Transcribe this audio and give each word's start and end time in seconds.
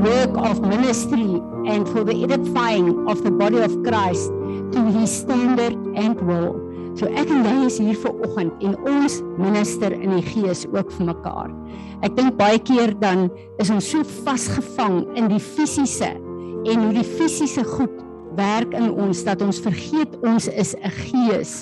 work 0.00 0.36
of 0.36 0.60
ministry 0.60 1.42
and 1.66 1.88
for 1.88 2.04
the 2.04 2.24
edifying 2.24 3.08
of 3.08 3.22
the 3.24 3.30
body 3.30 3.58
of 3.58 3.72
Christ 3.82 4.30
to 4.72 4.90
his 4.92 5.10
standard 5.10 5.74
and 5.96 6.20
will. 6.22 6.56
So 6.98 7.06
ek 7.06 7.30
en 7.30 7.44
jy 7.46 7.56
is 7.68 7.76
hier 7.78 7.98
vir 8.02 8.14
oggend 8.26 8.64
en 8.64 8.74
ons 8.90 9.20
minister 9.38 9.94
in 9.94 10.16
die 10.16 10.24
gees 10.32 10.64
ook 10.72 10.90
vir 10.96 11.10
mekaar. 11.12 11.52
Ek 12.02 12.16
dink 12.16 12.34
baie 12.40 12.58
keer 12.58 12.94
dan 12.98 13.28
is 13.62 13.70
ons 13.70 13.86
so 13.86 14.02
vasgevang 14.26 15.04
in 15.18 15.30
die 15.30 15.42
fisiese 15.42 16.10
en 16.66 16.82
hoe 16.84 16.94
die 16.96 17.06
fisiese 17.06 17.62
goed 17.76 17.94
werk 18.38 18.74
in 18.74 18.90
ons 18.90 19.22
dat 19.26 19.42
ons 19.46 19.62
vergeet 19.62 20.14
ons 20.26 20.48
is 20.48 20.74
'n 20.74 20.94
gees 21.10 21.52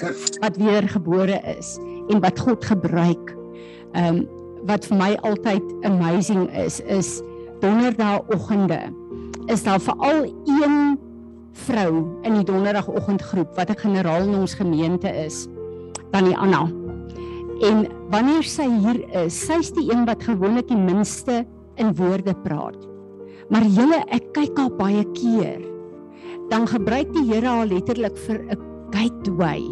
wat 0.41 0.57
wedergebore 0.57 1.41
is 1.59 1.77
en 2.09 2.21
wat 2.21 2.41
God 2.41 2.65
gebruik. 2.65 3.37
Ehm 3.93 4.25
um, 4.25 4.27
wat 4.67 4.87
vir 4.89 4.97
my 4.99 5.13
altyd 5.23 5.63
amazing 5.85 6.49
is 6.51 6.81
is 6.81 7.23
donderdagoggende 7.61 8.81
is 9.47 9.63
daar 9.63 9.81
veral 9.81 10.25
een 10.45 10.99
vrou 11.53 12.05
in 12.23 12.35
die 12.35 12.45
donderdagoggendgroep 12.45 13.55
wat 13.57 13.71
'n 13.71 13.79
generaal 13.79 14.23
in 14.23 14.35
ons 14.35 14.55
gemeente 14.55 15.09
is, 15.09 15.47
Tannie 16.11 16.37
Anna. 16.37 16.69
En 17.61 17.87
wanneer 18.11 18.43
sy 18.43 18.69
hier 18.69 19.25
is, 19.25 19.47
sy's 19.47 19.73
die 19.73 19.93
een 19.93 20.05
wat 20.05 20.23
gewoonlik 20.23 20.69
die 20.69 20.77
minste 20.77 21.47
in 21.75 21.95
woorde 21.95 22.35
praat. 22.35 22.77
Maar 23.49 23.63
julle, 23.63 24.03
ek 24.09 24.33
kyk 24.33 24.59
haar 24.59 24.75
baie 24.77 25.05
keer. 25.13 25.63
Dan 26.49 26.67
gebruik 26.67 27.13
die 27.15 27.25
Here 27.33 27.47
haar 27.47 27.67
letterlik 27.67 28.17
vir 28.27 28.39
'n 28.51 28.59
gateway 28.91 29.63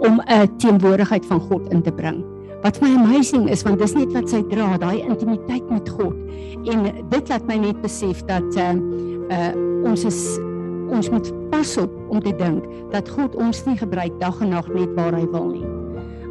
om 0.00 0.20
'n 0.20 0.56
teenwoordigheid 0.56 1.26
van 1.26 1.40
God 1.40 1.72
in 1.72 1.82
te 1.82 1.92
bring. 1.92 2.24
Wat 2.60 2.76
my 2.84 2.90
amazing 2.92 3.48
is 3.48 3.62
want 3.64 3.80
dis 3.80 3.94
net 3.96 4.12
wat 4.12 4.28
sy 4.28 4.42
dra, 4.50 4.74
daai 4.80 5.00
intimiteit 5.00 5.64
met 5.72 5.88
God. 5.88 6.16
En 6.68 6.84
dit 7.08 7.32
laat 7.32 7.46
my 7.48 7.56
net 7.62 7.80
besef 7.80 8.20
dat 8.28 8.60
uh, 8.60 8.74
uh 9.32 9.52
ons 9.88 10.02
is 10.04 10.18
ons 10.92 11.08
moet 11.08 11.28
pas 11.48 11.70
op 11.80 11.92
om 12.12 12.20
te 12.20 12.34
dink 12.36 12.66
dat 12.92 13.08
God 13.08 13.36
ons 13.40 13.62
nie 13.64 13.78
gebruik 13.80 14.12
dag 14.20 14.42
en 14.44 14.52
nag 14.52 14.68
net 14.74 14.92
waar 14.98 15.16
hy 15.16 15.24
wil 15.32 15.48
nie. 15.54 15.64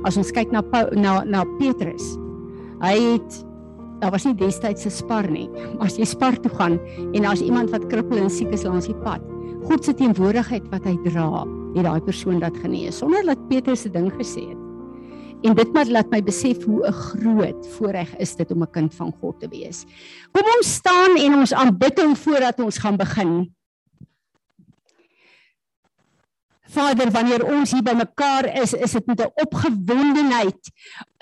As 0.05 0.19
ons 0.21 0.29
kyk 0.35 0.53
na 0.53 0.61
na 0.93 1.23
na 1.25 1.43
Petrus. 1.57 2.13
Hy 2.83 2.93
het 3.15 3.41
daar 3.99 4.13
was 4.13 4.29
nie 4.29 4.35
destyds 4.37 4.85
'n 4.85 4.93
spar 4.93 5.25
nie. 5.31 5.49
As 5.83 5.97
jy 5.97 6.05
spar 6.05 6.37
toe 6.37 6.53
gaan 6.53 6.79
en 7.13 7.25
as 7.25 7.41
iemand 7.41 7.73
wat 7.73 7.89
krippel 7.89 8.17
en 8.21 8.29
siek 8.29 8.53
is 8.53 8.63
langs 8.63 8.87
die 8.87 9.01
pad, 9.03 9.21
God 9.65 9.83
se 9.83 9.93
teenwoordigheid 9.93 10.69
wat 10.71 10.85
hy 10.85 10.95
dra, 11.03 11.43
het 11.75 11.83
daai 11.83 12.01
persoon 12.01 12.39
dat 12.39 12.55
genees 12.57 12.97
sonder 12.97 13.25
dat 13.25 13.47
Petrus 13.49 13.81
se 13.81 13.89
ding 13.89 14.13
gesê 14.13 14.45
het. 14.53 14.68
En 15.41 15.55
dit 15.55 15.71
maar 15.73 15.87
laat 15.87 16.09
my 16.11 16.19
besef 16.23 16.65
hoe 16.65 16.87
'n 16.87 16.91
groot 16.91 17.67
voorreg 17.67 18.15
is 18.17 18.35
dit 18.35 18.51
om 18.51 18.61
'n 18.61 18.71
kind 18.71 18.95
van 18.95 19.13
God 19.21 19.39
te 19.39 19.47
wees. 19.47 19.85
Kom 20.31 20.43
ons 20.57 20.73
staan 20.73 21.15
en 21.17 21.33
ons 21.33 21.53
aanbid 21.53 22.01
hom 22.01 22.15
voordat 22.15 22.59
ons 22.59 22.77
gaan 22.77 22.97
begin. 22.97 23.55
Vader, 26.69 27.09
wanneer 27.11 27.43
ons 27.49 27.71
hier 27.73 27.83
bymekaar 27.85 28.51
is, 28.61 28.75
is 28.77 28.91
dit 28.97 29.05
met 29.09 29.21
'n 29.21 29.31
opgewondenheid 29.41 30.71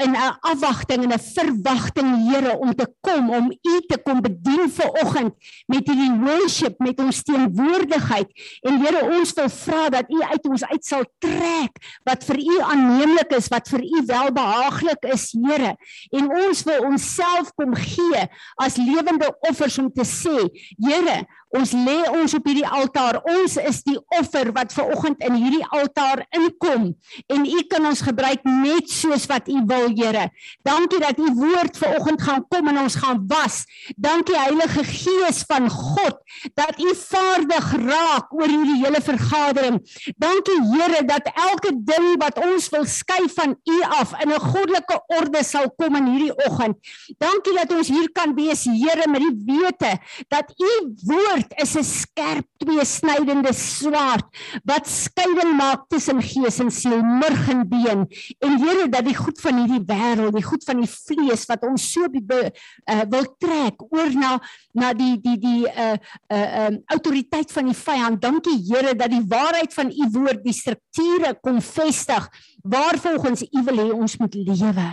in 0.04 0.12
'n 0.12 0.38
afwagting 0.40 1.04
en 1.04 1.14
'n 1.14 1.20
verwagting, 1.20 2.10
Here, 2.28 2.58
om 2.58 2.76
te 2.76 2.88
kom 3.02 3.30
om 3.30 3.52
U 3.52 3.82
te 3.88 3.98
kom 4.04 4.22
bedien 4.22 4.70
vir 4.70 4.90
oggend 5.04 5.34
met 5.66 5.88
hierdie 5.88 6.20
worship, 6.20 6.80
met 6.80 7.00
ons 7.00 7.24
teenwoordigheid. 7.24 8.30
En 8.62 8.80
Here, 8.82 9.18
ons 9.18 9.34
wil 9.34 9.50
vra 9.50 9.90
dat 9.90 10.06
U 10.10 10.22
uit 10.22 10.48
ons 10.48 10.64
uit 10.64 10.86
sal 10.86 11.06
trek 11.20 11.74
wat 12.04 12.24
vir 12.24 12.38
U 12.38 12.62
aanneemlik 12.62 13.32
is, 13.32 13.48
wat 13.48 13.68
vir 13.70 13.82
U 13.82 14.04
welbehaaglik 14.06 15.06
is, 15.14 15.32
Here. 15.32 15.76
En 16.12 16.32
ons 16.36 16.64
wil 16.64 16.84
onsself 16.84 17.54
kom 17.56 17.76
gee 17.76 18.28
as 18.56 18.76
lewende 18.76 19.38
offers 19.50 19.78
om 19.78 19.92
te 19.94 20.04
sê, 20.04 20.38
Here, 20.78 21.26
Ons 21.56 21.72
lê 21.72 21.96
ons 22.12 22.34
op 22.36 22.48
hierdie 22.48 22.68
altaar. 22.68 23.22
Ons 23.32 23.56
is 23.62 23.80
die 23.88 23.98
offer 24.18 24.52
wat 24.56 24.74
ver 24.76 24.92
oggend 24.92 25.22
in 25.24 25.38
hierdie 25.40 25.64
altaar 25.72 26.26
inkom 26.36 26.90
en 27.32 27.46
U 27.48 27.62
kan 27.72 27.86
ons 27.88 28.02
gebruik 28.04 28.44
net 28.48 28.90
soos 28.92 29.28
wat 29.32 29.48
U 29.48 29.62
wil, 29.70 29.88
Here. 29.98 30.28
Dankie 30.68 31.00
dat 31.00 31.20
U 31.20 31.30
woord 31.38 31.78
ver 31.80 31.96
oggend 31.98 32.22
gaan 32.22 32.44
kom 32.52 32.68
en 32.68 32.82
ons 32.84 32.98
gaan 33.00 33.24
was. 33.32 33.62
Dankie 33.96 34.36
Heilige 34.38 34.84
Gees 34.88 35.44
van 35.48 35.70
God 35.72 36.20
dat 36.60 36.80
U 36.84 36.92
vaardig 37.00 37.70
raak 37.86 38.36
oor 38.36 38.52
hierdie 38.52 38.82
hele 38.84 39.02
vergadering. 39.04 39.80
Dankie 40.20 40.60
Here 40.74 41.04
dat 41.08 41.32
elke 41.32 41.72
ding 41.88 42.10
wat 42.20 42.42
ons 42.44 42.68
wil 42.76 42.86
skei 42.92 43.24
van 43.38 43.56
U 43.56 43.78
af 44.02 44.14
in 44.24 44.34
'n 44.36 44.44
goddelike 44.52 45.00
orde 45.20 45.44
sal 45.44 45.72
kom 45.80 45.96
in 45.96 46.12
hierdie 46.12 46.36
oggend. 46.48 46.76
Dankie 47.18 47.56
dat 47.56 47.72
ons 47.72 47.88
hier 47.88 48.12
kan 48.12 48.36
wees, 48.36 48.66
Here, 48.68 49.08
met 49.08 49.22
die 49.22 49.36
wete 49.48 49.98
dat 50.28 50.52
U 50.60 50.72
woord 51.06 51.37
woord 51.38 51.54
is 51.62 51.76
'n 51.78 51.84
skerp 51.84 52.46
tweesnydende 52.58 53.54
swaard 53.54 54.26
wat 54.66 54.88
skeiding 54.88 55.54
maak 55.56 55.88
tussen 55.90 56.22
gees 56.22 56.60
en 56.60 56.72
siel, 56.72 57.02
murg 57.02 57.50
en 57.50 57.68
been. 57.68 58.08
En 58.42 58.58
Here 58.58 58.90
dat 58.90 59.06
die 59.06 59.16
goed 59.16 59.40
van 59.42 59.58
hierdie 59.62 59.86
wêreld, 59.86 60.34
die 60.34 60.44
goed 60.44 60.64
van 60.64 60.82
die 60.82 60.90
vlees 60.90 61.46
wat 61.46 61.64
ons 61.64 61.92
so 61.92 62.08
be, 62.10 62.52
uh, 62.90 63.04
wil 63.10 63.26
trek 63.38 63.82
oor 63.94 64.12
na 64.14 64.40
na 64.74 64.94
die 64.94 65.18
die 65.22 65.38
die 65.38 65.68
uh 65.68 65.98
uh 66.34 66.68
um 66.68 66.82
autoriteit 66.88 67.52
van 67.52 67.66
die 67.66 67.78
vyand. 67.78 68.22
Dankie 68.22 68.58
Here 68.68 68.96
dat 68.96 69.12
die 69.12 69.26
waarheid 69.28 69.74
van 69.74 69.92
u 69.92 70.10
woord 70.12 70.44
die 70.44 70.54
strukture 70.54 71.38
kom 71.42 71.62
vestig 71.62 72.30
waarvolgens 72.64 73.44
u 73.52 73.64
wil 73.64 73.78
hê 73.78 73.92
ons 73.94 74.18
moet 74.18 74.34
lewe. 74.34 74.90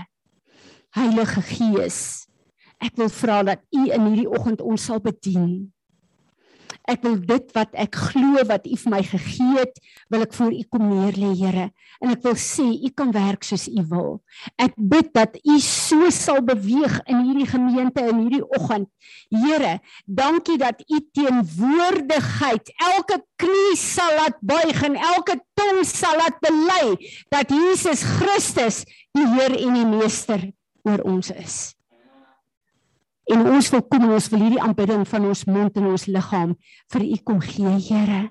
Heilige 0.95 1.43
Gees, 1.43 2.29
ek 2.79 2.97
wil 2.97 3.09
vra 3.09 3.43
dat 3.43 3.65
u 3.73 3.91
in 3.91 4.07
hierdie 4.07 4.31
oggend 4.31 4.61
ons 4.61 4.85
sal 4.85 5.01
bedien. 5.01 5.74
Ek 6.91 7.01
wil 7.05 7.17
dit 7.17 7.53
wat 7.57 7.73
ek 7.81 7.97
glo 8.11 8.43
wat 8.49 8.67
U 8.69 8.77
vir 8.77 8.93
my 8.93 9.01
gegee 9.09 9.55
het, 9.57 9.79
wil 10.13 10.25
ek 10.27 10.35
voor 10.37 10.53
U 10.53 10.63
kom 10.69 10.85
neer 10.91 11.17
lê, 11.17 11.31
Here. 11.39 11.69
En 12.05 12.13
ek 12.13 12.25
wil 12.27 12.37
sê 12.41 12.65
U 12.65 12.91
kan 12.93 13.13
werk 13.15 13.47
soos 13.47 13.65
U 13.73 13.85
wil. 13.89 14.11
Ek 14.61 14.77
bid 14.77 15.09
dat 15.17 15.39
U 15.41 15.57
so 15.65 16.11
sal 16.13 16.43
beweeg 16.45 16.99
in 17.09 17.23
hierdie 17.25 17.49
gemeente 17.49 18.05
in 18.05 18.21
hierdie 18.27 18.43
oggend. 18.59 18.91
Here, 19.33 19.79
dankie 20.05 20.59
dat 20.61 20.83
U 20.85 21.01
teenwoordigheid 21.17 22.75
elke 22.91 23.23
knie 23.41 23.79
sal 23.81 24.13
laat 24.19 24.37
buig 24.45 24.83
en 24.85 24.99
elke 25.01 25.39
tong 25.57 25.81
sal 25.89 26.21
laat 26.21 26.37
bely 26.45 26.99
dat 27.33 27.53
Jesus 27.53 28.05
Christus 28.19 28.83
die 29.17 29.25
Heer 29.37 29.57
en 29.57 29.81
die 29.81 29.89
Meester 29.89 30.51
oor 30.85 31.01
ons 31.09 31.33
is. 31.33 31.57
En 33.33 33.47
ons 33.49 33.71
wil 33.73 33.83
kom 33.89 34.05
en 34.05 34.15
ons 34.19 34.31
wil 34.33 34.43
hierdie 34.45 34.61
aanbidding 34.61 35.05
van 35.09 35.29
ons 35.31 35.45
mond 35.49 35.77
en 35.81 35.91
ons 35.95 36.07
liggaam 36.13 36.55
vir 36.93 37.05
U 37.07 37.17
kom 37.25 37.41
gee, 37.41 37.73
Here. 37.89 38.23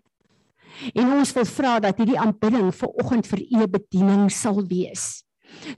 En 0.94 1.14
ons 1.18 1.34
wil 1.38 1.46
vra 1.50 1.80
dat 1.82 1.98
hierdie 2.02 2.20
aanbidding 2.20 2.70
vir 2.74 2.94
oggend 3.02 3.30
vir 3.30 3.42
U 3.42 3.68
bediening 3.78 4.30
sal 4.34 4.62
wees. 4.70 5.24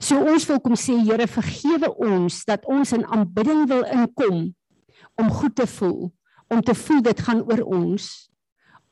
So 0.00 0.20
ons 0.20 0.46
wil 0.48 0.60
kom 0.64 0.76
sê 0.76 0.98
Here, 1.00 1.28
vergewe 1.28 1.92
ons 1.96 2.42
dat 2.48 2.64
ons 2.68 2.92
in 2.96 3.04
aanbidding 3.04 3.64
wil 3.70 3.84
inkom 3.92 4.50
om 5.16 5.32
goed 5.32 5.56
te 5.56 5.66
voel, 5.78 6.10
om 6.52 6.60
te 6.60 6.74
voel 6.76 7.02
dit 7.04 7.20
gaan 7.24 7.40
oor 7.48 7.64
ons. 7.64 8.10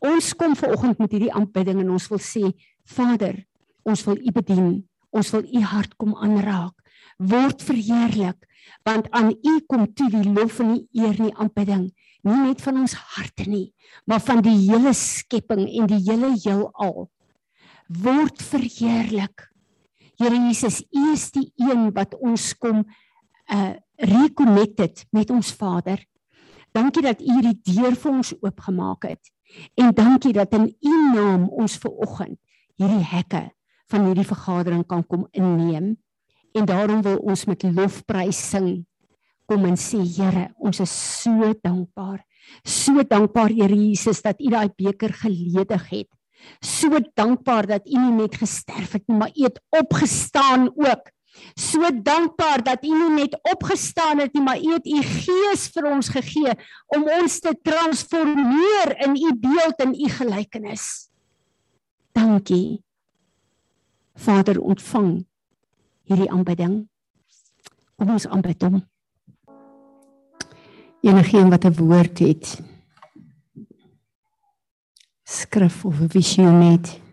Ons 0.05 0.33
kom 0.37 0.57
ver 0.57 0.73
oggend 0.73 1.01
met 1.01 1.13
hierdie 1.13 1.33
aanbidding 1.33 1.83
en 1.85 1.95
ons 1.97 2.09
wil 2.13 2.21
sê 2.21 2.49
Vader, 2.85 3.39
ons 3.85 4.01
wil 4.09 4.21
U 4.21 4.33
bedien. 4.41 4.73
Ons 5.15 5.31
wil 5.31 5.45
U 5.47 5.61
hart 5.63 5.93
kom 6.01 6.17
aanraak. 6.19 6.75
Word 7.19 7.63
verheerlik 7.63 8.51
want 8.85 9.11
aan 9.13 9.33
U 9.33 9.55
kom 9.69 9.87
toe 9.95 10.09
die 10.13 10.25
lof 10.25 10.59
en 10.61 10.75
die 10.75 11.03
eer 11.03 11.15
en 11.15 11.29
die 11.29 11.37
aanbidding 11.37 11.85
nie 12.25 12.41
net 12.41 12.63
van 12.65 12.81
ons 12.81 12.97
harte 13.17 13.49
nie 13.49 13.75
maar 14.09 14.23
van 14.25 14.43
die 14.45 14.57
hele 14.67 14.93
skepping 14.97 15.67
en 15.69 15.89
die 15.91 16.01
hele 16.05 16.33
heelal. 16.43 17.09
Word 17.89 18.43
verheerlik. 18.43 19.51
Here 20.19 20.37
Jesus 20.47 20.83
U 20.91 21.13
is 21.13 21.31
die 21.35 21.51
een 21.61 21.91
wat 21.95 22.17
ons 22.21 22.53
kom 22.59 22.85
uh 23.53 23.75
reconnected 23.95 25.05
met 25.15 25.31
ons 25.31 25.53
Vader. 25.55 26.01
Dankie 26.75 27.05
dat 27.05 27.21
U 27.23 27.29
hierdie 27.31 27.61
deur 27.63 27.95
vir 27.95 28.11
ons 28.11 28.33
oopgemaak 28.41 29.07
het. 29.07 29.31
En 29.79 29.93
dankie 29.95 30.33
dat 30.35 30.55
in 30.59 30.67
U 30.67 30.95
naam 31.15 31.45
ons 31.49 31.77
ver 31.79 31.93
oggend 32.03 32.39
hierdie 32.75 33.05
hekke 33.07 33.45
van 33.93 34.09
hierdie 34.09 34.27
vergadering 34.27 34.83
kan 34.87 35.05
kom 35.07 35.29
inneem 35.31 35.95
En 36.55 36.65
daarom 36.65 37.03
wil 37.03 37.19
ons 37.19 37.45
met 37.51 37.63
lofprys 37.67 38.39
sing. 38.51 38.85
Kom 39.51 39.67
en 39.67 39.77
sê 39.77 39.99
Here, 40.07 40.49
ons 40.63 40.79
is 40.81 40.93
so 41.23 41.51
dankbaar. 41.65 42.21
So 42.63 43.03
dankbaar 43.03 43.51
Here 43.51 43.75
Jesus 43.75 44.23
dat 44.23 44.39
U 44.41 44.53
daai 44.53 44.71
beker 44.77 45.13
geledig 45.25 45.89
het. 45.91 46.11
So 46.63 47.01
dankbaar 47.19 47.67
dat 47.67 47.89
U 47.89 47.99
nie 47.99 48.15
net 48.21 48.39
gesterf 48.39 48.95
het 48.95 49.05
nie, 49.09 49.19
maar 49.19 49.35
U 49.35 49.49
het 49.49 49.59
opgestaan 49.75 50.71
ook. 50.71 51.11
So 51.59 51.91
dankbaar 51.91 52.63
dat 52.63 52.87
U 52.87 52.95
nie 52.95 53.11
net 53.19 53.35
opgestaan 53.51 54.23
het 54.23 54.33
nie, 54.39 54.45
maar 54.47 54.63
U 54.63 54.77
het 54.77 54.87
U 54.87 55.03
Gees 55.03 55.67
vir 55.75 55.91
ons 55.91 56.13
gegee 56.15 56.55
om 56.95 57.11
ons 57.19 57.39
te 57.43 57.57
transformeer 57.67 58.95
in 59.09 59.19
U 59.19 59.35
beeld 59.43 59.83
en 59.83 59.99
U 59.99 60.09
gelykenis. 60.21 61.11
Dankie. 62.15 62.79
Vader, 64.15 64.63
ontvang 64.63 65.25
hierdie 66.09 66.31
aanbidding. 66.31 66.89
Kom 67.97 68.11
ons 68.11 68.27
aanbid 68.27 68.63
hom. 68.63 68.83
Enigeen 71.05 71.51
wat 71.51 71.65
'n 71.65 71.77
woord 71.77 72.19
het. 72.19 72.61
Skrif 75.25 75.85
of 75.85 76.01
'n 76.01 76.09
visioen 76.09 76.61
het. 76.61 77.04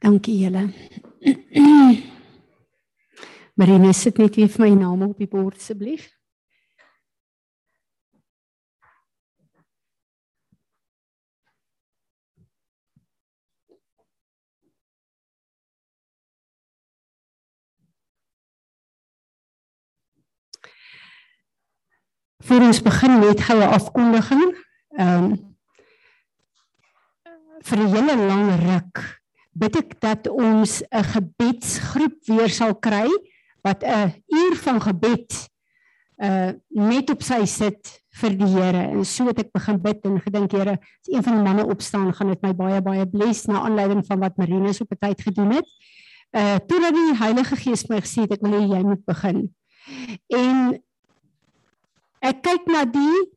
Dankie 0.00 0.38
julle. 0.38 0.72
Marina 3.60 3.92
sit 3.92 4.16
net 4.16 4.38
weer 4.40 4.48
vir 4.48 4.62
my 4.64 4.70
naam 4.72 5.02
op 5.04 5.18
die 5.20 5.28
bord 5.28 5.58
asseblief. 5.60 6.08
Voor 22.48 22.64
ons 22.70 22.80
begin 22.82 23.18
met 23.20 23.44
goue 23.50 23.68
afkondiging. 23.76 24.56
Ehm 24.96 25.24
um, 25.24 25.38
vir 27.68 27.78
'n 27.78 27.92
hele 27.92 28.16
lang 28.16 28.48
ruk 28.64 29.19
bid 29.52 29.76
ek 29.76 30.00
dat 30.00 30.28
ons 30.28 30.82
'n 30.82 31.04
gebedsgroep 31.04 32.16
weer 32.26 32.50
sal 32.50 32.74
kry 32.74 33.08
wat 33.62 33.82
'n 33.84 34.14
uur 34.28 34.56
van 34.56 34.80
gebed 34.80 35.50
uh 36.20 36.52
net 36.68 37.10
op 37.10 37.22
sy 37.22 37.44
sit 37.44 38.00
vir 38.20 38.34
die 38.36 38.48
Here. 38.52 38.82
En 38.92 39.04
so 39.04 39.26
het 39.26 39.38
ek 39.38 39.52
begin 39.52 39.80
bid 39.80 40.04
en 40.04 40.20
gedink 40.20 40.52
Here, 40.52 40.76
as 40.76 41.08
een 41.08 41.22
van 41.22 41.34
die 41.34 41.42
manne 41.42 41.64
opstaan, 41.66 42.12
gaan 42.14 42.28
dit 42.28 42.42
my 42.42 42.52
baie 42.54 42.80
baie 42.82 43.06
bless 43.06 43.46
na 43.46 43.62
aanleiding 43.64 44.04
van 44.06 44.20
wat 44.20 44.36
Marinus 44.36 44.80
op 44.80 44.92
'n 44.92 44.98
tyd 45.00 45.20
gedoen 45.20 45.50
het. 45.50 45.66
Uh 46.30 46.56
totdat 46.66 46.94
die 46.94 47.16
Heilige 47.16 47.56
Gees 47.56 47.88
my 47.88 48.00
gesê 48.00 48.22
het 48.22 48.32
ek 48.32 48.42
wil 48.42 48.60
hê 48.60 48.68
jy 48.68 48.82
moet 48.82 49.04
begin. 49.04 49.54
En 50.28 50.82
ek 52.20 52.42
kyk 52.42 52.66
na 52.66 52.84
die 52.84 53.30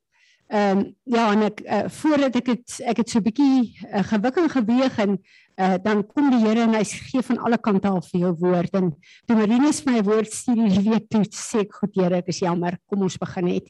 Ehm 0.53 0.77
um, 0.77 0.95
ja 1.03 1.31
en 1.31 1.41
ek 1.41 1.61
uh, 1.65 1.85
voordat 1.89 2.35
ek 2.35 2.49
het 2.51 2.73
ek 2.85 2.97
het 3.01 3.09
so 3.09 3.17
'n 3.19 3.25
bietjie 3.25 3.73
uh, 3.89 4.03
gewikking 4.05 4.51
geweeg 4.51 4.97
en 5.01 5.15
uh, 5.59 5.77
dan 5.83 6.03
kom 6.07 6.29
die 6.31 6.41
Here 6.41 6.63
en 6.65 6.75
hy 6.77 6.83
gee 6.85 7.23
van 7.25 7.39
alle 7.45 7.59
kante 7.61 7.89
af 7.89 8.07
vir 8.11 8.25
jou 8.25 8.31
woord 8.41 8.77
en 8.79 8.91
toe 9.27 9.37
Marinus 9.37 9.83
my 9.87 10.01
woord 10.05 10.31
stuur 10.33 10.63
hierdie 10.65 10.93
week 10.93 11.09
toe 11.11 11.23
sê 11.29 11.63
ek 11.65 11.77
goed 11.81 11.99
Here 11.99 12.21
ek 12.21 12.31
is 12.33 12.41
jammer 12.43 12.77
kom 12.89 13.05
ons 13.05 13.19
begin 13.21 13.49
net. 13.49 13.69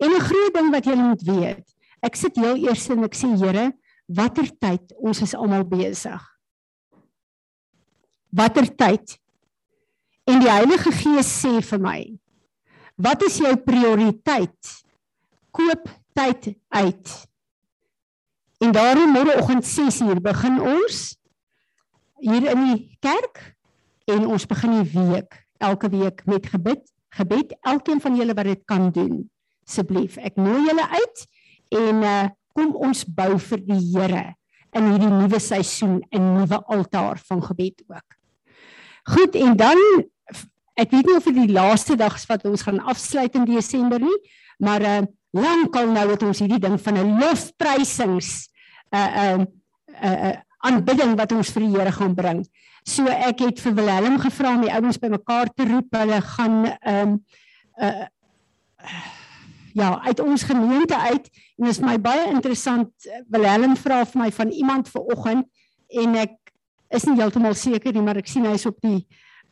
En 0.00 0.10
'n 0.10 0.20
groot 0.20 0.54
ding 0.54 0.70
wat 0.72 0.86
jy 0.86 0.96
moet 0.96 1.22
weet. 1.22 1.64
Ek 2.02 2.16
sit 2.16 2.36
heel 2.36 2.56
eers 2.66 2.88
en 2.90 3.04
ek 3.04 3.14
sê 3.14 3.30
Here 3.36 3.72
watter 4.08 4.48
tyd 4.58 4.94
ons 4.98 5.22
is 5.22 5.34
almal 5.34 5.64
besig. 5.64 6.22
Watter 8.30 8.66
tyd? 8.66 9.18
En 10.26 10.38
die 10.38 10.50
Heilige 10.50 10.92
Gees 10.92 11.30
sê 11.42 11.60
vir 11.62 11.80
my 11.80 12.00
wat 13.00 13.22
is 13.22 13.38
jou 13.40 13.56
prioriteit? 13.56 14.76
Koop 15.50 15.88
tyd 16.12 16.52
uit. 16.68 17.12
En 18.60 18.72
daarom 18.76 19.14
môreoggend 19.16 19.64
6uur 19.64 20.20
begin 20.20 20.60
ons 20.60 21.16
hier 22.20 22.50
in 22.52 22.64
die 22.68 22.98
kerk 23.00 23.40
en 24.10 24.26
ons 24.26 24.46
begin 24.46 24.80
die 24.80 24.90
week 24.92 25.36
elke 25.60 25.90
week 25.92 26.24
met 26.26 26.46
gebed. 26.46 26.82
Gebed 27.10 27.56
elkeen 27.66 28.00
van 28.00 28.16
julle 28.16 28.34
wat 28.38 28.48
dit 28.48 28.62
kan 28.70 28.90
doen. 28.94 29.24
Asseblief, 29.66 30.16
ek 30.16 30.38
nooi 30.38 30.62
julle 30.68 30.86
uit 30.88 31.24
en 31.80 32.04
uh, 32.06 32.28
kom 32.56 32.74
ons 32.74 33.02
bou 33.04 33.34
vir 33.38 33.64
die 33.66 33.80
Here 33.92 34.24
in 34.76 34.86
hierdie 34.92 35.10
nuwe 35.10 35.40
seisoen 35.42 36.00
'n 36.10 36.34
nuwe 36.36 36.58
altaar 36.66 37.18
van 37.28 37.42
gebed 37.42 37.82
ook. 37.88 38.08
Goed 39.10 39.34
en 39.34 39.56
dan 39.56 39.78
ek 40.74 40.90
weet 40.90 41.06
nie 41.06 41.16
of 41.16 41.24
dit 41.24 41.34
die 41.34 41.52
laaste 41.52 41.96
dag 41.96 42.14
is 42.14 42.26
wat 42.26 42.44
ons 42.44 42.62
gaan 42.62 42.80
afsluit 42.80 43.34
in 43.34 43.44
Desember 43.44 44.00
nie, 44.00 44.18
maar 44.58 44.82
uh, 44.82 45.02
lankal 45.30 45.90
nou 45.92 46.06
het 46.10 46.22
ons 46.22 46.38
hierdie 46.38 46.62
ding 46.62 46.78
van 46.80 46.94
'n 46.98 47.18
lofprysings 47.18 48.48
'n 48.92 48.96
uh, 48.96 49.38
'n 49.38 49.46
uh, 50.02 50.30
'n 50.30 50.49
aanbidding 50.66 51.16
wat 51.18 51.32
ons 51.32 51.52
vir 51.54 51.66
die 51.66 51.72
Here 51.74 51.92
gaan 51.92 52.14
bring. 52.14 52.42
So 52.86 53.08
ek 53.08 53.44
het 53.44 53.60
vir 53.60 53.76
Willem 53.76 54.18
gevra 54.20 54.54
om 54.56 54.64
die 54.64 54.72
ouens 54.72 55.00
bymekaar 55.00 55.52
te 55.54 55.66
roep. 55.68 55.94
Hulle 55.96 56.20
gaan 56.34 56.58
ehm 56.66 57.16
um, 57.16 57.16
uh 57.80 58.08
ja, 59.72 60.00
uit 60.02 60.20
ons 60.20 60.42
gemeente 60.42 60.96
uit 60.98 61.28
en 61.30 61.64
dit 61.64 61.70
is 61.70 61.78
my 61.84 61.94
baie 62.02 62.26
interessant. 62.32 62.90
Willem 63.30 63.76
vra 63.78 64.02
vir 64.04 64.20
my 64.22 64.30
van 64.34 64.50
iemand 64.50 64.88
ver 64.90 65.04
oggend 65.14 65.46
en 66.02 66.16
ek 66.18 66.34
is 66.90 67.06
nie 67.06 67.20
heeltemal 67.20 67.54
seker 67.54 67.94
nie, 67.94 68.02
maar 68.02 68.18
ek 68.18 68.26
sien 68.30 68.48
hy's 68.50 68.66
op 68.66 68.80
die 68.82 69.04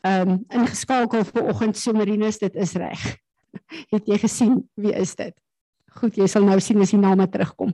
ehm 0.03 0.35
um, 0.35 0.41
ingeskakel 0.61 1.25
ver 1.29 1.51
oggend. 1.53 1.79
So 1.79 1.93
Marinus, 1.93 2.41
dit 2.43 2.55
is 2.55 2.75
reg. 2.79 3.05
het 3.95 4.07
jy 4.07 4.19
gesien 4.19 4.63
wie 4.75 4.95
is 4.95 5.15
dit? 5.19 5.35
Goed, 5.99 6.19
jy 6.21 6.29
sal 6.31 6.45
nou 6.47 6.59
sien 6.63 6.79
as 6.83 6.93
die 6.95 7.01
name 7.01 7.27
terugkom. 7.31 7.73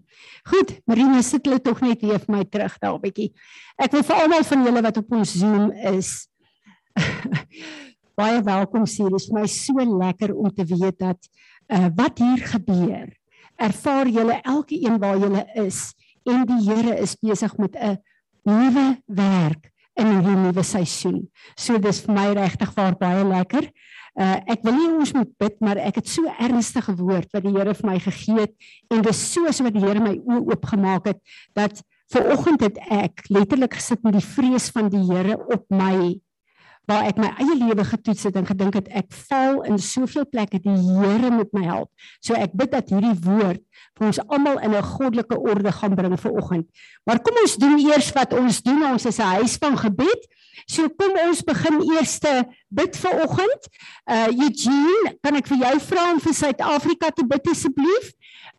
Goed, 0.49 0.79
Marina 0.89 1.21
sit 1.23 1.45
hulle 1.45 1.61
tog 1.61 1.83
net 1.85 2.01
weer 2.05 2.23
vir 2.23 2.33
my 2.33 2.45
terug 2.45 2.79
daar 2.81 2.95
'n 2.97 3.03
bietjie. 3.03 3.33
Ek 3.79 3.93
wil 3.93 4.03
vir 4.03 4.17
almal 4.17 4.45
van 4.45 4.65
julle 4.65 4.83
wat 4.83 4.97
op 4.97 5.13
ons 5.13 5.35
Zoom 5.35 5.73
is 5.73 6.29
baie 8.19 8.41
welkom 8.43 8.87
sê. 8.87 9.05
Dit 9.05 9.21
is 9.21 9.29
vir 9.29 9.41
my 9.41 9.47
so 9.47 9.85
lekker 9.99 10.33
om 10.33 10.51
te 10.51 10.65
weet 10.65 10.99
dat 10.99 11.21
uh, 11.69 11.89
wat 11.97 12.19
hier 12.19 12.41
gebeur, 12.55 13.13
ervaar 13.57 14.09
julle 14.09 14.41
elke 14.43 14.79
een 14.81 14.99
waar 14.99 15.19
julle 15.19 15.45
is 15.55 15.93
en 16.25 16.47
die 16.49 16.63
Here 16.65 16.97
is 17.01 17.17
besig 17.21 17.57
met 17.59 17.77
'n 17.77 17.99
nuwe 18.45 19.03
werk 19.07 19.74
in 20.01 20.11
hierdie 20.11 20.37
nuwe 20.39 20.65
seisoen. 20.67 21.25
So 21.57 21.79
dis 21.79 22.03
vir 22.05 22.15
my 22.17 22.29
regtig 22.39 22.75
baie 22.75 23.25
lekker. 23.25 23.69
Uh 24.15 24.37
ek 24.47 24.63
wil 24.63 24.77
nie 24.79 24.91
ons 24.95 25.13
moet 25.17 25.31
bid 25.43 25.57
maar 25.65 25.81
ek 25.83 25.99
het 25.99 26.11
so 26.11 26.31
ernstige 26.39 26.95
woord 27.01 27.33
wat 27.35 27.43
die 27.43 27.55
Here 27.55 27.75
vir 27.75 27.89
my 27.89 27.97
gegee 27.99 28.45
het 28.45 28.55
en 28.95 29.03
dis 29.03 29.23
so 29.33 29.51
so 29.51 29.67
wat 29.67 29.75
die 29.75 29.83
Here 29.83 30.03
my 30.03 30.15
oë 30.23 30.55
oopgemaak 30.55 31.09
het 31.11 31.19
dat 31.59 31.83
ver 32.15 32.31
oggend 32.31 32.63
het 32.63 32.79
ek 32.95 33.25
letterlik 33.35 33.75
gesit 33.75 34.05
met 34.07 34.15
die 34.15 34.23
vrees 34.23 34.69
van 34.71 34.93
die 34.93 35.03
Here 35.09 35.35
op 35.51 35.67
my 35.75 36.15
waar 36.91 37.07
ek 37.09 37.17
my 37.21 37.31
eie 37.41 37.57
lewe 37.57 37.85
getoets 37.89 38.27
het 38.29 38.37
en 38.37 38.47
gedink 38.49 38.77
het 38.77 38.89
ek 38.93 39.09
val 39.29 39.63
in 39.69 39.79
soveel 39.81 40.27
plekke 40.29 40.61
die 40.65 40.77
Here 40.77 41.31
moet 41.33 41.53
my 41.57 41.65
help. 41.65 41.91
So 42.21 42.37
ek 42.37 42.53
bid 42.57 42.75
dat 42.75 42.93
hierdie 42.93 43.17
woord 43.25 43.63
vir 43.97 44.07
ons 44.11 44.21
almal 44.29 44.61
in 44.61 44.75
'n 44.75 44.83
goddelike 44.83 45.39
orde 45.39 45.73
gaan 45.73 45.95
bring 45.95 46.17
vir 46.21 46.33
oggend. 46.33 46.67
Maar 47.07 47.21
kom 47.21 47.37
ons 47.41 47.57
doen 47.57 47.79
eers 47.79 48.13
wat 48.13 48.33
ons 48.33 48.63
doen. 48.63 48.83
Ons 48.93 49.07
is 49.07 49.19
'n 49.19 49.41
huis 49.41 49.57
van 49.57 49.79
gebed. 49.79 50.21
So 50.67 50.89
kom 50.89 51.17
ons 51.27 51.43
begin 51.43 51.81
eers 51.95 52.21
bid 52.69 52.97
vir 52.97 53.23
oggend. 53.25 53.63
Uh 54.07 54.29
Eugene, 54.29 55.17
kan 55.23 55.37
ek 55.37 55.47
vir 55.47 55.59
jou 55.59 55.81
vra 55.81 56.13
om 56.13 56.21
vir 56.21 56.35
Suid-Afrika 56.35 57.11
te 57.11 57.25
bid 57.27 57.49
asseblief? 57.49 58.13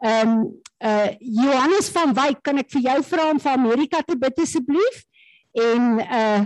Ehm 0.04 0.30
um, 0.30 0.62
uh 0.84 1.10
Johannes 1.20 1.90
van 1.90 2.14
Wyk, 2.14 2.42
kan 2.44 2.58
ek 2.58 2.70
vir 2.70 2.82
jou 2.82 3.04
vra 3.04 3.30
om 3.32 3.40
vir 3.40 3.52
Amerika 3.52 4.02
te 4.02 4.18
bid 4.18 4.40
asseblief? 4.40 5.06
En 5.54 6.00
uh 6.00 6.46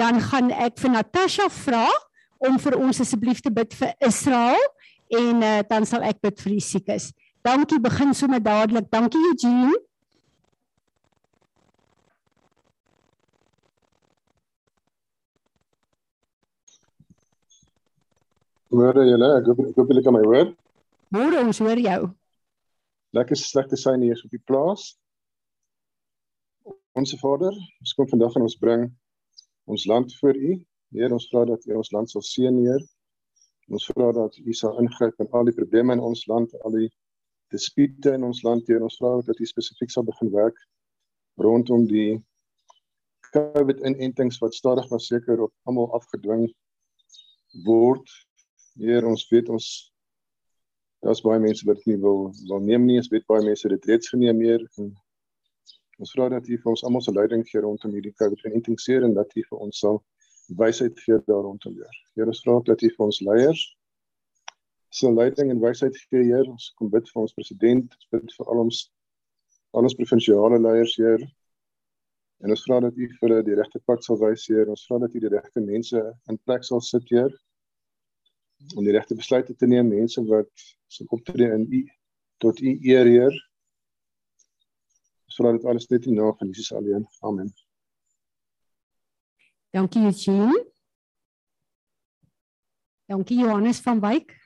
dan 0.00 0.20
gaan 0.20 0.48
ek 0.50 0.78
vir 0.80 0.94
Natasha 0.94 1.50
vra 1.52 1.84
om 2.40 2.56
vir 2.62 2.78
ons 2.80 3.02
asseblief 3.04 3.42
te 3.44 3.52
bid 3.52 3.74
vir 3.76 3.92
Israel 4.08 4.62
en 5.12 5.42
uh, 5.44 5.58
dan 5.68 5.84
sal 5.88 6.06
ek 6.08 6.22
bid 6.24 6.40
vir 6.40 6.56
die 6.56 6.64
siekes. 6.64 7.10
Dankie, 7.44 7.80
begin 7.82 8.14
sommer 8.16 8.40
dadelik. 8.40 8.88
Dankie 8.92 9.20
Eugene. 9.30 9.76
Môre 18.70 19.02
julle, 19.02 19.28
ek 19.40 19.50
hoop 19.50 19.60
ek 19.66 19.78
hoop 19.80 19.92
julle 19.92 20.04
kan 20.06 20.14
my 20.14 20.22
hoor. 20.24 20.52
Môre 21.10 21.42
ons 21.42 21.60
hoor 21.60 21.80
jou. 21.82 22.00
Lekker 23.18 23.36
slegte 23.36 23.76
syne 23.76 24.06
hier 24.06 24.20
op 24.24 24.32
die 24.32 24.40
plaas. 24.46 24.92
Onse 26.96 27.18
Vader, 27.18 27.56
ons 27.82 27.96
kom 27.98 28.08
vandag 28.08 28.38
en 28.38 28.46
ons 28.46 28.58
bring 28.60 28.86
ons 29.70 29.86
land 29.86 30.16
voor 30.20 30.36
U. 30.36 30.56
Heer, 30.96 31.12
ons 31.14 31.28
vra 31.30 31.44
dat 31.46 31.66
U 31.66 31.76
ons 31.78 31.92
land 31.94 32.10
sal 32.10 32.24
seën, 32.26 32.56
Heer. 32.64 32.82
Ons 33.70 33.86
vra 33.94 34.10
dat 34.16 34.38
U 34.42 34.54
sal 34.56 34.80
ingryp 34.82 35.22
in 35.22 35.30
al 35.36 35.46
die 35.46 35.54
probleme 35.54 35.94
in 35.94 36.02
ons 36.02 36.24
land, 36.30 36.54
al 36.66 36.74
die 36.74 36.88
dispute 37.54 38.14
in 38.18 38.26
ons 38.26 38.42
land, 38.46 38.66
Heer. 38.70 38.82
Ons 38.86 38.98
vra 38.98 39.16
dat 39.26 39.38
U 39.38 39.46
spesifiek 39.46 39.94
sal 39.94 40.06
begin 40.08 40.32
werk 40.34 40.58
rondom 41.40 41.86
die 41.88 42.18
COVID-inentings 43.30 44.40
wat 44.42 44.54
stadig 44.54 44.88
maar 44.90 45.00
seker 45.00 45.40
op 45.46 45.52
almal 45.70 45.92
afgedwing 45.96 46.48
word. 47.64 48.10
Heer, 48.80 49.06
ons 49.06 49.28
weet 49.30 49.48
ons 49.48 49.68
daar's 51.04 51.22
baie 51.24 51.40
mense 51.40 51.64
wat 51.68 51.80
nie 51.88 51.96
wil 52.02 52.28
wil 52.48 52.60
neem 52.64 52.84
nie. 52.88 52.98
Ons 53.00 53.10
weet 53.14 53.26
baie 53.30 53.46
mense 53.46 53.66
het 53.68 53.76
dit 53.78 53.92
reeds 53.92 54.10
geneem, 54.12 54.42
Heer. 54.44 54.66
En 54.82 54.90
Ons 56.00 56.14
vra 56.16 56.30
dat 56.32 56.48
U 56.48 56.56
vir 56.62 56.70
ons 56.72 56.82
almal 56.88 57.02
se 57.04 57.12
leiding 57.12 57.42
gee 57.48 57.60
rondom 57.60 57.92
hierdie 57.92 58.14
COVID-19 58.16 58.78
seer 58.80 59.04
en 59.04 59.12
dat 59.18 59.34
U 59.36 59.42
vir 59.50 59.66
ons 59.66 59.82
sal 59.84 60.00
wysheid 60.60 60.96
gee 61.04 61.18
daar 61.26 61.44
rondom 61.44 61.74
weer. 61.76 61.98
Here, 62.16 62.30
ons 62.32 62.40
vra 62.46 62.56
dat 62.70 62.82
U 62.82 62.88
vir 62.96 63.06
ons 63.06 63.20
leiers 63.26 63.66
sal 64.90 65.14
leiding 65.14 65.50
en 65.50 65.60
wysheid 65.62 65.96
gee, 65.96 66.24
Heer. 66.24 66.48
Ons 66.50 66.72
kom 66.78 66.90
bid 66.90 67.06
vir 67.12 67.22
ons 67.22 67.34
president, 67.36 67.92
ons 67.94 68.08
bid 68.14 68.32
vir 68.38 68.48
al 68.50 68.64
ons 68.64 68.80
al 69.76 69.86
ons 69.86 69.94
provinsiale 69.94 70.58
leiers, 70.58 70.96
Heer. 70.98 71.22
En 72.42 72.50
ons 72.56 72.64
vra 72.66 72.80
dat 72.86 72.96
U 72.96 73.06
vir 73.12 73.20
hulle 73.26 73.44
die 73.46 73.58
regte 73.60 73.82
pad 73.86 74.02
sal 74.04 74.18
wys, 74.22 74.48
Heer. 74.50 74.72
Ons 74.72 74.86
vra 74.88 74.98
dat 75.04 75.14
U 75.14 75.22
die 75.22 75.30
regte 75.30 75.62
mense 75.62 76.02
in 76.32 76.40
plek 76.48 76.66
sal 76.66 76.82
sit, 76.82 77.06
Heer. 77.12 77.30
Om 78.74 78.82
die 78.88 78.96
regte 78.96 79.16
besluite 79.16 79.54
te 79.54 79.68
neem, 79.70 79.92
mense 79.92 80.24
wat 80.32 80.50
sal 80.90 81.12
optree 81.14 81.52
in 81.54 81.68
U 81.68 81.84
tot 82.42 82.64
U 82.64 82.74
eer, 82.80 83.06
Heer. 83.06 83.38
Vra 85.34 85.52
dit 85.52 85.64
alles 85.64 85.86
net 85.86 86.06
in 86.06 86.14
naam 86.14 86.36
van 86.36 86.48
Jesus 86.48 86.72
alleen. 86.72 87.06
Amen. 87.20 87.52
Dankie 89.70 90.02
Eugene. 90.02 90.66
Dankie 93.06 93.38
Johannes 93.38 93.80
van 93.80 94.00
Wyk. 94.00 94.38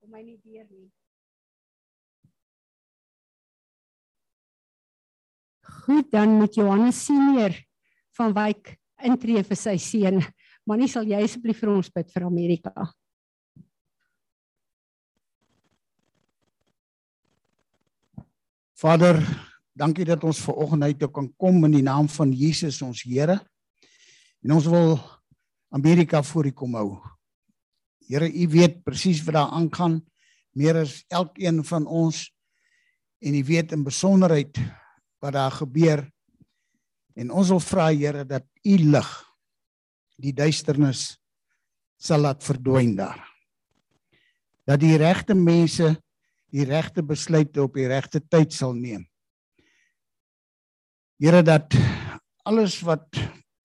Kom 0.00 0.10
my 0.10 0.22
nie 0.22 0.40
deur 0.42 0.66
nie. 0.70 1.01
Goed, 5.82 6.10
dan 6.12 6.36
moet 6.38 6.54
Johannes 6.54 7.04
senior 7.04 7.54
van 8.16 8.34
Wyk 8.36 8.76
intree 9.02 9.42
vir 9.42 9.58
sy 9.58 9.76
seun. 9.82 10.20
Manie, 10.68 10.88
sal 10.90 11.08
jy 11.08 11.22
asseblief 11.24 11.62
vir 11.62 11.72
ons 11.72 11.90
bid 11.90 12.10
vir 12.12 12.26
Amerika? 12.28 12.90
Vader, 18.82 19.18
dankie 19.78 20.06
dat 20.06 20.22
ons 20.26 20.42
ver 20.42 20.58
oggend 20.64 20.86
uit 20.86 21.02
kan 21.14 21.28
kom 21.38 21.64
in 21.68 21.76
die 21.78 21.86
naam 21.86 22.08
van 22.10 22.32
Jesus 22.34 22.80
ons 22.82 23.04
Here. 23.06 23.38
En 24.42 24.56
ons 24.58 24.66
wil 24.66 24.96
Amerika 25.70 26.22
voor 26.22 26.50
U 26.50 26.52
kom 26.52 26.74
hou. 26.74 26.88
Here, 28.10 28.26
U 28.26 28.48
weet 28.50 28.82
presies 28.84 29.22
wat 29.24 29.38
daar 29.38 29.54
aangaan, 29.54 30.00
meer 30.58 30.82
as 30.82 31.00
elkeen 31.08 31.62
van 31.64 31.86
ons 31.86 32.26
en 33.22 33.38
U 33.38 33.42
weet 33.46 33.72
in 33.72 33.86
besonderheid 33.86 34.58
wat 35.22 35.36
daar 35.36 35.54
gebeur. 35.54 36.04
En 37.14 37.30
ons 37.30 37.52
wil 37.54 37.62
vra 37.62 37.90
Here 37.94 38.24
dat 38.26 38.46
U 38.66 38.76
lig 38.90 39.10
die 40.22 40.34
duisternis 40.34 41.16
sal 42.02 42.24
laat 42.26 42.42
verdwyn 42.44 42.96
daar. 42.98 43.20
Dat 44.66 44.80
die 44.82 44.96
regte 44.98 45.34
mense 45.34 45.94
die 46.52 46.66
regte 46.68 47.02
besluite 47.02 47.62
op 47.62 47.78
die 47.78 47.88
regte 47.88 48.20
tyd 48.20 48.52
sal 48.52 48.74
neem. 48.76 49.06
Here 51.22 51.42
dat 51.42 51.72
alles 52.44 52.80
wat 52.84 53.06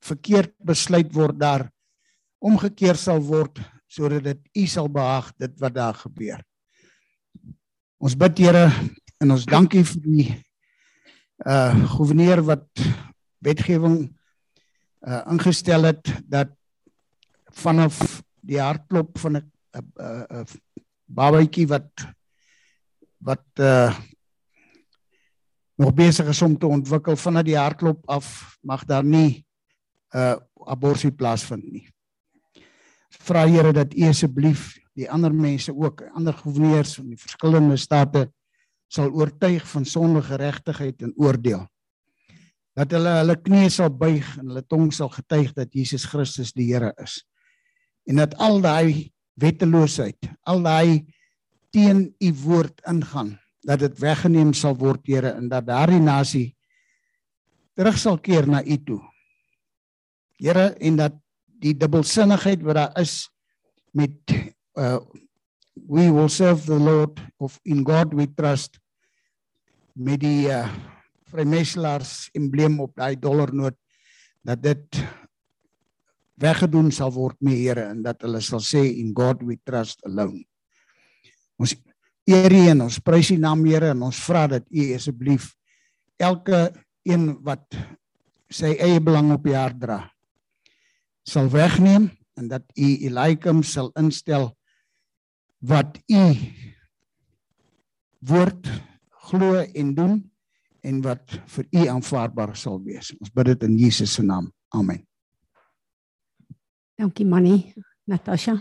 verkeerd 0.06 0.54
besluit 0.64 1.10
word 1.14 1.36
daar 1.40 1.66
omgekeer 2.40 2.96
sal 2.96 3.20
word 3.20 3.60
sodat 3.90 4.24
dit 4.24 4.40
U 4.62 4.68
sal 4.70 4.88
behaag 4.92 5.34
dit 5.42 5.54
wat 5.60 5.74
daar 5.74 5.98
gebeur. 5.98 6.44
Ons 7.98 8.16
bid 8.16 8.46
Here 8.46 8.70
en 9.18 9.34
ons 9.34 9.48
dankie 9.50 9.84
vir 9.84 10.04
die 10.06 10.28
uh 11.46 11.74
gouverneur 11.94 12.42
wat 12.44 12.68
wetgewing 13.38 14.18
uh 15.08 15.22
ingestel 15.32 15.84
het 15.84 16.10
dat 16.26 16.50
vanaf 17.54 18.24
die 18.42 18.62
hartklop 18.62 19.18
van 19.18 19.38
'n 19.38 19.52
'n 19.78 19.86
'n 20.42 20.46
babatjie 21.06 21.68
wat 21.68 21.92
wat 23.18 23.46
uh 23.60 23.94
nog 25.78 25.94
besig 25.94 26.28
is 26.28 26.42
om 26.42 26.58
te 26.58 26.68
ontwikkel 26.68 27.16
vanaf 27.16 27.44
die 27.44 27.58
hartklop 27.58 28.10
af 28.10 28.58
mag 28.62 28.86
daar 28.86 29.06
nie 29.06 29.46
'n 30.14 30.18
uh, 30.18 30.36
abortus 30.66 31.12
plaasvind 31.16 31.72
nie. 31.72 31.88
Vra 33.10 33.48
Here 33.48 33.74
dat 33.74 33.94
U 33.94 34.08
asseblief 34.08 34.78
die 34.94 35.10
ander 35.12 35.34
mense 35.34 35.76
ook, 35.76 36.02
ander 36.14 36.34
goewerneurs 36.34 36.98
in 36.98 37.10
die 37.10 37.20
verskillende 37.20 37.78
state 37.78 38.32
sal 38.88 39.12
oortuig 39.12 39.66
van 39.68 39.86
sondige 39.86 40.34
geregtigheid 40.34 41.02
en 41.02 41.14
oordeel. 41.20 41.66
Dat 42.78 42.94
hulle 42.94 43.14
hulle 43.20 43.36
knieë 43.42 43.70
sal 43.74 43.92
buig 43.92 44.28
en 44.38 44.52
hulle 44.52 44.64
tong 44.70 44.92
sal 44.94 45.10
getuig 45.14 45.54
dat 45.58 45.74
Jesus 45.74 46.06
Christus 46.06 46.54
die 46.54 46.70
Here 46.72 46.94
is. 47.04 47.20
En 48.08 48.22
dat 48.22 48.36
al 48.38 48.62
daai 48.62 49.12
wetteloosheid, 49.42 50.30
al 50.48 50.62
daai 50.66 51.06
teen 51.76 52.08
u 52.24 52.32
woord 52.46 52.82
ingaan 52.88 53.36
dat 53.68 53.82
dit 53.84 54.00
weggeneem 54.00 54.54
sal 54.56 54.78
word 54.80 55.04
Here 55.08 55.36
en 55.36 55.50
dat 55.52 55.68
daardie 55.68 56.02
nasie 56.02 56.48
terug 57.78 57.98
sal 58.00 58.18
keer 58.18 58.48
na 58.50 58.64
u 58.64 58.78
toe. 58.84 59.02
Here 60.42 60.72
en 60.80 60.98
dat 60.98 61.18
die 61.62 61.74
dubbelsinnigheid 61.78 62.64
wat 62.66 62.78
daar 62.78 63.00
is 63.02 63.28
met 63.92 64.14
uh 64.78 65.00
we 65.86 66.10
will 66.12 66.30
serve 66.30 66.66
the 66.66 66.80
Lord 66.80 67.20
of 67.40 67.60
in 67.66 67.84
God 67.84 68.14
we 68.14 68.28
trust 68.28 68.80
met 69.94 70.22
die 70.22 70.50
uh 70.50 70.68
vrymeslaers 71.28 72.30
embleem 72.38 72.78
op 72.80 72.94
daai 72.96 73.18
dollarnoot 73.20 73.76
dat 74.48 74.62
dit 74.64 75.00
weggedoen 76.40 76.92
sal 76.94 77.12
word 77.12 77.36
mee 77.44 77.58
Here 77.66 77.90
en 77.92 78.04
dat 78.06 78.22
hulle 78.24 78.40
sal 78.46 78.64
sê 78.64 78.86
in 79.02 79.12
God 79.18 79.44
we 79.44 79.58
trust 79.66 80.04
alone. 80.08 80.46
Ons 81.60 81.76
eer 82.30 82.54
U 82.54 82.62
en 82.72 82.86
ons 82.88 83.00
prys 83.04 83.32
U 83.34 83.38
naam 83.42 83.66
Here 83.68 83.92
en 83.92 84.06
ons 84.08 84.22
vra 84.28 84.46
dat 84.56 84.68
U 84.72 84.86
asseblief 84.96 85.52
elke 86.22 86.70
een 87.08 87.34
wat 87.46 87.76
sy 88.48 88.78
eie 88.80 89.02
belang 89.04 89.34
op 89.36 89.48
jaar 89.50 89.76
dra 89.76 90.00
sal 91.28 91.50
wegneem 91.52 92.08
en 92.40 92.48
dat 92.48 92.64
U 92.78 92.88
Eliakim 92.88 93.64
sal 93.66 93.92
instel 94.00 94.54
wat 95.60 96.00
U 96.08 96.24
woord 98.20 98.70
glo 99.30 99.62
en 99.62 99.94
doen 99.96 100.32
en 100.82 101.02
wat 101.02 101.40
vir 101.54 101.68
U 101.72 101.88
aanvaarbaar 101.88 102.56
sal 102.56 102.80
wees. 102.84 103.12
Ons 103.20 103.34
bid 103.34 103.54
dit 103.54 103.68
in 103.68 103.78
Jesus 103.78 104.14
se 104.14 104.24
naam. 104.24 104.52
Amen. 104.76 105.04
Dankie 106.98 107.26
Manny, 107.26 107.74
Natasha. 108.06 108.58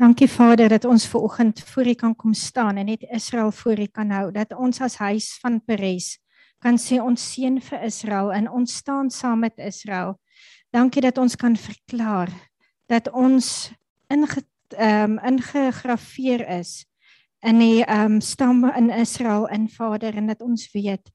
Dankie 0.00 0.28
Vader 0.28 0.68
dat 0.68 0.84
ons 0.84 1.06
ver 1.08 1.20
oggend 1.20 1.60
voor 1.60 1.86
U 1.86 1.94
kan 1.94 2.16
kom 2.16 2.34
staan 2.34 2.76
en 2.76 2.86
net 2.86 3.02
Israel 3.10 3.52
voor 3.52 3.78
U 3.78 3.86
kan 3.86 4.10
hou. 4.10 4.30
Dat 4.32 4.52
ons 4.56 4.80
as 4.80 4.96
huis 4.96 5.38
van 5.40 5.60
Peres 5.64 6.18
kan 6.60 6.76
sê 6.78 7.00
ons 7.00 7.20
seën 7.32 7.56
vir 7.60 7.84
Israel 7.84 8.32
en 8.32 8.48
ons 8.48 8.76
staan 8.76 9.10
saam 9.10 9.40
met 9.40 9.58
Israel. 9.58 10.18
Dankie 10.70 11.02
dat 11.02 11.18
ons 11.18 11.36
kan 11.36 11.56
verklaar 11.56 12.30
dat 12.86 13.10
ons 13.10 13.70
inge 14.10 14.42
ehm 14.70 15.18
um, 15.18 15.18
ingegrafieer 15.26 16.46
is 16.58 16.86
in 17.42 17.58
die 17.58 17.84
ehm 17.84 18.12
um, 18.12 18.20
stamme 18.20 18.72
in 18.76 18.90
Israel 18.90 19.48
in 19.48 19.68
Vader 19.68 20.14
en 20.14 20.26
dat 20.26 20.42
ons 20.42 20.68
weet 20.72 21.10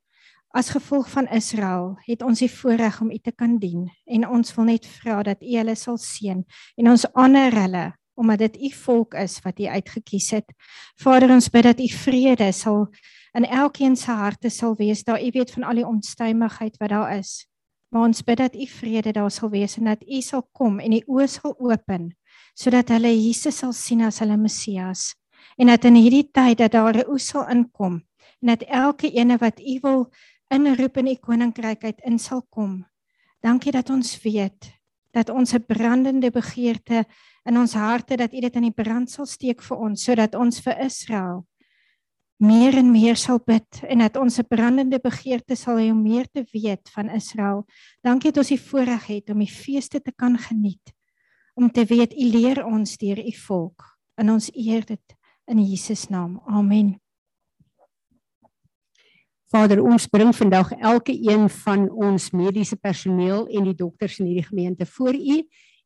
as 0.55 0.69
gevolg 0.69 1.09
van 1.09 1.27
Israel 1.27 1.95
het 2.03 2.21
ons 2.21 2.39
die 2.39 2.51
voorreg 2.51 3.01
om 3.01 3.11
U 3.11 3.17
te 3.17 3.31
kan 3.31 3.57
dien 3.59 3.87
en 4.05 4.27
ons 4.27 4.55
wil 4.55 4.65
net 4.65 4.87
vra 4.87 5.23
dat 5.23 5.43
U 5.43 5.55
hulle 5.57 5.75
sal 5.75 5.97
seën 5.97 6.43
en 6.75 6.89
ons 6.91 7.07
honor 7.13 7.55
hulle 7.63 7.85
omdat 8.15 8.39
dit 8.39 8.57
U 8.57 8.69
volk 8.75 9.13
is 9.19 9.39
wat 9.43 9.59
U 9.59 9.65
uitgekies 9.67 10.29
het. 10.31 10.51
Vader, 10.95 11.31
ons 11.35 11.49
bid 11.51 11.63
dat 11.63 11.79
U 11.79 11.87
vrede 11.91 12.51
sal 12.55 12.87
in 13.35 13.43
elkeen 13.43 13.95
se 13.99 14.11
harte 14.11 14.49
sal 14.49 14.75
wees, 14.79 15.03
daar 15.03 15.19
U 15.19 15.31
weet 15.31 15.51
van 15.51 15.63
al 15.63 15.81
die 15.81 15.87
onstuimigheid 15.87 16.77
wat 16.79 16.89
daar 16.89 17.17
is. 17.17 17.43
Maar 17.89 18.07
ons 18.09 18.23
bid 18.23 18.37
dat 18.37 18.55
U 18.55 18.65
vrede 18.67 19.11
daar 19.11 19.31
sal 19.31 19.49
wees 19.49 19.77
en 19.77 19.85
dat 19.85 20.03
U 20.03 20.21
sal 20.21 20.43
kom 20.51 20.79
en 20.79 20.91
die 20.91 21.05
oë 21.07 21.27
sal 21.27 21.55
open 21.59 22.13
sodat 22.55 22.89
hulle 22.89 23.11
Jesus 23.11 23.57
sal 23.57 23.73
sien 23.73 24.01
as 24.01 24.19
hulle 24.19 24.37
Messias 24.37 25.15
en 25.57 25.67
dat 25.67 25.85
in 25.85 25.95
hierdie 25.95 26.29
tyd 26.31 26.57
dat 26.57 26.71
daar 26.71 26.95
'n 26.95 27.09
oes 27.09 27.27
sal 27.27 27.49
inkom 27.49 28.01
en 28.41 28.47
dat 28.47 28.63
elke 28.67 29.11
ene 29.11 29.37
wat 29.37 29.59
U 29.59 29.79
wil 29.81 30.11
inroep 30.53 30.97
in 30.97 31.07
u 31.07 31.15
koninkryk 31.15 31.83
uit 31.83 32.01
in 32.05 32.19
sal 32.19 32.43
kom. 32.49 32.83
Dankie 33.41 33.71
dat 33.71 33.89
ons 33.89 34.15
weet 34.23 34.71
dat 35.15 35.29
ons 35.29 35.53
'n 35.53 35.65
brandende 35.65 36.29
begeerte 36.31 37.05
in 37.45 37.57
ons 37.57 37.73
harte 37.73 38.15
dat 38.15 38.33
u 38.33 38.39
dit 38.39 38.55
in 38.55 38.61
die 38.61 38.71
brand 38.83 39.09
sal 39.09 39.25
steek 39.25 39.61
vir 39.61 39.77
ons 39.77 40.03
sodat 40.03 40.35
ons 40.35 40.59
vir 40.59 40.77
Israel 40.79 41.47
meer 42.37 42.75
en 42.77 42.91
meer 42.91 43.15
sal 43.15 43.39
bid 43.39 43.81
en 43.87 44.03
dat 44.03 44.17
ons 44.17 44.39
'n 44.39 44.47
brandende 44.47 44.99
begeerte 44.99 45.55
sal 45.55 45.77
hê 45.77 45.91
om 45.91 46.01
meer 46.01 46.27
te 46.31 46.43
weet 46.51 46.89
van 46.89 47.09
Israel. 47.09 47.65
Dankie 48.01 48.31
dat 48.31 48.37
ons 48.37 48.49
die 48.49 48.59
voorreg 48.59 49.05
het 49.07 49.29
om 49.29 49.39
die 49.39 49.51
feeste 49.51 50.01
te 50.01 50.11
kan 50.11 50.37
geniet. 50.37 50.93
Om 51.55 51.71
te 51.71 51.85
weet 51.85 52.13
u 52.13 52.25
leer 52.25 52.65
ons 52.65 52.97
deur 52.97 53.17
u 53.17 53.31
volk 53.31 53.97
en 54.15 54.29
ons 54.29 54.49
eer 54.53 54.85
dit 54.85 55.15
in 55.45 55.63
Jesus 55.63 56.07
naam. 56.09 56.41
Amen. 56.45 56.99
Vader, 59.45 59.83
ons 59.83 60.07
bring 60.07 60.35
vandag 60.35 60.71
elke 60.71 61.13
een 61.13 61.49
van 61.49 61.89
ons 61.91 62.31
mediese 62.31 62.75
personeel 62.75 63.47
en 63.47 63.63
die 63.63 63.75
dokters 63.75 64.19
in 64.19 64.25
hierdie 64.25 64.47
gemeente 64.47 64.85
voor 64.85 65.13
U 65.13 65.37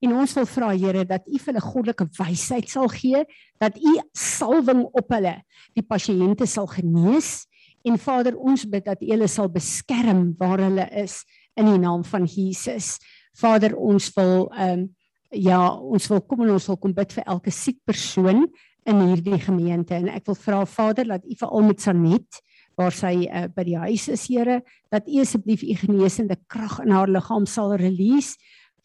en 0.03 0.15
ons 0.21 0.33
wil 0.37 0.47
vra 0.47 0.71
Here 0.75 1.03
dat 1.07 1.27
U 1.27 1.37
vir 1.37 1.51
hulle 1.51 1.63
goddelike 1.63 2.07
wysheid 2.19 2.69
sal 2.71 2.89
gee, 2.93 3.23
dat 3.59 3.77
U 3.77 3.95
salwing 4.15 4.85
op 4.87 5.11
hulle 5.15 5.35
die 5.77 5.85
pasiënte 5.85 6.47
sal 6.47 6.69
genees 6.71 7.45
en 7.87 7.97
Vader, 7.99 8.35
ons 8.35 8.65
bid 8.67 8.85
dat 8.87 9.03
U 9.03 9.11
hulle 9.11 9.27
sal 9.31 9.49
beskerm 9.51 10.33
waar 10.39 10.63
hulle 10.63 10.87
is 10.99 11.21
in 11.59 11.67
die 11.67 11.79
naam 11.81 12.03
van 12.07 12.27
Jesus. 12.27 12.97
Vader, 13.39 13.75
ons 13.75 14.11
wil 14.15 14.49
ehm 14.53 14.85
um, 14.85 14.87
ja, 15.29 15.59
ons 15.77 16.07
wil 16.09 16.23
kom 16.25 16.39
en 16.41 16.55
ons 16.55 16.67
wil 16.71 16.77
kom 16.81 16.93
bid 16.97 17.11
vir 17.13 17.27
elke 17.29 17.51
siek 17.53 17.77
persoon 17.85 18.47
in 18.89 19.01
hierdie 19.11 19.37
gemeente 19.43 19.93
en 19.93 20.07
ek 20.09 20.25
wil 20.29 20.37
vra 20.41 20.63
Vader 20.65 21.05
dat 21.11 21.25
U 21.25 21.35
vir 21.37 21.51
al 21.53 21.67
met 21.67 21.83
Sanet 21.83 22.39
waar 22.79 22.95
sy 22.95 23.27
uh, 23.27 23.45
by 23.51 23.65
die 23.67 23.77
huis 23.77 24.07
is, 24.09 24.23
Here, 24.31 24.61
dat 24.89 25.05
U 25.05 25.19
asseblief 25.21 25.65
U 25.67 25.75
genesende 25.83 26.39
krag 26.49 26.79
in 26.85 26.95
haar 26.95 27.11
liggaam 27.11 27.45
sal 27.49 27.75
release. 27.77 28.39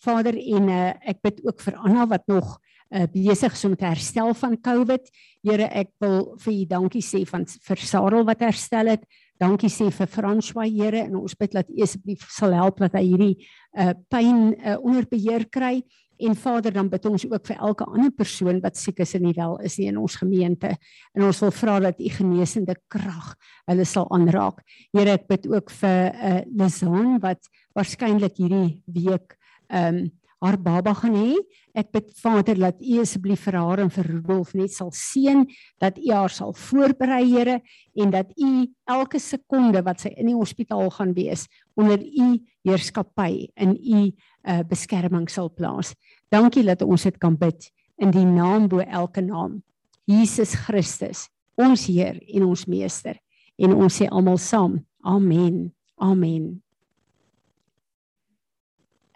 Vader 0.05 0.37
en 0.37 0.69
uh, 0.69 0.93
ek 1.11 1.23
bid 1.25 1.43
ook 1.47 1.65
vir 1.65 1.81
Anna 1.81 2.07
wat 2.11 2.27
nog 2.31 2.57
uh, 2.95 3.07
besig 3.13 3.57
is 3.57 3.65
om 3.65 3.77
te 3.77 3.87
herstel 3.89 4.35
van 4.39 4.57
COVID. 4.61 5.11
Here, 5.45 5.69
ek 5.73 5.93
wil 6.05 6.35
vir 6.45 6.55
U 6.55 6.65
dankie 6.71 7.03
sê 7.05 7.25
van 7.29 7.47
vir 7.47 7.83
Sarel 7.83 8.27
wat 8.29 8.45
herstel 8.45 8.93
het. 8.95 9.05
Dankie 9.41 9.71
sê 9.73 9.91
vir 9.91 10.09
François 10.11 10.71
Here 10.71 11.05
en 11.09 11.19
ons 11.19 11.37
bid 11.39 11.53
dat 11.57 11.71
U 11.71 11.83
asseblief 11.83 12.25
sal 12.31 12.55
help 12.57 12.81
dat 12.85 12.97
hy 12.99 13.05
hierdie 13.09 13.35
uh, 13.41 13.93
pyn 14.13 14.55
uh, 14.55 14.79
onder 14.79 15.09
beheer 15.11 15.49
kry. 15.51 15.81
En 16.23 16.37
Vader, 16.39 16.71
dan 16.71 16.87
bid 16.89 17.07
ons 17.11 17.25
ook 17.27 17.49
vir 17.49 17.59
elke 17.59 17.87
ander 17.91 18.13
persoon 18.15 18.61
wat 18.63 18.79
siek 18.79 19.01
is 19.03 19.17
en 19.19 19.25
nie 19.27 19.35
wel 19.35 19.57
is 19.67 19.81
nie 19.81 19.89
in 19.91 19.99
ons 19.99 20.15
gemeente. 20.21 20.71
En 21.11 21.27
ons 21.27 21.41
wil 21.43 21.51
vra 21.51 21.81
dat 21.89 21.99
U 21.99 22.13
genesende 22.21 22.77
krag 22.93 23.33
hulle 23.67 23.87
sal 23.89 24.07
aanraak. 24.15 24.63
Here, 24.95 25.19
ek 25.19 25.27
bid 25.33 25.49
ook 25.51 25.75
vir 25.81 25.99
'n 26.15 26.31
uh, 26.31 26.43
Lizaan 26.55 27.19
wat 27.19 27.51
waarskynlik 27.75 28.39
hierdie 28.39 28.83
week 28.87 29.35
ehm 29.69 30.05
um, 30.05 30.13
haar 30.45 30.59
baba 30.61 30.93
gaan 30.95 31.15
hê. 31.17 31.37
Ek 31.75 31.91
bid 31.95 32.11
Vader 32.21 32.59
dat 32.61 32.81
U 32.83 32.99
asseblief 33.01 33.47
vir 33.47 33.57
haar 33.59 33.81
en 33.85 33.91
vir 33.93 34.09
Rudolf 34.11 34.53
net 34.55 34.75
sal 34.75 34.91
seën, 34.95 35.45
dat 35.81 35.99
U 35.99 36.11
haar 36.13 36.33
sal 36.33 36.53
voorberei, 36.59 37.23
Here, 37.31 37.61
en 37.97 38.13
dat 38.13 38.33
U 38.37 38.67
elke 38.91 39.21
sekonde 39.23 39.83
wat 39.87 40.05
sy 40.05 40.13
in 40.21 40.29
die 40.31 40.37
hospitaal 40.37 40.91
gaan 40.95 41.15
wees 41.17 41.47
onder 41.81 42.03
U 42.03 42.35
heerskappy 42.69 43.49
in 43.57 43.77
U 43.77 44.01
uh, 44.05 44.61
beskerming 44.69 45.31
sal 45.33 45.51
plaas. 45.51 45.95
Dankie 46.33 46.67
dat 46.67 46.85
ons 46.85 47.09
dit 47.09 47.17
kan 47.19 47.39
bid 47.41 47.71
in 48.03 48.13
die 48.15 48.27
naam 48.27 48.69
bo 48.69 48.85
elke 48.85 49.25
naam. 49.25 49.63
Jesus 50.05 50.53
Christus, 50.67 51.29
ons 51.57 51.87
Heer 51.89 52.21
en 52.37 52.51
ons 52.51 52.67
Meester. 52.69 53.17
En 53.57 53.73
ons 53.73 54.03
sê 54.03 54.11
almal 54.11 54.39
saam. 54.43 54.83
Amen. 55.07 55.71
Amen. 56.03 56.64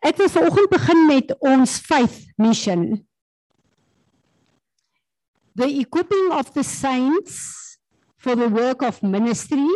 Ek 0.06 0.16
wil 0.20 0.30
vanoggend 0.30 0.70
begin 0.70 1.06
met 1.08 1.32
ons 1.42 1.78
faith 1.82 2.26
mission. 2.38 3.04
The 5.58 5.66
equipping 5.80 6.30
of 6.30 6.52
the 6.54 6.62
saints 6.62 7.78
for 8.16 8.36
the 8.36 8.48
work 8.48 8.82
of 8.82 9.02
ministry 9.02 9.66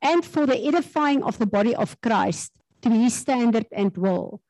and 0.00 0.24
for 0.24 0.46
the 0.46 0.58
edifying 0.68 1.22
of 1.22 1.38
the 1.38 1.46
body 1.46 1.74
of 1.74 2.00
Christ 2.00 2.52
to 2.82 2.90
his 2.90 3.14
standard 3.14 3.66
and 3.72 3.96
will. 3.96 4.40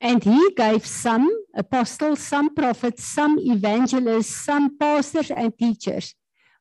And 0.00 0.22
he 0.22 0.54
gave 0.56 0.86
some 0.86 1.28
apostles, 1.54 2.20
some 2.20 2.54
prophets, 2.54 3.04
some 3.04 3.38
evangelists, 3.38 4.34
some 4.34 4.78
pastors 4.78 5.30
and 5.30 5.52
teachers 5.58 6.14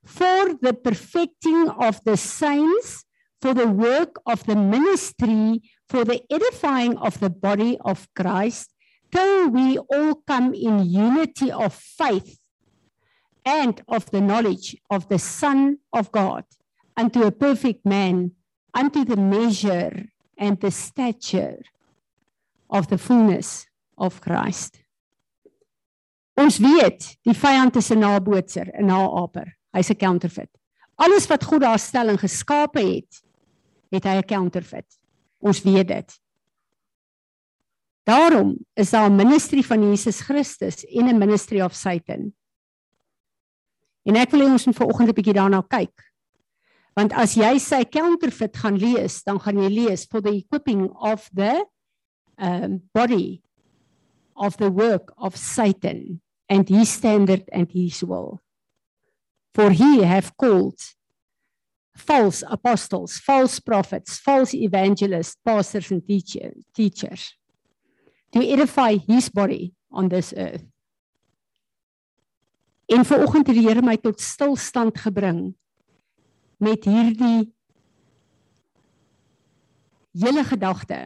for 0.03 0.55
the 0.61 0.73
perfecting 0.73 1.69
of 1.69 2.03
the 2.03 2.17
saints, 2.17 3.05
for 3.41 3.53
the 3.53 3.67
work 3.67 4.15
of 4.25 4.43
the 4.45 4.55
ministry, 4.55 5.61
for 5.89 6.05
the 6.05 6.21
edifying 6.29 6.97
of 6.97 7.19
the 7.19 7.29
body 7.29 7.77
of 7.81 8.07
Christ, 8.15 8.69
till 9.11 9.49
we 9.49 9.77
all 9.77 10.15
come 10.27 10.53
in 10.53 10.85
unity 10.85 11.51
of 11.51 11.73
faith 11.73 12.39
and 13.43 13.81
of 13.87 14.09
the 14.11 14.21
knowledge 14.21 14.77
of 14.89 15.09
the 15.09 15.17
Son 15.17 15.79
of 15.91 16.11
God, 16.11 16.45
unto 16.95 17.23
a 17.23 17.31
perfect 17.31 17.85
man, 17.85 18.31
unto 18.73 19.03
the 19.03 19.17
measure 19.17 20.05
and 20.37 20.59
the 20.61 20.69
stature 20.69 21.57
of 22.69 22.87
the 22.87 22.97
fullness 22.97 23.65
of 23.97 24.21
Christ. 24.21 24.77
Ons 26.37 26.57
weet, 26.57 27.17
die 27.25 27.35
vyand 27.35 27.75
is 27.75 27.91
'n 27.91 27.99
nabootser, 27.99 28.69
'n 28.73 28.85
naaper. 28.85 29.57
Hy's 29.73 29.89
'n 29.89 29.97
counterfeit. 29.97 30.49
Alles 30.95 31.27
wat 31.27 31.43
God 31.43 31.61
daar 31.61 31.79
stel 31.79 32.09
en 32.09 32.17
geskape 32.17 32.79
het, 32.79 33.23
het 33.91 34.03
hy 34.03 34.15
'n 34.17 34.23
counterfeit. 34.23 34.98
Ons 35.39 35.61
weet 35.63 35.87
dit. 35.87 36.19
Daarom 38.03 38.57
is 38.73 38.89
daar 38.89 39.09
'n 39.09 39.15
ministry 39.15 39.63
van 39.63 39.89
Jesus 39.89 40.21
Christus 40.21 40.85
en 40.85 41.07
'n 41.07 41.17
ministry 41.17 41.61
of 41.61 41.73
Satan. 41.73 42.33
En 44.03 44.15
ek 44.15 44.31
wil 44.31 44.41
hê 44.41 44.51
ons 44.51 44.65
moet 44.65 44.75
vanoggend 44.75 45.09
'n 45.09 45.13
bietjie 45.13 45.33
daarna 45.33 45.61
kyk. 45.61 46.13
Want 46.93 47.13
as 47.13 47.33
jy 47.33 47.57
sy 47.59 47.83
counterfeit 47.85 48.57
gaan 48.57 48.77
lees, 48.77 49.23
dan 49.23 49.39
gaan 49.39 49.57
jy 49.57 49.69
lees 49.69 50.05
for 50.05 50.21
the 50.21 50.35
equipping 50.35 50.89
of 50.91 51.29
the 51.33 51.65
um, 52.37 52.89
body 52.93 53.41
of 54.33 54.57
the 54.57 54.71
work 54.71 55.13
of 55.17 55.37
Satan 55.37 56.21
and 56.47 56.69
his 56.69 56.89
standard 56.89 57.49
and 57.51 57.71
his 57.71 58.03
will. 58.03 58.39
For 59.53 59.71
he 59.71 60.03
have 60.03 60.35
called 60.37 60.79
false 61.99 62.43
apostles, 62.47 63.19
false 63.19 63.59
prophets, 63.59 64.19
false 64.19 64.53
evangelists, 64.53 65.37
pastors 65.43 65.91
and 65.91 66.05
teacher, 66.07 66.53
teachers 66.73 67.35
to 68.31 68.39
edify 68.39 68.95
his 68.95 69.29
body 69.29 69.73
on 69.91 70.09
this 70.09 70.33
earth. 70.37 70.63
En 72.89 73.05
vanoggend 73.05 73.47
het 73.47 73.55
die 73.55 73.67
Here 73.67 73.81
my 73.85 73.97
tot 74.01 74.21
stilstand 74.21 74.97
gebring 74.97 75.53
met 76.57 76.85
hierdie 76.89 77.51
hele 80.17 80.43
gedagte 80.43 81.03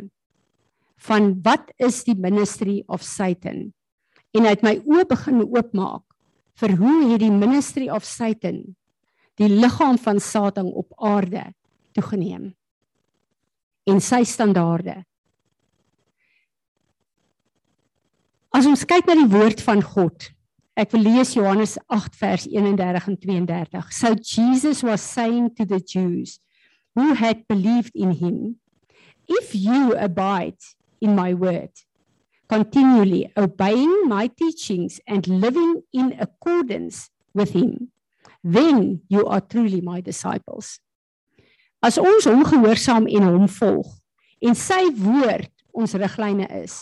van 1.03 1.33
wat 1.43 1.73
is 1.83 2.03
die 2.07 2.15
ministry 2.15 2.83
of 2.87 3.03
Satan 3.03 3.73
en 4.33 4.47
hy 4.47 4.53
het 4.55 4.63
my 4.65 4.77
oë 4.79 5.03
begin 5.11 5.43
oopmaak 5.43 6.05
vir 6.61 6.75
hoe 6.79 6.95
hierdie 7.09 7.33
ministry 7.33 7.89
of 7.91 8.07
Satan 8.07 8.63
die 9.41 9.49
liggaam 9.49 9.97
van 9.97 10.19
Satan 10.21 10.69
op 10.73 10.93
aarde 10.97 11.45
toegeneem 11.93 12.51
en 13.89 13.99
sy 14.01 14.21
standaarde. 14.23 15.01
As 18.53 18.67
ons 18.69 18.85
kyk 18.85 19.09
na 19.09 19.17
die 19.17 19.31
woord 19.31 19.63
van 19.65 19.81
God 19.83 20.29
ek 20.79 20.93
wil 20.95 21.05
lees 21.05 21.35
Johannes 21.37 21.75
8 21.93 22.15
vers 22.17 22.47
31 22.49 23.07
en 23.11 23.17
32 23.21 23.91
So 23.93 24.15
Jesus 24.17 24.81
was 24.81 25.05
saying 25.05 25.51
to 25.57 25.65
the 25.69 25.77
Jews 25.79 26.39
who 26.95 27.13
had 27.13 27.45
believed 27.47 27.93
in 27.95 28.11
him 28.17 28.57
if 29.27 29.55
you 29.55 29.95
abide 29.95 30.57
in 31.01 31.15
my 31.15 31.33
word, 31.33 31.71
continually 32.49 33.31
obeying 33.37 34.07
my 34.07 34.27
teachings 34.27 34.99
and 35.07 35.27
living 35.27 35.83
in 35.93 36.15
accordance 36.19 37.09
with 37.33 37.51
him, 37.51 37.92
then 38.43 39.01
you 39.07 39.25
are 39.25 39.41
truly 39.41 39.81
my 39.81 40.01
disciples. 40.01 40.79
As 41.83 41.97
ons 41.97 42.27
hom 42.27 42.43
gehoorsaam 42.47 43.07
en 43.07 43.27
hom 43.27 43.47
volg 43.47 43.89
en 44.43 44.55
sy 44.55 44.85
woord 44.99 45.49
ons 45.73 45.95
riglyne 45.95 46.47
is, 46.61 46.77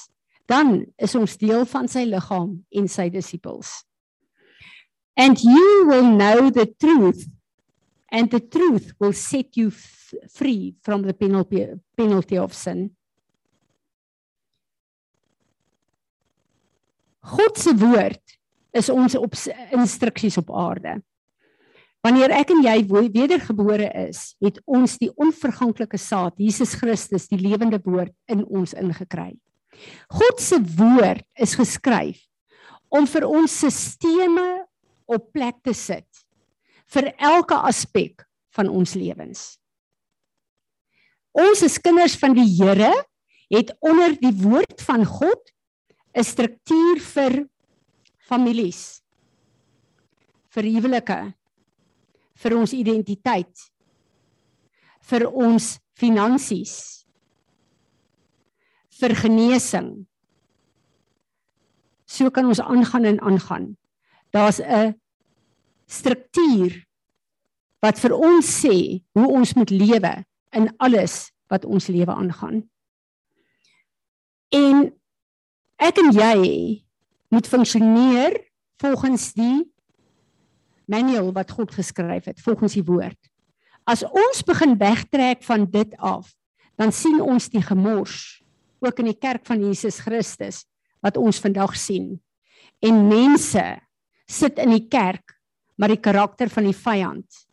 dan 0.50 0.82
is 1.00 1.16
ons 1.16 1.38
deel 1.40 1.64
van 1.70 1.88
sy 1.88 2.04
liggaam 2.10 2.58
en 2.76 2.90
sy 2.92 3.08
disippels. 3.14 3.82
And 5.16 5.38
you 5.42 5.86
will 5.88 6.10
know 6.10 6.50
the 6.50 6.66
truth 6.66 7.26
and 8.12 8.30
the 8.32 8.42
truth 8.42 8.92
will 9.00 9.14
set 9.14 9.56
you 9.56 9.72
free 10.34 10.76
from 10.84 11.04
the 11.04 11.14
penalty 11.14 11.68
penalty 11.96 12.38
of 12.38 12.54
sin. 12.54 12.90
God 17.22 17.58
se 17.58 17.74
woord 17.78 18.38
is 18.74 18.90
ons 18.90 19.16
op 19.16 19.36
instruksies 19.78 20.40
op 20.42 20.52
aarde. 20.58 20.98
Wanneer 22.02 22.34
ek 22.34 22.50
en 22.56 22.64
jy 22.66 22.80
wedergebore 23.14 23.92
is, 24.08 24.32
het 24.42 24.58
ons 24.66 24.98
die 24.98 25.12
onverganklike 25.22 26.00
saad, 26.02 26.34
Jesus 26.42 26.74
Christus, 26.80 27.28
die 27.30 27.38
lewende 27.38 27.78
woord 27.86 28.14
in 28.32 28.42
ons 28.50 28.74
ingekry. 28.74 29.36
God 30.10 30.42
se 30.42 30.58
woord 30.78 31.26
is 31.40 31.54
geskryf 31.56 32.20
om 32.92 33.06
vir 33.08 33.28
ons 33.30 33.54
sisteme 33.64 34.66
op 35.08 35.30
plek 35.32 35.62
te 35.64 35.74
sit 35.78 36.08
vir 36.92 37.12
elke 37.22 37.56
aspek 37.70 38.26
van 38.56 38.68
ons 38.68 38.96
lewens. 39.00 39.56
Ons 41.32 41.64
as 41.64 41.80
kinders 41.80 42.18
van 42.20 42.36
die 42.36 42.48
Here 42.58 42.92
het 43.52 43.72
onder 43.80 44.18
die 44.20 44.34
woord 44.42 44.82
van 44.84 45.06
God 45.08 45.40
'n 46.16 46.24
struktuur 46.24 47.00
vir 47.00 47.48
families 48.28 49.02
vir 50.52 50.64
huwelike 50.68 51.20
vir 52.42 52.58
ons 52.58 52.74
identiteit 52.74 53.68
vir 55.12 55.28
ons 55.28 55.76
finansies 55.98 57.02
vir 59.02 59.16
genesing. 59.18 59.90
So 62.06 62.30
kan 62.30 62.46
ons 62.46 62.62
aangaan 62.62 63.08
en 63.10 63.22
aangaan. 63.26 63.66
Daar's 64.30 64.62
'n 64.62 64.94
struktuur 65.88 66.86
wat 67.82 68.00
vir 68.00 68.14
ons 68.14 68.46
sê 68.46 69.02
hoe 69.14 69.28
ons 69.28 69.54
moet 69.54 69.70
lewe 69.70 70.26
in 70.54 70.70
alles 70.78 71.32
wat 71.50 71.66
ons 71.66 71.88
lewe 71.88 72.14
aangaan. 72.14 72.70
En 74.52 74.94
ek 75.80 75.98
en 75.98 76.12
jy 76.12 76.40
moet 77.30 77.48
funksioneer 77.48 78.38
volgens 78.78 79.34
die 79.34 79.72
manual 80.92 81.32
wat 81.36 81.54
God 81.56 81.72
geskryf 81.74 82.28
het, 82.30 82.42
volgens 82.44 82.76
die 82.78 82.86
woord. 82.86 83.18
As 83.90 84.04
ons 84.06 84.44
begin 84.46 84.76
wegtrek 84.80 85.44
van 85.48 85.66
dit 85.72 85.96
af, 85.98 86.30
dan 86.80 86.94
sien 86.96 87.20
ons 87.22 87.50
die 87.52 87.64
gemors 87.64 88.42
ook 88.82 89.00
in 89.02 89.12
die 89.12 89.18
kerk 89.18 89.46
van 89.48 89.62
Jesus 89.62 90.02
Christus 90.02 90.64
wat 91.02 91.18
ons 91.18 91.40
vandag 91.42 91.76
sien. 91.78 92.16
En 92.82 93.06
mense 93.10 93.64
sit 94.30 94.60
in 94.62 94.74
die 94.74 94.88
kerk, 94.90 95.36
maar 95.78 95.94
die 95.94 96.02
karakter 96.02 96.50
van 96.50 96.68
die 96.70 96.78
vyand 96.78 97.46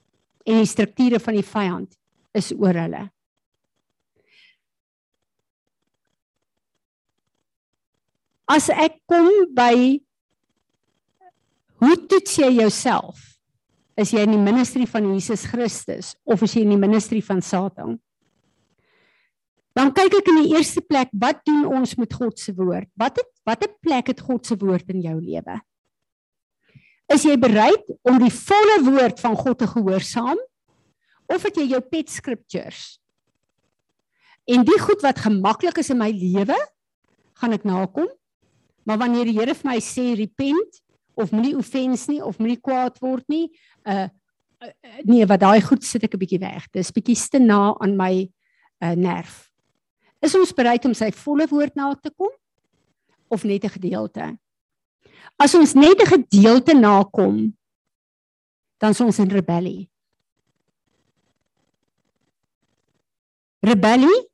en 0.48 0.60
die 0.62 0.68
strukture 0.68 1.20
van 1.20 1.36
die 1.36 1.44
vyand 1.44 1.96
is 2.36 2.50
oor 2.56 2.76
hulle. 2.76 3.04
As 8.48 8.70
ek 8.72 9.02
kom 9.08 9.28
by 9.52 10.00
hoe 11.82 11.94
toets 12.10 12.36
jy 12.40 12.50
jouself? 12.58 13.22
Is 13.98 14.12
jy 14.14 14.22
in 14.26 14.36
die 14.36 14.42
ministerie 14.42 14.86
van 14.86 15.08
Jesus 15.10 15.44
Christus 15.50 16.12
of 16.22 16.42
is 16.46 16.54
jy 16.54 16.62
in 16.66 16.76
die 16.76 16.80
ministerie 16.80 17.24
van 17.24 17.42
Satan? 17.42 17.96
Dan 19.78 19.92
kyk 19.94 20.20
ek 20.20 20.30
in 20.32 20.40
die 20.42 20.52
eerste 20.56 20.82
plek, 20.82 21.10
wat 21.14 21.44
doen 21.46 21.66
ons 21.70 21.94
met 21.98 22.14
God 22.14 22.38
se 22.38 22.54
woord? 22.54 22.88
Wat 22.98 23.18
het 23.20 23.28
watter 23.46 23.70
plek 23.82 24.10
het 24.10 24.22
God 24.22 24.46
se 24.46 24.56
woord 24.58 24.90
in 24.90 25.02
jou 25.04 25.16
lewe? 25.18 25.58
Is 27.08 27.24
jy 27.24 27.38
bereid 27.40 27.86
om 28.06 28.18
die 28.20 28.32
volle 28.34 28.78
woord 28.88 29.22
van 29.22 29.36
God 29.38 29.62
te 29.62 29.68
gehoorsaam 29.70 30.40
of 31.28 31.44
het 31.46 31.60
jy 31.60 31.68
jou 31.72 31.80
pet 31.84 32.10
scriptures? 32.12 32.98
En 34.48 34.64
die 34.66 34.78
goed 34.80 35.02
wat 35.04 35.20
gemaklik 35.20 35.78
is 35.80 35.92
in 35.92 36.00
my 36.00 36.10
lewe, 36.10 36.56
gaan 37.38 37.54
ek 37.54 37.66
nakom. 37.68 38.08
Maar 38.88 39.02
wanneer 39.04 39.28
die 39.28 39.36
Here 39.36 39.54
vir 39.54 39.68
my 39.68 39.78
sê 39.84 40.10
repent 40.16 40.82
of 41.18 41.34
moenie 41.34 41.56
offens 41.58 42.06
nie 42.10 42.22
of 42.24 42.38
moenie 42.38 42.60
kwaad 42.62 42.98
word 43.02 43.26
nie, 43.28 43.48
uh, 43.84 44.06
uh 44.62 44.72
nee, 45.06 45.26
wat 45.26 45.42
daai 45.42 45.60
goed 45.62 45.84
sit 45.86 46.04
ek 46.06 46.14
'n 46.14 46.22
bietjie 46.22 46.42
weg. 46.42 46.66
Dis 46.74 46.94
bietjie 46.94 47.18
te 47.30 47.38
na 47.38 47.74
aan 47.78 47.96
my 47.96 48.28
uh 48.82 48.94
nerf. 48.94 49.50
Is 50.22 50.34
ons 50.34 50.54
bereid 50.54 50.84
om 50.84 50.94
sy 50.94 51.10
volle 51.14 51.46
woord 51.46 51.76
na 51.78 51.94
te 51.94 52.10
kom 52.10 52.32
of 53.30 53.44
net 53.44 53.64
'n 53.64 53.76
gedeelte? 53.78 54.38
As 55.38 55.54
ons 55.54 55.74
net 55.74 56.00
'n 56.02 56.06
gedeelte 56.06 56.74
nakom, 56.74 57.54
dan 58.78 58.90
is 58.90 59.00
ons 59.00 59.18
in 59.18 59.30
rebellie. 59.30 59.90
Rebellie 63.60 64.30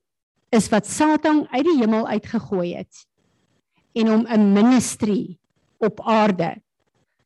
is 0.52 0.68
wat 0.68 0.86
Satan 0.86 1.46
uit 1.50 1.64
die 1.64 1.78
hemel 1.80 2.06
uitgegooi 2.06 2.74
het 2.76 3.06
en 3.94 4.06
hom 4.06 4.26
'n 4.28 4.52
ministry 4.52 5.38
op 5.78 6.00
aarde 6.00 6.62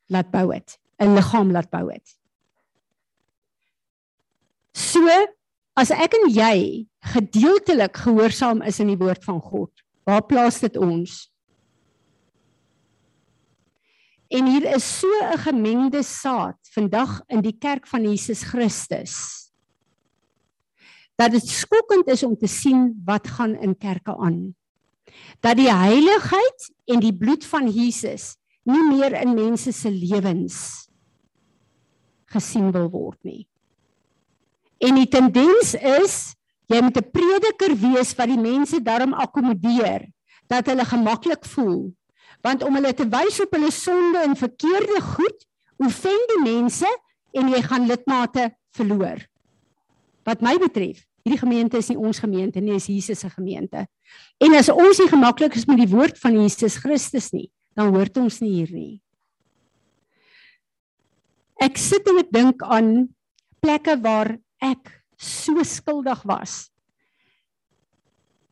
laat 0.09 0.31
bou 0.31 0.49
het, 0.53 0.77
'n 0.99 1.15
liggaam 1.15 1.51
laat 1.51 1.69
bou 1.69 1.91
het. 1.91 2.17
So 4.73 5.07
as 5.75 5.91
ek 5.91 6.13
en 6.13 6.29
jy 6.29 6.87
gedeeltelik 7.13 7.97
gehoorsaam 7.97 8.61
is 8.61 8.79
in 8.79 8.87
die 8.87 8.97
woord 8.97 9.23
van 9.23 9.41
God, 9.41 9.71
waar 10.03 10.25
plaas 10.25 10.59
dit 10.59 10.77
ons? 10.77 11.31
En 14.29 14.45
hier 14.45 14.75
is 14.75 14.99
so 14.99 15.07
'n 15.07 15.37
gemengde 15.37 16.03
saad 16.03 16.57
vandag 16.73 17.21
in 17.27 17.41
die 17.41 17.57
kerk 17.57 17.87
van 17.87 18.03
Jesus 18.03 18.43
Christus. 18.43 19.45
Dat 21.15 21.31
dit 21.31 21.47
skokkend 21.47 22.07
is 22.07 22.23
om 22.23 22.37
te 22.37 22.47
sien 22.47 23.01
wat 23.05 23.27
gaan 23.27 23.55
in 23.55 23.77
kerke 23.77 24.17
aan 24.17 24.55
dat 25.43 25.59
die 25.59 25.71
heiligheid 25.71 26.69
en 26.89 27.01
die 27.03 27.15
bloed 27.15 27.45
van 27.47 27.69
Jesus 27.71 28.35
nie 28.69 28.85
meer 28.91 29.17
in 29.21 29.35
mense 29.37 29.73
se 29.75 29.91
lewens 29.91 30.87
gesien 32.29 32.69
wil 32.71 32.89
word 32.93 33.17
nie. 33.25 33.47
En 34.79 34.95
die 34.95 35.09
tendens 35.09 35.73
is 35.75 36.35
jy 36.69 36.81
moet 36.85 36.97
'n 36.97 37.11
prediker 37.11 37.73
wees 37.75 38.13
wat 38.15 38.29
die 38.29 38.39
mense 38.39 38.79
daarom 38.81 39.13
akkommodeer 39.13 40.07
dat 40.47 40.67
hulle 40.67 40.85
gemaklik 40.85 41.45
voel 41.45 41.89
want 42.41 42.63
om 42.63 42.75
hulle 42.77 42.93
te 42.95 43.07
wys 43.09 43.39
op 43.43 43.51
hulle 43.51 43.71
sonde 43.71 44.21
en 44.23 44.35
verkeerde 44.35 45.01
goed 45.01 45.45
offende 45.79 46.39
mense 46.43 46.87
en 47.35 47.51
jy 47.51 47.61
gaan 47.61 47.87
lidmate 47.87 48.49
verloor. 48.75 49.19
Wat 50.27 50.41
my 50.41 50.55
betref, 50.61 51.03
hierdie 51.23 51.41
gemeente 51.41 51.79
is 51.79 51.89
nie 51.91 51.99
ons 51.99 52.19
gemeente 52.19 52.61
nie, 52.63 52.75
is 52.75 52.87
Jesus 52.87 53.19
se 53.19 53.29
gemeente. 53.29 53.85
En 54.39 54.55
as 54.55 54.69
ons 54.71 54.99
nie 55.01 55.09
gemaklik 55.11 55.55
is 55.55 55.67
met 55.69 55.81
die 55.81 55.89
woord 55.91 56.19
van 56.21 56.37
Jesus 56.39 56.79
Christus 56.81 57.31
nie, 57.35 57.49
dan 57.79 57.93
hoort 57.95 58.17
ons 58.19 58.41
nie 58.43 58.51
hier 58.57 58.71
nie. 58.75 58.93
Ek 61.59 61.79
sit 61.79 62.07
en 62.11 62.19
ek 62.21 62.31
dink 62.31 62.63
aan 62.63 63.09
plekke 63.63 63.95
waar 64.03 64.35
ek 64.63 64.91
so 65.19 65.63
skuldig 65.67 66.21
was. 66.27 66.67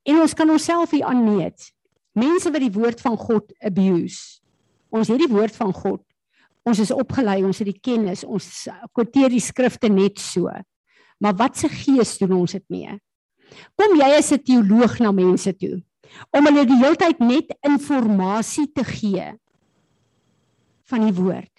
En 0.07 0.21
ons 0.23 0.35
kan 0.35 0.49
onsself 0.51 0.95
hier 0.95 1.07
aanmeet. 1.07 1.71
Mense 2.15 2.51
wat 2.51 2.63
die 2.63 2.73
woord 2.73 3.03
van 3.03 3.17
God 3.19 3.51
abuse. 3.63 4.39
Ons 4.91 5.11
het 5.11 5.19
die 5.19 5.31
woord 5.31 5.55
van 5.55 5.73
God. 5.75 6.03
Ons 6.67 6.81
is 6.83 6.91
opgelei, 6.91 7.41
ons 7.47 7.59
het 7.61 7.67
die 7.69 7.79
kennis, 7.79 8.25
ons 8.27 8.67
kwoteer 8.95 9.31
die 9.31 9.43
skrifte 9.43 9.91
net 9.91 10.19
so. 10.19 10.51
Maar 11.23 11.35
wat 11.39 11.59
se 11.59 11.69
gees 11.71 12.17
doen 12.19 12.35
ons 12.41 12.55
dit 12.57 12.65
mee? 12.71 12.97
Kom 13.79 13.95
jy 13.95 14.09
as 14.17 14.31
'n 14.31 14.43
teoloog 14.43 14.99
na 14.99 15.11
mense 15.11 15.53
toe 15.55 15.79
om 16.31 16.45
hulle 16.49 16.65
die 16.65 16.79
hele 16.79 16.95
tyd 16.99 17.19
net 17.19 17.53
inligting 17.65 18.73
te 18.73 18.83
gee 18.83 19.27
van 20.87 21.03
die 21.03 21.13
woord, 21.13 21.51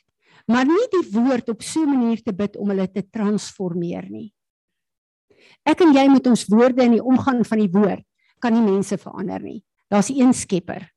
maar 0.48 0.64
nie 0.64 0.86
die 0.92 1.04
woord 1.12 1.48
op 1.48 1.62
so 1.62 1.82
'n 1.82 1.90
manier 1.90 2.22
te 2.22 2.32
bid 2.32 2.56
om 2.56 2.68
hulle 2.68 2.88
te 2.88 3.02
transformeer 3.02 4.08
nie. 4.10 4.32
Ek 5.64 5.80
en 5.80 5.92
jy 5.92 6.08
moet 6.08 6.26
ons 6.26 6.46
woorde 6.48 6.82
in 6.82 6.92
die 6.92 7.04
omgang 7.04 7.46
van 7.46 7.58
die 7.58 7.72
woord 7.72 8.04
kan 8.40 8.52
nie 8.52 8.62
mense 8.62 8.96
verander 8.96 9.42
nie. 9.42 9.64
Daar's 9.90 10.10
een 10.10 10.32
Skepper. 10.32 10.88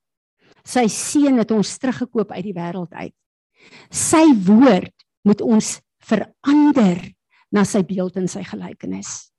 Sy 0.64 0.88
seun 0.88 1.38
het 1.38 1.52
ons 1.52 1.78
teruggekoop 1.78 2.32
uit 2.32 2.44
die 2.44 2.54
wêreld 2.54 2.94
uit. 2.94 3.16
Sy 3.90 4.26
woord 4.46 4.94
moet 5.24 5.42
ons 5.42 5.80
verander 6.06 7.02
na 7.52 7.64
sy 7.64 7.84
beeld 7.84 8.18
en 8.18 8.28
sy 8.28 8.44
gelykenis. 8.44 9.31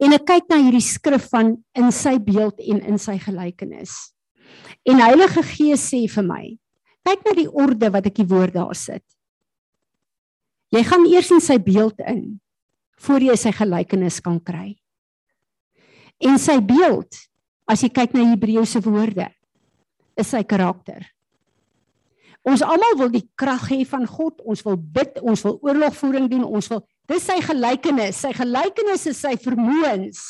En 0.00 0.16
ek 0.16 0.26
kyk 0.28 0.48
na 0.48 0.58
hierdie 0.62 0.84
skrif 0.84 1.28
van 1.32 1.54
in 1.76 1.90
sy 1.92 2.16
beeld 2.24 2.60
en 2.72 2.80
in 2.88 2.98
sy 3.00 3.18
gelykenis. 3.20 3.92
En 4.88 5.02
Heilige 5.02 5.42
Gees 5.44 5.82
sê 5.92 6.06
vir 6.08 6.26
my, 6.26 6.44
kyk 7.06 7.26
na 7.26 7.34
die 7.36 7.48
orde 7.48 7.90
wat 7.92 8.08
ek 8.08 8.20
die 8.22 8.28
woord 8.28 8.56
daar 8.56 8.76
sit. 8.78 9.04
Jy 10.70 10.84
gaan 10.86 11.04
eers 11.10 11.32
in 11.34 11.42
sy 11.42 11.58
beeld 11.60 12.00
in 12.06 12.38
voor 13.00 13.24
jy 13.24 13.36
sy 13.40 13.52
gelykenis 13.56 14.20
kan 14.24 14.38
kry. 14.44 14.74
En 16.20 16.36
sy 16.40 16.58
beeld, 16.60 17.16
as 17.64 17.80
jy 17.84 17.88
kyk 17.96 18.12
na 18.12 18.26
Hebreëse 18.28 18.82
woorde, 18.84 19.30
is 20.20 20.32
sy 20.32 20.42
karakter. 20.44 21.06
Ons 22.44 22.64
almal 22.64 22.96
wil 23.00 23.10
die 23.12 23.24
krag 23.40 23.66
hê 23.72 23.82
van 23.88 24.06
God. 24.08 24.40
Ons 24.48 24.62
wil 24.64 24.76
bid, 24.76 25.18
ons 25.20 25.42
wil 25.44 25.58
oorlogvoering 25.64 26.28
doen, 26.32 26.44
ons 26.44 26.68
wil 26.72 26.84
dis 27.10 27.26
sy 27.26 27.40
gelykenis. 27.44 28.20
Sy 28.22 28.30
gelykenis 28.36 29.08
is 29.10 29.20
sy 29.22 29.34
vermoëns. 29.40 30.20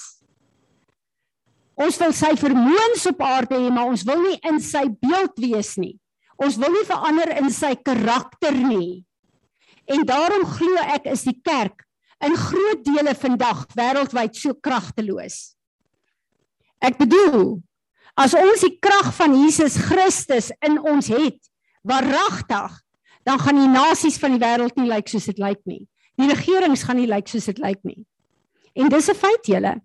Ons 1.80 1.96
wil 2.00 2.12
sy 2.16 2.34
vermoëns 2.36 3.06
op 3.08 3.22
aarde 3.24 3.56
hê, 3.56 3.68
maar 3.72 3.92
ons 3.92 4.04
wil 4.08 4.20
nie 4.24 4.36
in 4.48 4.60
sy 4.60 4.84
beeld 5.00 5.38
wees 5.40 5.76
nie. 5.80 5.94
Ons 6.40 6.58
wil 6.60 6.72
nie 6.72 6.86
verander 6.88 7.32
in 7.40 7.48
sy 7.52 7.74
karakter 7.84 8.56
nie. 8.56 9.04
En 9.90 10.04
daarom 10.08 10.44
glo 10.48 10.84
ek 10.96 11.08
is 11.12 11.24
die 11.28 11.36
kerk 11.44 11.84
in 12.24 12.36
groot 12.36 12.84
dele 12.84 13.14
vandag 13.16 13.64
wêreldwyd 13.76 14.36
so 14.36 14.52
kragteloos. 14.60 15.54
Ek 16.84 16.98
bedoel, 17.00 17.60
as 18.16 18.36
ons 18.36 18.64
die 18.64 18.76
krag 18.80 19.10
van 19.16 19.36
Jesus 19.36 19.78
Christus 19.88 20.50
in 20.64 20.78
ons 20.80 21.08
het, 21.12 21.38
waaragtig, 21.84 22.76
dan 23.24 23.40
gaan 23.40 23.60
die 23.60 23.72
nasies 23.72 24.18
van 24.20 24.36
die 24.36 24.42
wêreld 24.42 24.76
nie 24.76 24.88
lyk 24.88 25.08
soos 25.08 25.28
dit 25.28 25.40
lyk 25.40 25.60
nie. 25.68 25.84
Die 26.20 26.28
regerings 26.28 26.84
gaan 26.84 26.98
nie 27.00 27.08
lyk 27.08 27.30
soos 27.30 27.48
dit 27.48 27.60
lyk 27.62 27.80
nie. 27.86 28.04
En 28.76 28.88
dis 28.88 29.08
'n 29.08 29.14
feit 29.14 29.46
julle. 29.46 29.80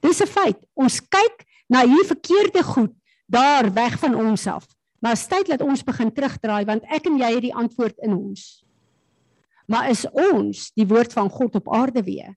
Dis 0.00 0.20
'n 0.20 0.26
feit. 0.26 0.58
Ons 0.74 1.00
kyk 1.00 1.44
na 1.68 1.86
hierdie 1.86 2.12
verkeerde 2.14 2.62
goed 2.62 2.94
daar 3.26 3.72
weg 3.72 3.98
van 3.98 4.14
ons 4.14 4.46
af. 4.46 4.66
Maar 5.00 5.12
is 5.12 5.26
tyd 5.26 5.46
dat 5.46 5.62
ons 5.62 5.84
begin 5.84 6.12
terugdraai 6.12 6.64
want 6.64 6.82
ek 6.90 7.06
en 7.06 7.18
jy 7.18 7.30
het 7.34 7.42
die 7.42 7.54
antwoord 7.54 7.98
in 7.98 8.14
ons. 8.14 8.64
Maar 9.66 9.90
is 9.90 10.06
ons 10.10 10.70
die 10.74 10.86
woord 10.86 11.12
van 11.12 11.30
God 11.30 11.54
op 11.54 11.72
aarde 11.72 12.02
weer? 12.02 12.34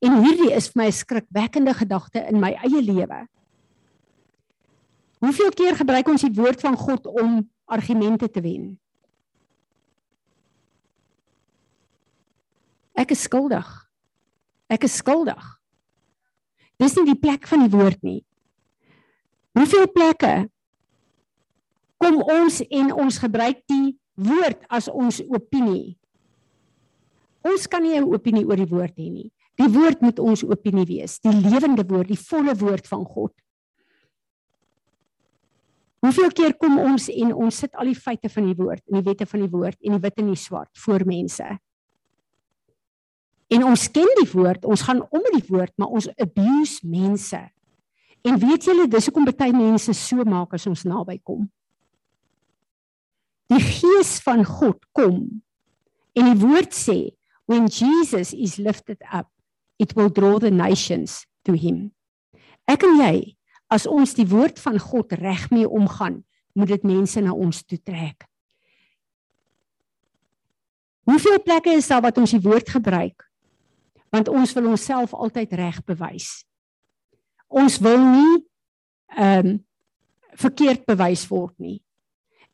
En 0.00 0.22
hierdie 0.22 0.52
is 0.54 0.70
vir 0.70 0.82
my 0.82 0.86
'n 0.88 0.92
skrikwekkende 0.92 1.74
gedagte 1.74 2.26
in 2.28 2.40
my 2.40 2.52
eie 2.52 2.82
lewe. 2.82 3.28
Hoeveel 5.18 5.50
keer 5.50 5.76
gebruik 5.76 6.08
ons 6.08 6.22
die 6.22 6.34
woord 6.34 6.60
van 6.60 6.76
God 6.76 7.06
om 7.06 7.50
argumente 7.64 8.30
te 8.30 8.40
wen? 8.40 8.81
Ek 12.98 13.14
is 13.14 13.24
skuldig. 13.24 13.68
Ek 14.72 14.84
is 14.84 14.96
skuldig. 15.00 15.42
Dis 16.80 16.96
nie 16.98 17.12
die 17.12 17.18
plek 17.18 17.46
van 17.48 17.64
die 17.64 17.72
woord 17.72 18.00
nie. 18.02 18.20
Hoeveel 19.56 19.88
plekke 19.92 20.34
kom 22.02 22.18
ons 22.24 22.62
en 22.64 22.92
ons 23.04 23.20
gebruik 23.22 23.60
die 23.70 23.94
woord 24.18 24.64
as 24.72 24.88
ons 24.88 25.20
opinie? 25.28 25.94
Ons 27.46 27.66
kan 27.66 27.82
nie 27.82 27.98
'n 27.98 28.08
opinie 28.08 28.46
oor 28.46 28.56
die 28.56 28.70
woord 28.70 28.96
hê 28.96 29.10
nie. 29.10 29.30
Die 29.58 29.68
woord 29.68 30.00
moet 30.00 30.18
ons 30.18 30.42
opinie 30.42 30.86
wees, 30.86 31.18
die 31.20 31.32
lewende 31.32 31.84
woord, 31.84 32.08
die 32.08 32.24
volle 32.30 32.54
woord 32.54 32.86
van 32.88 33.04
God. 33.04 33.32
Hoeveel 36.02 36.32
keer 36.34 36.54
kom 36.58 36.78
ons 36.78 37.08
en 37.08 37.34
ons 37.34 37.54
sit 37.54 37.74
al 37.74 37.84
die 37.92 37.98
feite 37.98 38.28
van 38.28 38.46
die 38.46 38.56
woord, 38.58 38.82
en 38.88 38.98
die 38.98 39.06
wette 39.06 39.26
van 39.26 39.40
die 39.40 39.50
woord 39.50 39.78
en 39.82 39.92
die 39.92 40.02
wit 40.02 40.18
en 40.18 40.32
die 40.32 40.40
swart 40.40 40.78
voor 40.78 41.04
mense. 41.06 41.46
En 43.52 43.66
ons 43.68 43.88
ken 43.92 44.08
die 44.20 44.28
woord, 44.32 44.64
ons 44.64 44.84
gaan 44.86 45.02
om 45.10 45.24
met 45.26 45.34
die 45.36 45.48
woord, 45.50 45.72
maar 45.76 45.92
ons 45.92 46.08
abuse 46.16 46.80
mense. 46.88 47.40
En 48.22 48.38
weet 48.38 48.68
julle, 48.68 48.86
dis 48.88 49.08
hoekom 49.08 49.26
baie 49.28 49.52
mense 49.52 49.92
so 49.98 50.24
maak 50.24 50.54
as 50.56 50.68
ons 50.70 50.86
naby 50.88 51.18
kom. 51.26 51.48
Die 53.52 53.60
gees 53.60 54.16
van 54.24 54.46
God 54.48 54.78
kom 54.96 55.18
en 56.16 56.28
die 56.30 56.38
woord 56.40 56.72
sê 56.76 57.12
when 57.50 57.66
Jesus 57.68 58.32
is 58.32 58.56
lifted 58.56 59.02
up 59.12 59.28
it 59.82 59.92
will 59.96 60.08
draw 60.08 60.38
the 60.38 60.50
nations 60.50 61.26
to 61.44 61.56
him. 61.58 61.90
Ek 62.70 62.84
en 62.86 63.00
jy, 63.00 63.34
as 63.72 63.88
ons 63.90 64.14
die 64.14 64.28
woord 64.30 64.60
van 64.62 64.78
God 64.80 65.12
reg 65.18 65.48
mee 65.50 65.66
omgaan, 65.66 66.22
moet 66.54 66.70
dit 66.76 66.86
mense 66.86 67.20
na 67.20 67.34
ons 67.34 67.62
toe 67.66 67.80
trek. 67.82 68.28
Hoeveel 71.10 71.40
plekke 71.42 71.74
is 71.74 71.90
daar 71.90 72.04
wat 72.04 72.20
ons 72.22 72.36
die 72.36 72.44
woord 72.44 72.70
gebruik? 72.70 73.26
Want 74.12 74.28
ons 74.28 74.52
wil 74.56 74.68
onsself 74.74 75.14
altyd 75.16 75.54
reg 75.56 75.78
bewys. 75.88 76.42
Ons 77.48 77.78
wil 77.84 78.00
nie 78.00 78.40
ehm 79.16 79.46
um, 79.46 79.60
verkeerd 80.32 80.86
bewys 80.88 81.26
word 81.28 81.52
nie. 81.60 81.82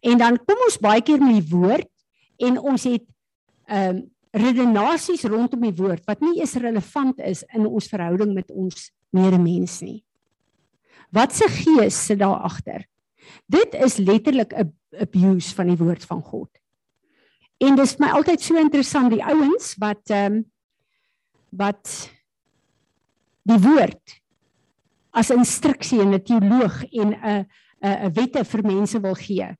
En 0.03 0.19
dan 0.19 0.39
kom 0.43 0.59
ons 0.67 0.81
baie 0.83 1.03
keer 1.03 1.21
met 1.23 1.37
die 1.39 1.51
woord 1.51 1.91
en 2.43 2.59
ons 2.59 2.87
het 2.91 3.05
ehm 3.67 3.99
um, 3.99 4.07
redenasies 4.39 5.25
rondom 5.25 5.63
die 5.65 5.75
woord 5.75 6.05
wat 6.07 6.21
nie 6.21 6.41
eens 6.41 6.53
relevant 6.61 7.21
is 7.25 7.41
in 7.57 7.65
ons 7.67 7.89
verhouding 7.89 8.35
met 8.37 8.51
ons 8.53 8.91
medemens 9.17 9.79
nie. 9.81 10.03
Wat 11.15 11.33
se 11.33 11.49
gees 11.49 11.97
sit 12.11 12.21
daar 12.21 12.45
agter? 12.45 12.85
Dit 13.49 13.75
is 13.75 13.97
letterlik 13.97 14.53
'n 14.53 14.73
abuse 15.01 15.55
van 15.55 15.67
die 15.67 15.81
woord 15.81 16.05
van 16.05 16.23
God. 16.23 16.51
En 17.59 17.77
dis 17.77 17.95
vir 17.95 18.07
my 18.07 18.13
altyd 18.13 18.41
so 18.41 18.57
interessant 18.57 19.11
die 19.11 19.25
ouens 19.25 19.75
wat 19.79 20.11
ehm 20.11 20.33
um, 20.33 20.45
wat 21.51 22.11
die 23.49 23.59
woord 23.59 24.17
as 25.11 25.31
instruksie 25.31 26.01
en 26.01 26.15
'n 26.15 26.23
teoloog 26.23 26.85
en 26.93 27.15
'n 27.15 27.47
'n 27.83 27.97
'n 28.07 28.13
wette 28.13 28.45
vir 28.45 28.63
mense 28.63 29.01
wil 29.01 29.15
gee. 29.15 29.57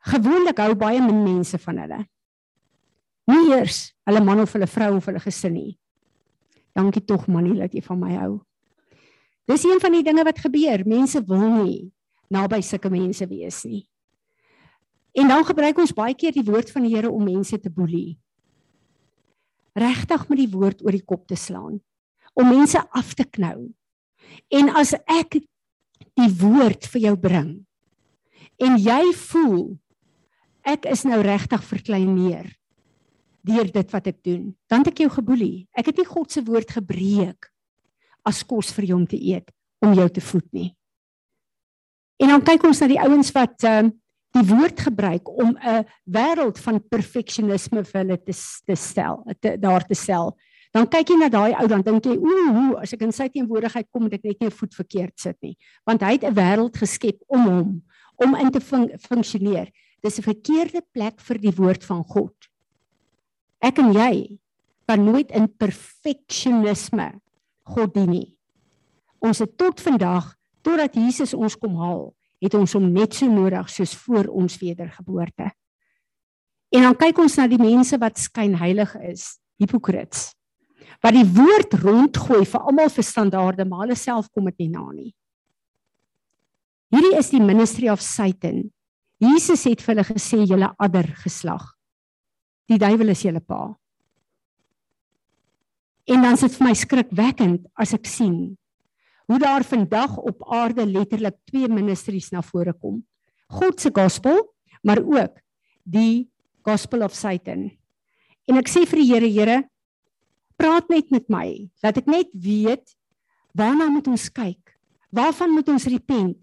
Gewoonlik 0.00 0.58
hou 0.58 0.74
baie 0.74 1.00
min 1.00 1.22
mense 1.24 1.58
van 1.58 1.78
hulle 1.78 2.06
nie 3.28 3.52
eers 3.52 3.92
hulle 4.08 4.24
man 4.24 4.40
of 4.40 4.52
hulle 4.56 4.68
vrou 4.70 4.96
of 4.96 5.08
hulle 5.08 5.20
gesin 5.20 5.54
nie. 5.54 5.72
Dankie 6.76 7.04
tog 7.04 7.26
manie 7.28 7.58
dat 7.58 7.74
jy 7.74 7.82
van 7.84 8.00
my 8.00 8.14
hou. 8.16 8.38
Dis 9.48 9.64
een 9.64 9.80
van 9.80 9.94
die 9.96 10.04
dinge 10.04 10.24
wat 10.24 10.40
gebeur. 10.40 10.84
Mense 10.88 11.20
wil 11.26 11.44
nie 11.64 11.78
naby 12.32 12.60
sulke 12.64 12.90
mense 12.92 13.24
wees 13.28 13.62
nie. 13.64 13.86
En 15.16 15.30
dan 15.32 15.44
gebruik 15.48 15.78
ons 15.80 15.94
baie 15.96 16.14
keer 16.14 16.34
die 16.36 16.44
woord 16.44 16.70
van 16.70 16.84
die 16.84 16.92
Here 16.92 17.10
om 17.10 17.24
mense 17.24 17.56
te 17.58 17.72
boelie. 17.72 18.18
Regtig 19.76 20.28
met 20.28 20.40
die 20.40 20.50
woord 20.52 20.84
oor 20.84 20.94
die 20.94 21.04
kop 21.04 21.26
te 21.28 21.36
slaan 21.36 21.80
om 22.38 22.48
mense 22.48 22.80
af 22.94 23.14
te 23.18 23.24
knou. 23.26 23.70
En 24.54 24.70
as 24.78 24.94
ek 25.10 25.40
die 26.18 26.30
woord 26.40 26.86
vir 26.92 27.08
jou 27.08 27.16
bring 27.18 27.50
en 28.62 28.78
jy 28.80 29.02
voel 29.30 29.76
ek 30.68 30.88
is 30.90 31.04
nou 31.08 31.20
regtig 31.24 31.62
verkleineer 31.64 32.48
deur 33.48 33.70
dit 33.72 33.94
wat 33.94 34.08
ek 34.10 34.18
doen. 34.26 34.50
Dan 34.68 34.82
het 34.82 34.92
ek 34.92 35.04
jou 35.04 35.12
geboelie. 35.14 35.68
Ek 35.72 35.88
het 35.88 36.00
nie 36.00 36.08
God 36.08 36.32
se 36.34 36.42
woord 36.44 36.74
gebreek 36.74 37.48
as 38.28 38.42
kos 38.44 38.74
vir 38.76 38.90
jou 38.90 38.98
om 38.98 39.06
te 39.08 39.16
eet 39.16 39.48
om 39.84 39.94
jou 39.94 40.08
te 40.10 40.22
voed 40.24 40.46
nie. 40.52 40.72
En 42.18 42.34
dan 42.34 42.42
kyk 42.44 42.66
ons 42.66 42.80
na 42.82 42.88
die 42.90 42.98
ouens 43.00 43.30
wat 43.34 43.62
uh, 43.64 43.86
die 44.38 44.48
woord 44.48 44.80
gebruik 44.80 45.28
om 45.28 45.56
'n 45.58 45.84
wêreld 46.04 46.58
van 46.58 46.80
perfeksionisme 46.80 47.84
vir 47.84 48.00
hulle 48.00 48.18
te 48.18 48.34
te 48.66 48.76
stel, 48.76 49.24
te, 49.40 49.58
daar 49.58 49.86
te 49.86 49.94
stel. 49.94 50.36
Dan 50.72 50.88
kyk 50.88 51.08
jy 51.08 51.16
na 51.16 51.28
daai 51.28 51.54
ou 51.60 51.66
dan 51.66 51.82
dink 51.82 52.04
jy, 52.04 52.16
ooh, 52.16 52.76
as 52.80 52.92
ek 52.92 53.02
in 53.02 53.12
sy 53.12 53.28
teenwoordigheid 53.28 53.88
kom, 53.90 54.02
moet 54.02 54.14
ek 54.14 54.24
net 54.24 54.40
nie 54.40 54.48
'n 54.48 54.58
voet 54.58 54.74
verkeerd 54.74 55.16
sit 55.16 55.36
nie, 55.42 55.56
want 55.86 56.02
hy 56.02 56.12
het 56.12 56.24
'n 56.24 56.34
wêreld 56.34 56.76
geskep 56.76 57.22
om 57.28 57.46
hom 57.46 57.82
om 58.16 58.34
in 58.34 58.50
te 58.50 58.60
fun 58.60 58.90
funksioneer. 58.98 59.70
Dis 60.02 60.18
'n 60.18 60.22
verkeerde 60.22 60.82
plek 60.92 61.20
vir 61.20 61.38
die 61.38 61.54
woord 61.54 61.84
van 61.84 62.04
God. 62.04 62.34
Ek 63.60 63.78
en 63.78 63.92
jy 63.92 64.38
kan 64.86 65.04
nooit 65.04 65.30
in 65.30 65.48
perfeksionisme 65.48 67.20
God 67.64 67.94
dien 67.94 68.10
nie. 68.10 68.36
Ons 69.20 69.38
het 69.38 69.56
tot 69.58 69.80
vandag 69.80 70.36
totdat 70.62 70.94
Jesus 70.94 71.34
ons 71.34 71.56
kom 71.56 71.76
haal, 71.76 72.14
het 72.42 72.54
ons 72.54 72.74
hom 72.76 72.88
net 72.92 73.16
so 73.16 73.28
nodig 73.30 73.70
soos 73.72 73.94
voor 74.04 74.30
ons 74.30 74.58
wedergeboorte. 74.60 75.50
En 76.74 76.84
dan 76.84 76.96
kyk 76.98 77.20
ons 77.22 77.38
na 77.38 77.46
die 77.48 77.60
mense 77.60 77.96
wat 78.00 78.20
skynheilig 78.20 78.92
is, 79.08 79.38
hipokrits. 79.60 80.30
Wat 81.02 81.14
die 81.14 81.26
woord 81.26 81.78
rondgooi 81.82 82.44
vir 82.48 82.66
almal 82.66 82.90
vir 82.92 83.06
standaarde, 83.06 83.66
maar 83.68 83.86
hulle 83.86 83.96
self 83.98 84.28
kom 84.34 84.50
dit 84.50 84.66
nie 84.66 84.72
na 84.74 84.84
nie. 84.92 85.10
Hierdie 86.92 87.16
is 87.18 87.30
die 87.32 87.42
ministry 87.42 87.90
of 87.92 88.02
Satan. 88.04 88.66
Jesus 89.20 89.66
het 89.68 89.82
vir 89.82 89.94
hulle 89.94 90.06
gesê 90.08 90.40
julle 90.46 90.70
adder 90.78 91.10
geslag. 91.24 91.64
Die 92.68 92.78
duiwel 92.80 93.12
is 93.12 93.24
julle 93.24 93.42
pa. 93.44 93.74
En 96.08 96.24
dan 96.24 96.38
sit 96.40 96.54
vir 96.56 96.68
my 96.68 96.74
skrikwekkend 96.76 97.66
as 97.76 97.92
ek 97.96 98.08
sien 98.08 98.56
hoe 99.28 99.38
daar 99.38 99.64
vandag 99.64 100.16
op 100.16 100.44
aarde 100.48 100.86
letterlik 100.86 101.36
twee 101.44 101.68
ministries 101.68 102.30
na 102.32 102.40
vore 102.42 102.72
kom. 102.72 103.02
God 103.52 103.80
se 103.80 103.90
gospel, 103.92 104.40
maar 104.82 105.02
ook 105.04 105.34
die 105.84 106.30
gospel 106.64 107.04
of 107.04 107.12
Satan. 107.12 107.68
En 108.48 108.56
ek 108.56 108.70
sê 108.72 108.86
vir 108.88 109.02
die 109.02 109.08
Here, 109.10 109.28
Here, 109.28 109.58
praat 110.56 110.88
net 110.88 111.12
met 111.12 111.28
my, 111.28 111.48
laat 111.84 112.00
ek 112.00 112.08
net 112.08 112.32
weet 112.32 112.96
waarna 113.52 113.90
moet 113.92 114.08
ons 114.08 114.30
kyk? 114.32 114.72
Waarvan 115.12 115.52
moet 115.52 115.68
ons 115.72 115.88
repent? 115.92 116.38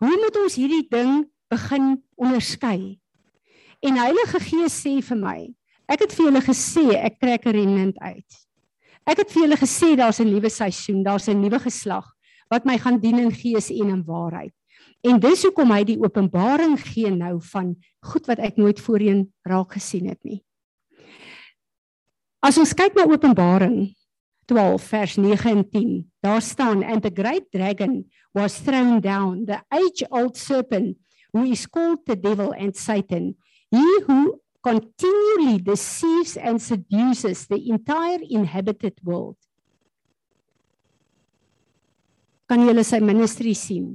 Hoe 0.00 0.16
moet 0.16 0.40
ons 0.40 0.56
hierdie 0.56 0.86
ding 0.88 1.26
begin 1.52 1.92
onderskei? 2.16 2.96
En 3.84 4.00
Heilige 4.00 4.40
Gees 4.48 4.80
sê 4.80 4.96
vir 5.04 5.20
my, 5.20 5.38
ek 5.92 6.06
het 6.06 6.16
vir 6.16 6.30
julle 6.30 6.44
gesê 6.48 6.86
ek 6.96 7.20
trek 7.20 7.44
'n 7.46 7.52
remnant 7.52 7.98
uit. 8.00 8.40
Ek 9.04 9.20
het 9.20 9.28
vir 9.28 9.44
julle 9.44 9.60
gesê 9.60 9.92
daar's 9.96 10.20
'n 10.20 10.32
nuwe 10.32 10.48
seisoen, 10.48 11.04
daar's 11.04 11.28
'n 11.28 11.40
nuwe 11.40 11.60
geslag 11.60 12.13
wat 12.52 12.64
my 12.68 12.78
gaan 12.78 13.00
dien 13.00 13.18
in 13.18 13.32
gees 13.32 13.70
en 13.70 13.92
in 13.92 14.04
waarheid. 14.06 14.52
En 15.04 15.20
dis 15.20 15.44
hoekom 15.44 15.72
hy 15.72 15.82
die 15.84 15.98
openbaring 16.00 16.78
gee 16.80 17.10
nou 17.12 17.36
van 17.52 17.74
goed 18.08 18.26
wat 18.30 18.40
ek 18.40 18.56
nooit 18.56 18.80
voorheen 18.80 19.26
raak 19.44 19.76
gesien 19.76 20.08
het 20.08 20.20
nie. 20.24 20.40
As 22.44 22.58
ons 22.60 22.74
kyk 22.76 22.96
na 22.96 23.06
Openbaring 23.08 23.94
12 24.52 24.88
vers 24.90 25.14
9 25.16 25.48
en 25.48 25.62
10, 25.64 25.92
daar 26.20 26.42
staan 26.44 26.82
and 26.84 27.00
the 27.00 27.12
great 27.12 27.48
dragon 27.52 28.04
was 28.36 28.58
thrown 28.60 29.00
down, 29.00 29.46
the 29.46 29.60
age 29.72 30.04
old 30.10 30.36
serpent 30.36 30.98
who 31.32 31.44
is 31.48 31.64
called 31.66 32.04
the 32.04 32.16
devil 32.16 32.52
and 32.52 32.76
Satan 32.76 33.34
He 33.74 34.00
who 34.06 34.40
continually 34.62 35.58
deceives 35.58 36.36
and 36.36 36.62
seduces 36.62 37.46
the 37.48 37.58
entire 37.68 38.20
inhabited 38.22 38.94
world. 39.02 39.36
Kan 42.54 42.68
jy 42.70 42.82
sy 42.86 43.00
ministry 43.02 43.50
sien? 43.58 43.86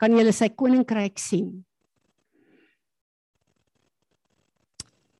Kan 0.00 0.14
jy 0.16 0.32
sy 0.32 0.46
koninkryk 0.56 1.20
sien? 1.20 1.60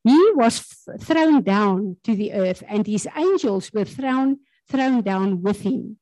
He 0.01 0.17
was 0.33 0.57
thrown 1.05 1.43
down 1.43 1.97
to 2.01 2.15
the 2.15 2.33
earth 2.33 2.63
and 2.67 2.87
his 2.87 3.05
angels 3.15 3.69
were 3.71 3.85
thrown 3.85 4.39
thrown 4.65 5.05
down 5.05 5.43
with 5.43 5.61
him. 5.61 6.01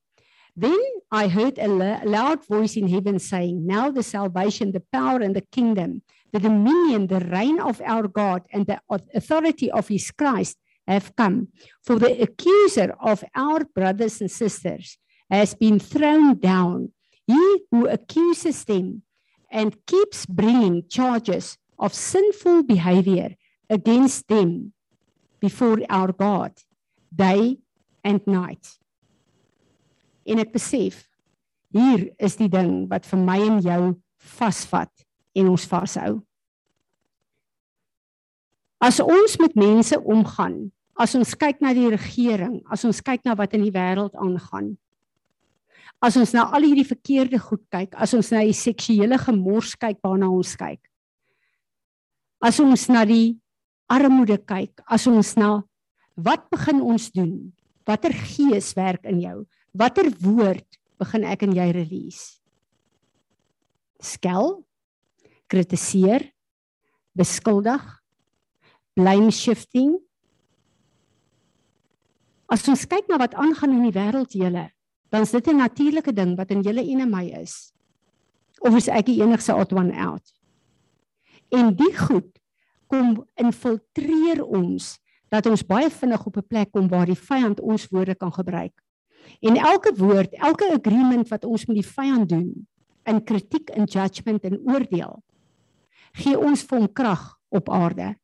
Then 0.56 0.80
I 1.12 1.28
heard 1.28 1.58
a 1.58 1.68
loud 1.68 2.46
voice 2.48 2.78
in 2.80 2.88
heaven 2.88 3.18
saying, 3.18 3.66
Now 3.66 3.90
the 3.90 4.02
salvation, 4.02 4.72
the 4.72 4.80
power, 4.80 5.20
and 5.20 5.36
the 5.36 5.44
kingdom, 5.52 6.00
the 6.32 6.40
dominion, 6.40 7.06
the 7.06 7.20
reign 7.20 7.60
of 7.60 7.82
our 7.84 8.08
God, 8.08 8.48
and 8.50 8.64
the 8.64 8.80
authority 8.88 9.70
of 9.70 9.88
his 9.88 10.10
Christ 10.10 10.56
have 10.88 11.14
come. 11.16 11.48
For 11.82 11.98
the 11.98 12.22
accuser 12.22 12.96
of 12.98 13.22
our 13.36 13.60
brothers 13.64 14.22
and 14.22 14.30
sisters 14.30 14.96
has 15.32 15.54
been 15.54 15.80
thrown 15.80 16.38
down. 16.38 16.92
He 17.26 17.64
who 17.70 17.88
accuses 17.88 18.64
them 18.64 19.02
and 19.50 19.74
keeps 19.86 20.26
bringing 20.26 20.84
charges 20.88 21.56
of 21.78 21.94
sinful 21.94 22.64
behavior 22.64 23.34
against 23.70 24.28
them 24.28 24.74
before 25.40 25.80
our 25.88 26.12
God, 26.12 26.52
day 27.14 27.58
and 28.04 28.20
night. 28.26 28.76
En 30.28 30.38
ek 30.38 30.52
besef 30.52 31.00
hier 31.72 32.12
is 32.20 32.36
die 32.36 32.50
ding 32.52 32.84
wat 32.92 33.08
vir 33.08 33.24
my 33.24 33.38
en 33.42 33.58
jou 33.64 33.80
vasvat 34.36 34.92
en 35.34 35.48
ons 35.50 35.64
vashou. 35.66 36.20
As 38.82 39.00
ons 39.00 39.38
met 39.40 39.56
mense 39.56 39.96
omgaan, 39.96 40.68
as 41.00 41.16
ons 41.16 41.34
kyk 41.38 41.62
na 41.64 41.72
die 41.74 41.88
regering, 41.90 42.60
as 42.70 42.84
ons 42.84 43.00
kyk 43.00 43.24
na 43.24 43.34
wat 43.38 43.56
in 43.56 43.64
die 43.64 43.74
wêreld 43.74 44.14
aangaan, 44.20 44.74
as 46.02 46.18
ons 46.18 46.32
na 46.34 46.48
al 46.50 46.66
hierdie 46.66 46.86
verkeerde 46.86 47.38
goed 47.38 47.62
kyk, 47.70 47.94
as 47.94 48.10
ons 48.16 48.32
na 48.34 48.42
die 48.42 48.56
seksuele 48.56 49.18
gemors 49.22 49.76
kyk 49.78 50.00
waarna 50.02 50.32
ons 50.34 50.56
kyk. 50.58 50.82
As 52.42 52.58
ons 52.58 52.88
na 52.90 53.04
die 53.06 53.38
armoede 53.86 54.40
kyk, 54.42 54.82
as 54.90 55.06
ons 55.06 55.36
na 55.38 55.60
wat 56.18 56.48
begin 56.50 56.82
ons 56.82 57.06
doen? 57.14 57.54
Watter 57.86 58.14
gees 58.14 58.72
werk 58.74 59.06
in 59.06 59.22
jou? 59.22 59.38
Watter 59.78 60.10
woord 60.22 60.66
begin 60.98 61.26
ek 61.30 61.46
en 61.46 61.54
jy 61.54 61.68
release? 61.74 62.42
Skel, 64.02 64.58
kritiseer, 65.46 66.26
beskuldig, 67.14 67.82
blame 68.98 69.30
shifting. 69.30 69.94
As 72.50 72.66
ons 72.66 72.88
kyk 72.90 73.06
na 73.06 73.22
wat 73.22 73.38
aangaan 73.38 73.78
in 73.78 73.86
die 73.86 73.94
wêreld 73.94 74.34
julle, 74.34 74.71
dan 75.12 75.26
is 75.26 75.30
dit 75.30 75.46
'n 75.46 75.56
natuurlike 75.56 76.12
ding 76.12 76.36
wat 76.36 76.50
in 76.50 76.62
julle 76.62 76.80
en 76.80 77.00
in 77.00 77.10
my 77.10 77.26
is. 77.40 77.72
Of 78.60 78.76
is 78.76 78.88
ek 78.88 79.06
die 79.06 79.20
enigste 79.22 79.54
odd 79.54 79.72
one 79.72 79.92
out? 79.92 80.32
En 81.50 81.74
die 81.76 81.96
goed 81.96 82.40
kom 82.86 83.26
infiltreer 83.34 84.44
ons 84.44 84.98
dat 85.28 85.46
ons 85.46 85.66
baie 85.66 85.90
vinnig 85.90 86.26
op 86.26 86.36
'n 86.36 86.46
plek 86.48 86.72
kom 86.72 86.88
waar 86.88 87.06
die 87.06 87.18
vyand 87.28 87.60
ons 87.60 87.88
woorde 87.88 88.14
kan 88.14 88.32
gebruik. 88.32 88.82
En 89.40 89.56
elke 89.56 89.92
woord, 89.96 90.32
elke 90.32 90.72
agreement 90.72 91.28
wat 91.28 91.44
ons 91.44 91.66
met 91.66 91.76
die 91.76 91.92
vyand 91.92 92.28
doen 92.28 92.66
in 93.04 93.24
kritiek 93.24 93.70
en 93.70 93.84
judgement 93.84 94.44
en 94.44 94.60
oordeel 94.64 95.22
gee 96.12 96.38
ons 96.38 96.62
vir 96.62 96.78
hom 96.78 96.92
krag 96.92 97.22
op 97.48 97.70
aarde. 97.72 98.14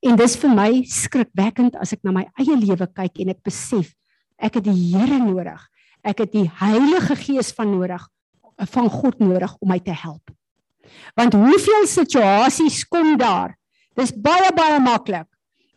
En 0.00 0.16
dis 0.16 0.36
vir 0.36 0.54
my 0.54 0.82
skrikwekkend 0.88 1.76
as 1.76 1.92
ek 1.92 2.04
na 2.06 2.12
my 2.12 2.26
eie 2.40 2.56
lewe 2.56 2.86
kyk 2.86 3.18
en 3.20 3.28
ek 3.34 3.42
besef 3.42 3.92
ek 4.40 4.58
het 4.60 4.64
die 4.64 4.78
Here 4.94 5.18
nodig. 5.20 5.60
Ek 6.02 6.22
het 6.24 6.32
die 6.32 6.48
Heilige 6.60 7.16
Gees 7.16 7.52
van 7.52 7.70
nodig 7.74 8.08
van 8.68 8.90
God 8.92 9.18
nodig 9.24 9.54
om 9.60 9.70
my 9.72 9.78
te 9.80 9.94
help. 9.96 10.32
Want 11.16 11.32
hoeveel 11.32 11.86
situasies 11.88 12.82
kom 12.88 13.14
daar? 13.20 13.54
Dis 13.96 14.12
baie 14.12 14.50
baie 14.56 14.80
maklik 14.82 15.28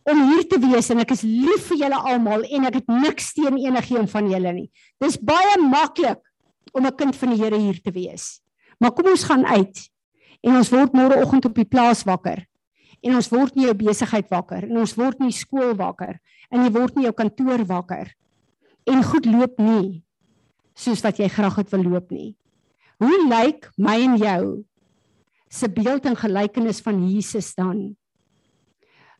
om 0.04 0.20
hier 0.28 0.44
te 0.48 0.58
wees 0.60 0.90
en 0.92 1.00
ek 1.00 1.14
is 1.14 1.22
lief 1.24 1.70
vir 1.70 1.86
julle 1.86 2.00
almal 2.12 2.44
en 2.44 2.68
ek 2.68 2.82
het 2.82 2.90
niks 2.92 3.32
teen 3.36 3.56
enigiemand 3.56 4.12
van 4.12 4.28
julle 4.28 4.52
nie. 4.52 4.68
Dis 5.00 5.16
baie 5.16 5.56
maklik 5.62 6.20
om 6.72 6.86
'n 6.86 6.96
kind 6.96 7.16
van 7.16 7.30
die 7.30 7.40
Here 7.42 7.58
hier 7.58 7.80
te 7.80 7.90
wees. 7.90 8.40
Maar 8.78 8.92
kom 8.92 9.06
ons 9.06 9.24
gaan 9.24 9.46
uit 9.46 9.88
en 10.42 10.56
ons 10.56 10.70
word 10.70 10.92
môreoggend 10.92 11.44
op 11.44 11.54
die 11.54 11.64
plaas 11.64 12.04
wakker. 12.04 12.44
En 13.02 13.14
ons 13.14 13.28
word 13.28 13.54
nie 13.56 13.64
jou 13.64 13.74
besigheid 13.74 14.28
wakker 14.30 14.64
en 14.64 14.76
ons 14.76 14.94
word 14.94 15.20
nie 15.20 15.32
skool 15.32 15.74
wakker 15.74 16.20
en 16.50 16.64
jy 16.64 16.70
word 16.70 16.96
nie 16.96 17.04
jou 17.04 17.12
kantoor 17.12 17.64
wakker. 17.64 18.12
En 18.90 19.04
goed 19.04 19.26
loop 19.26 19.60
nie 19.62 20.02
soos 20.74 21.04
wat 21.04 21.20
jy 21.22 21.28
graag 21.30 21.60
het 21.60 21.70
wil 21.70 21.84
loop 21.86 22.10
nie. 22.10 22.34
Hoe 23.02 23.18
lyk 23.30 23.68
my 23.78 23.94
en 24.02 24.16
jou 24.18 24.42
se 25.50 25.68
beeld 25.70 26.06
en 26.10 26.18
gelykenis 26.18 26.82
van 26.82 26.98
Jesus 27.06 27.52
dan? 27.54 27.92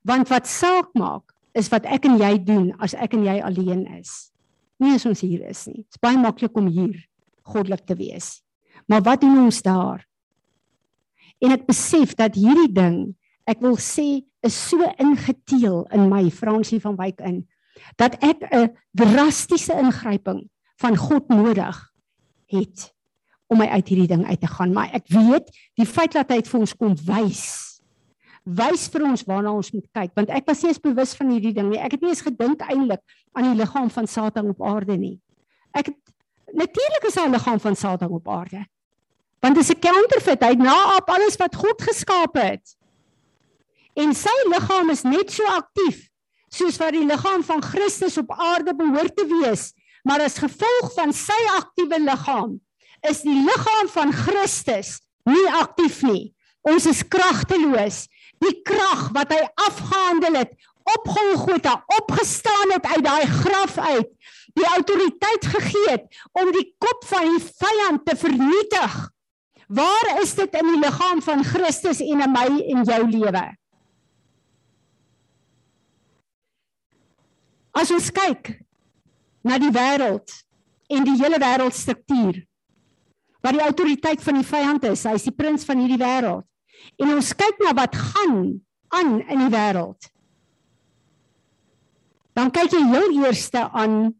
Want 0.04 0.28
wat 0.28 0.50
saak 0.50 0.90
maak 0.98 1.32
is 1.54 1.70
wat 1.72 1.86
ek 1.86 2.08
en 2.10 2.18
jy 2.18 2.34
doen 2.42 2.72
as 2.82 2.96
ek 2.98 3.14
en 3.16 3.24
jy 3.26 3.38
alleen 3.46 3.86
is. 4.00 4.34
Nie 4.82 4.96
as 4.98 5.06
ons 5.06 5.22
hier 5.22 5.44
is 5.48 5.64
nie. 5.70 5.84
Dit 5.86 5.96
is 5.96 6.02
baie 6.02 6.18
maklik 6.18 6.56
om 6.58 6.66
hier 6.66 6.96
goddelik 7.46 7.84
te 7.86 7.96
wees. 7.98 8.42
Maar 8.90 9.04
wat 9.06 9.22
doen 9.22 9.46
ons 9.46 9.62
daar? 9.62 10.02
En 11.44 11.54
ek 11.54 11.66
besef 11.68 12.14
dat 12.18 12.36
hierdie 12.36 12.72
ding, 12.74 12.98
ek 13.48 13.62
wil 13.62 13.78
sê, 13.80 14.24
is 14.44 14.56
so 14.56 14.84
ingeteel 15.00 15.84
in 15.94 16.08
my 16.10 16.26
Fransie 16.32 16.80
van 16.82 16.98
Wyk 16.98 17.22
in 17.24 17.44
dat 17.96 18.16
ek 18.22 18.42
'n 18.50 18.76
drastiese 18.92 19.72
ingryping 19.72 20.48
van 20.76 20.96
God 20.96 21.28
nodig 21.28 21.92
het 22.46 22.94
om 23.46 23.58
my 23.58 23.66
uit 23.66 23.88
hierdie 23.88 24.08
ding 24.08 24.26
uit 24.26 24.40
te 24.40 24.46
gaan. 24.46 24.72
Maar 24.72 24.90
ek 24.92 25.08
weet 25.08 25.50
die 25.74 25.86
feit 25.86 26.12
dat 26.12 26.30
hy 26.30 26.36
dit 26.36 26.48
vir 26.48 26.60
ons 26.60 26.76
kom 26.76 26.96
wys 27.06 27.74
wys 28.44 28.88
vir 28.92 29.06
ons 29.08 29.24
waarna 29.24 29.54
ons 29.56 29.72
moet 29.72 29.86
kyk 29.96 30.12
want 30.18 30.30
ek 30.36 30.44
was 30.48 30.62
nie 30.62 30.70
eens 30.72 30.82
bewus 30.84 31.14
van 31.16 31.32
hierdie 31.32 31.54
ding 31.56 31.70
nie. 31.72 31.80
Ek 31.80 31.96
het 31.96 32.04
nie 32.04 32.12
eens 32.12 32.24
gedink 32.24 32.60
eintlik 32.68 33.00
aan 33.32 33.48
die 33.48 33.58
liggaam 33.58 33.88
van 33.90 34.06
Satan 34.06 34.52
op 34.52 34.62
aarde 34.62 34.96
nie. 35.00 35.16
Ek 35.72 35.88
natuurlik 36.52 37.08
is 37.08 37.16
hy 37.16 37.26
'n 37.26 37.32
liggaam 37.32 37.60
van 37.60 37.76
Satan 37.76 38.12
op 38.12 38.28
aarde. 38.28 38.66
Want 39.40 39.54
dit 39.56 39.64
is 39.64 39.72
'n 39.72 39.80
counterfeit. 39.80 40.44
Hy 40.44 40.54
naap 40.54 41.08
alles 41.08 41.36
wat 41.36 41.54
God 41.56 41.82
geskaap 41.82 42.36
het. 42.36 42.76
En 43.96 44.14
sy 44.14 44.36
liggaam 44.48 44.90
is 44.90 45.02
net 45.02 45.30
so 45.30 45.44
aktief 45.44 46.10
soos 46.54 46.78
wat 46.80 46.94
die 46.94 47.06
liggaam 47.06 47.42
van 47.46 47.62
Christus 47.62 48.18
op 48.20 48.30
aarde 48.34 48.74
behoort 48.78 49.16
te 49.16 49.26
wees. 49.30 49.72
Maar 50.04 50.26
as 50.26 50.38
gevolg 50.42 50.92
van 50.96 51.14
sy 51.16 51.40
aktiewe 51.56 52.00
liggaam 52.04 52.58
is 53.08 53.22
die 53.24 53.36
liggaam 53.36 53.88
van 53.92 54.12
Christus 54.16 54.98
nie 55.28 55.46
aktief 55.60 56.02
nie. 56.04 56.32
Ons 56.64 56.86
is 56.88 57.02
kragteloos 57.08 58.04
die 58.42 58.54
krag 58.66 59.10
wat 59.16 59.32
hy 59.32 59.42
afgehandel 59.66 60.40
het 60.42 60.54
op 60.94 61.08
Golgotha 61.08 61.74
opgestaan 61.98 62.74
het 62.74 62.86
uit 62.86 63.04
daai 63.04 63.26
graf 63.26 63.78
uit 63.78 64.10
die 64.58 64.66
autoriteit 64.68 65.46
gegee 65.54 65.90
het 65.90 66.22
om 66.32 66.52
die 66.52 66.66
kop 66.78 67.06
van 67.08 67.30
die 67.32 67.42
vyand 67.62 68.04
te 68.06 68.16
vernietig 68.20 68.96
waar 69.68 70.10
is 70.22 70.34
dit 70.36 70.58
in 70.60 70.72
die 70.74 70.80
liggaam 70.82 71.22
van 71.24 71.44
Christus 71.44 72.02
en 72.04 72.24
in 72.26 72.34
my 72.34 72.48
en 72.74 72.84
jou 72.84 73.00
lewe 73.08 73.44
as 77.74 77.92
ons 77.94 78.10
kyk 78.14 78.54
na 79.44 79.58
die 79.60 79.72
wêreld 79.74 80.30
en 80.94 81.06
die 81.06 81.18
hele 81.20 81.40
wêreldstruktuur 81.42 82.42
wat 83.44 83.56
die 83.56 83.64
autoriteit 83.64 84.22
van 84.24 84.40
die 84.40 84.48
vyand 84.48 84.86
is 84.88 85.04
hy 85.08 85.16
is 85.18 85.26
die 85.28 85.36
prins 85.36 85.66
van 85.68 85.82
hierdie 85.82 86.00
wêreld 86.00 86.46
en 87.00 87.16
ons 87.16 87.32
kyk 87.36 87.60
na 87.64 87.74
wat 87.76 87.96
gaan 87.96 88.60
aan 88.94 89.16
in 89.22 89.46
die 89.46 89.52
wêreld. 89.52 90.10
Dan 92.34 92.50
kyk 92.54 92.74
jy 92.74 92.82
heel 92.90 93.10
eerste 93.24 93.62
aan 93.70 94.12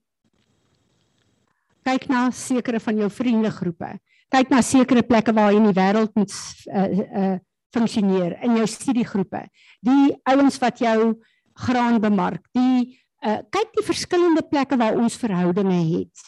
kyk 1.85 2.07
na 2.09 2.29
sekere 2.33 2.81
van 2.81 3.03
jou 3.03 3.11
vriendegroepe. 3.13 3.91
Kyk 4.33 4.53
na 4.53 4.63
sekere 4.65 5.05
plekke 5.05 5.35
waar 5.37 5.53
jy 5.53 5.61
in 5.61 5.69
die 5.69 5.77
wêreld 5.77 6.15
moet 6.19 6.39
uh 6.71 6.87
uh 7.25 7.35
funksioneer 7.75 8.37
in 8.47 8.55
jou 8.61 8.67
studiegroepe. 8.71 9.41
Die 9.83 10.13
ouens 10.31 10.61
wat 10.63 10.79
jou 10.79 11.17
graan 11.59 11.97
bemark, 11.99 12.45
die 12.55 13.01
uh 13.25 13.41
kyk 13.51 13.71
die 13.79 13.87
verskillende 13.87 14.43
plekke 14.45 14.77
waar 14.77 14.99
ons 15.01 15.17
verhoudinge 15.17 15.81
het. 15.89 16.25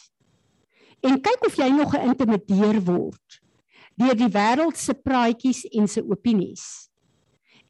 En 1.05 1.19
kyk 1.21 1.45
of 1.45 1.57
jy 1.59 1.69
nog 1.73 1.93
geïntimideer 1.93 2.81
word 2.85 3.41
deur 3.97 4.13
die 4.13 4.29
wêreld 4.29 4.77
se 4.77 4.93
praatjies 4.93 5.63
en 5.73 5.87
se 5.89 6.03
opinies. 6.05 6.63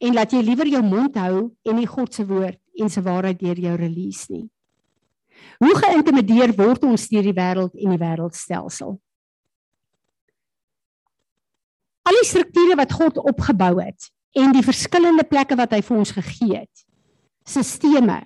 En 0.04 0.12
laat 0.14 0.34
jy 0.36 0.42
liewer 0.44 0.68
jou 0.68 0.82
mond 0.84 1.16
hou 1.16 1.48
en 1.64 1.78
nie 1.80 1.88
God 1.88 2.14
se 2.14 2.26
woord 2.28 2.60
en 2.78 2.92
se 2.92 3.02
waarheid 3.02 3.40
deur 3.40 3.60
jou 3.64 3.76
release 3.80 4.28
nie. 4.32 4.46
Hoe 5.64 5.74
geïntimideer 5.80 6.52
word 6.58 6.84
ons 6.84 7.08
deur 7.10 7.26
die 7.26 7.36
wêreld 7.38 7.78
en 7.80 7.94
die 7.96 8.02
wêreldstelsel? 8.02 8.98
Al 12.08 12.20
die 12.22 12.28
strukture 12.28 12.76
wat 12.80 12.94
God 12.96 13.20
opgebou 13.20 13.78
het 13.82 14.12
en 14.38 14.54
die 14.56 14.66
verskillende 14.66 15.26
plekke 15.28 15.58
wat 15.60 15.74
hy 15.76 15.82
vir 15.84 15.98
ons 15.98 16.14
gegee 16.16 16.60
het. 16.62 16.84
Sisteme. 17.48 18.22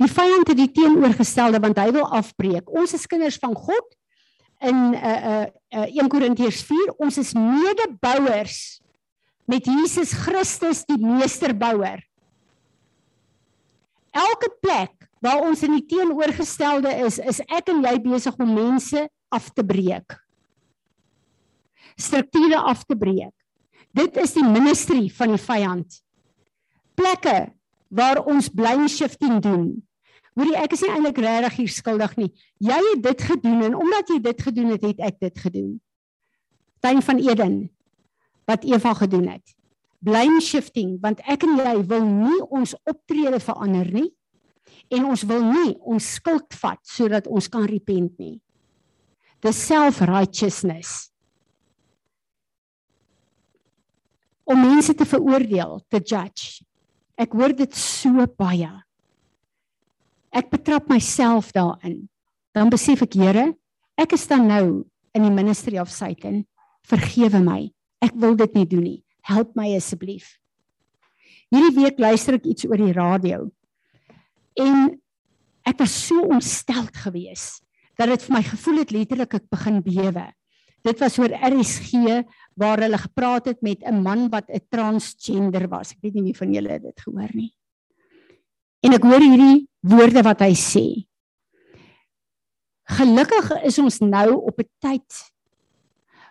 Die 0.00 0.08
vyand 0.08 0.48
het 0.48 0.56
die 0.56 0.70
teenoorgestelde 0.72 1.60
want 1.60 1.78
hy 1.80 1.90
wil 1.92 2.06
afbreek. 2.16 2.68
Ons 2.72 2.94
is 2.96 3.08
kinders 3.10 3.36
van 3.40 3.54
God 3.56 3.96
in 4.64 4.94
uh 4.96 5.46
uh 5.72 5.86
1 5.86 6.08
Korintiërs 6.12 6.62
4 6.68 6.94
ons 7.00 7.18
is 7.20 7.32
medebouers 7.36 8.80
met 9.50 9.66
Jesus 9.66 10.12
Christus 10.16 10.84
die 10.88 10.98
meesterbouer. 11.00 12.02
Elke 14.10 14.50
plek 14.62 15.08
waar 15.20 15.44
ons 15.44 15.62
in 15.66 15.76
die 15.76 15.86
teenoorgestelde 15.90 16.92
is, 17.04 17.18
is 17.20 17.42
ek 17.44 17.68
en 17.72 17.82
jy 17.84 17.94
besig 18.02 18.36
om 18.40 18.54
mense 18.56 19.04
af 19.30 19.50
te 19.52 19.64
breek. 19.66 20.16
Strukture 22.00 22.62
af 22.70 22.86
te 22.88 22.96
breek. 22.96 23.34
Dit 23.92 24.16
is 24.22 24.32
die 24.36 24.46
ministerie 24.46 25.10
van 25.12 25.34
die 25.34 25.42
vyand. 25.42 26.00
Plekke 26.96 27.50
waar 27.90 28.22
ons 28.24 28.48
blame 28.48 28.88
shifting 28.88 29.40
doen. 29.44 29.70
Hoorie, 30.38 30.56
ek 30.56 30.74
is 30.76 30.84
nie 30.84 30.92
eintlik 30.94 31.18
regtig 31.22 31.56
hier 31.58 31.72
skuldig 31.74 32.16
nie. 32.20 32.30
Jy 32.62 32.78
het 32.86 33.02
dit 33.02 33.22
gedoen 33.32 33.64
en 33.66 33.76
omdat 33.78 34.12
jy 34.12 34.20
dit 34.22 34.42
gedoen 34.46 34.74
het, 34.74 34.84
het 34.86 35.00
ek 35.10 35.18
dit 35.26 35.40
gedoen. 35.46 35.72
Tuin 36.80 37.02
van 37.02 37.18
Eden 37.20 37.56
wat 38.48 38.64
Eva 38.66 38.94
gedoen 38.98 39.28
het. 39.30 39.56
Blame 40.00 40.40
shifting 40.40 40.96
want 41.02 41.20
ek 41.28 41.44
en 41.46 41.58
jy 41.60 41.74
wil 41.90 42.06
nie 42.06 42.40
ons 42.48 42.74
optrede 42.88 43.40
verander 43.42 43.90
nie 43.92 44.08
en 44.90 45.06
ons 45.10 45.22
wil 45.28 45.44
nie 45.44 45.74
ons 45.86 46.12
skuld 46.16 46.54
vat 46.62 46.80
sodat 46.86 47.28
ons 47.30 47.50
kan 47.50 47.66
repent 47.68 48.14
nie. 48.18 48.38
The 49.40 49.52
self-righteousness. 49.56 51.10
Om 54.50 54.58
mense 54.66 54.94
te 54.98 55.06
veroordeel, 55.06 55.78
te 55.88 56.00
judge. 56.02 56.64
Ek 57.20 57.36
hoor 57.36 57.54
dit 57.56 57.76
so 57.76 58.26
baie. 58.40 58.70
Ek 60.32 60.50
betrap 60.50 60.88
myself 60.88 61.52
daarin. 61.52 62.08
Dan 62.54 62.70
besef 62.70 63.02
ek, 63.02 63.14
Here, 63.14 63.52
ek 63.98 64.12
is 64.12 64.26
dan 64.26 64.46
nou 64.46 64.84
in 65.14 65.22
die 65.22 65.34
ministry 65.34 65.78
of 65.78 65.90
Satan. 65.90 66.44
Vergewe 66.86 67.42
my. 67.42 67.70
Ek 68.00 68.14
wil 68.14 68.34
dit 68.34 68.54
nie 68.54 68.66
doen 68.66 68.84
nie. 68.84 69.00
Help 69.22 69.54
my 69.54 69.74
asseblief. 69.76 70.38
Hierdie 71.50 71.74
week 71.82 71.98
luister 71.98 72.38
ek 72.38 72.46
iets 72.46 72.64
oor 72.64 72.78
die 72.78 72.94
radio 72.94 73.50
En 74.58 74.90
ek 75.68 75.80
was 75.82 75.94
so 76.06 76.24
ontsteld 76.30 76.96
geweest 77.04 77.62
dat 78.00 78.08
dit 78.08 78.22
vir 78.26 78.34
my 78.38 78.42
gevoel 78.46 78.82
het 78.82 78.92
letterlik 78.94 79.34
ek 79.36 79.48
begin 79.52 79.80
bewe. 79.84 80.26
Dit 80.80 81.02
was 81.02 81.18
oor 81.20 81.34
RSG 81.36 82.22
waar 82.56 82.80
hulle 82.80 82.96
gepraat 82.96 83.50
het 83.52 83.60
met 83.62 83.84
'n 83.84 84.00
man 84.02 84.30
wat 84.32 84.48
'n 84.48 84.64
transgender 84.70 85.68
was. 85.68 85.92
Ek 85.92 86.00
weet 86.00 86.14
nie 86.14 86.32
wie 86.32 86.36
van 86.36 86.52
julle 86.52 86.80
dit 86.80 87.00
gehoor 87.00 87.30
nie. 87.34 87.52
En 88.80 88.96
ek 88.96 89.04
hoor 89.04 89.20
hierdie 89.20 89.68
woorde 89.80 90.22
wat 90.24 90.40
hy 90.40 90.54
sê. 90.56 90.86
Gelukkig 92.90 93.50
is 93.64 93.78
ons 93.78 94.00
nou 94.00 94.40
op 94.50 94.60
'n 94.60 94.68
tyd 94.80 95.10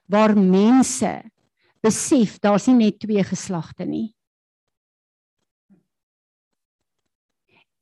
waar 0.09 0.35
mense 0.35 1.23
besef 1.81 2.39
daar's 2.39 2.67
nie 2.67 2.89
net 2.89 2.99
twee 2.99 3.23
geslagte 3.23 3.85
nie. 3.85 4.13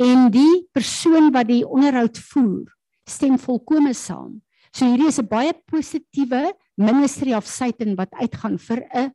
en 0.01 0.29
die 0.33 0.65
persoon 0.75 1.31
wat 1.33 1.49
die 1.49 1.63
onderhoud 1.65 2.17
voer 2.29 2.69
stem 3.07 3.37
volkome 3.41 3.93
saam. 3.97 4.41
So 4.71 4.85
hierdie 4.85 5.07
is 5.09 5.19
'n 5.19 5.27
baie 5.27 5.53
positiewe 5.53 6.53
ministry 6.75 7.33
of 7.33 7.47
Satan 7.47 7.95
wat 7.95 8.11
uitgaan 8.13 8.57
vir 8.59 8.85
'n 8.93 9.13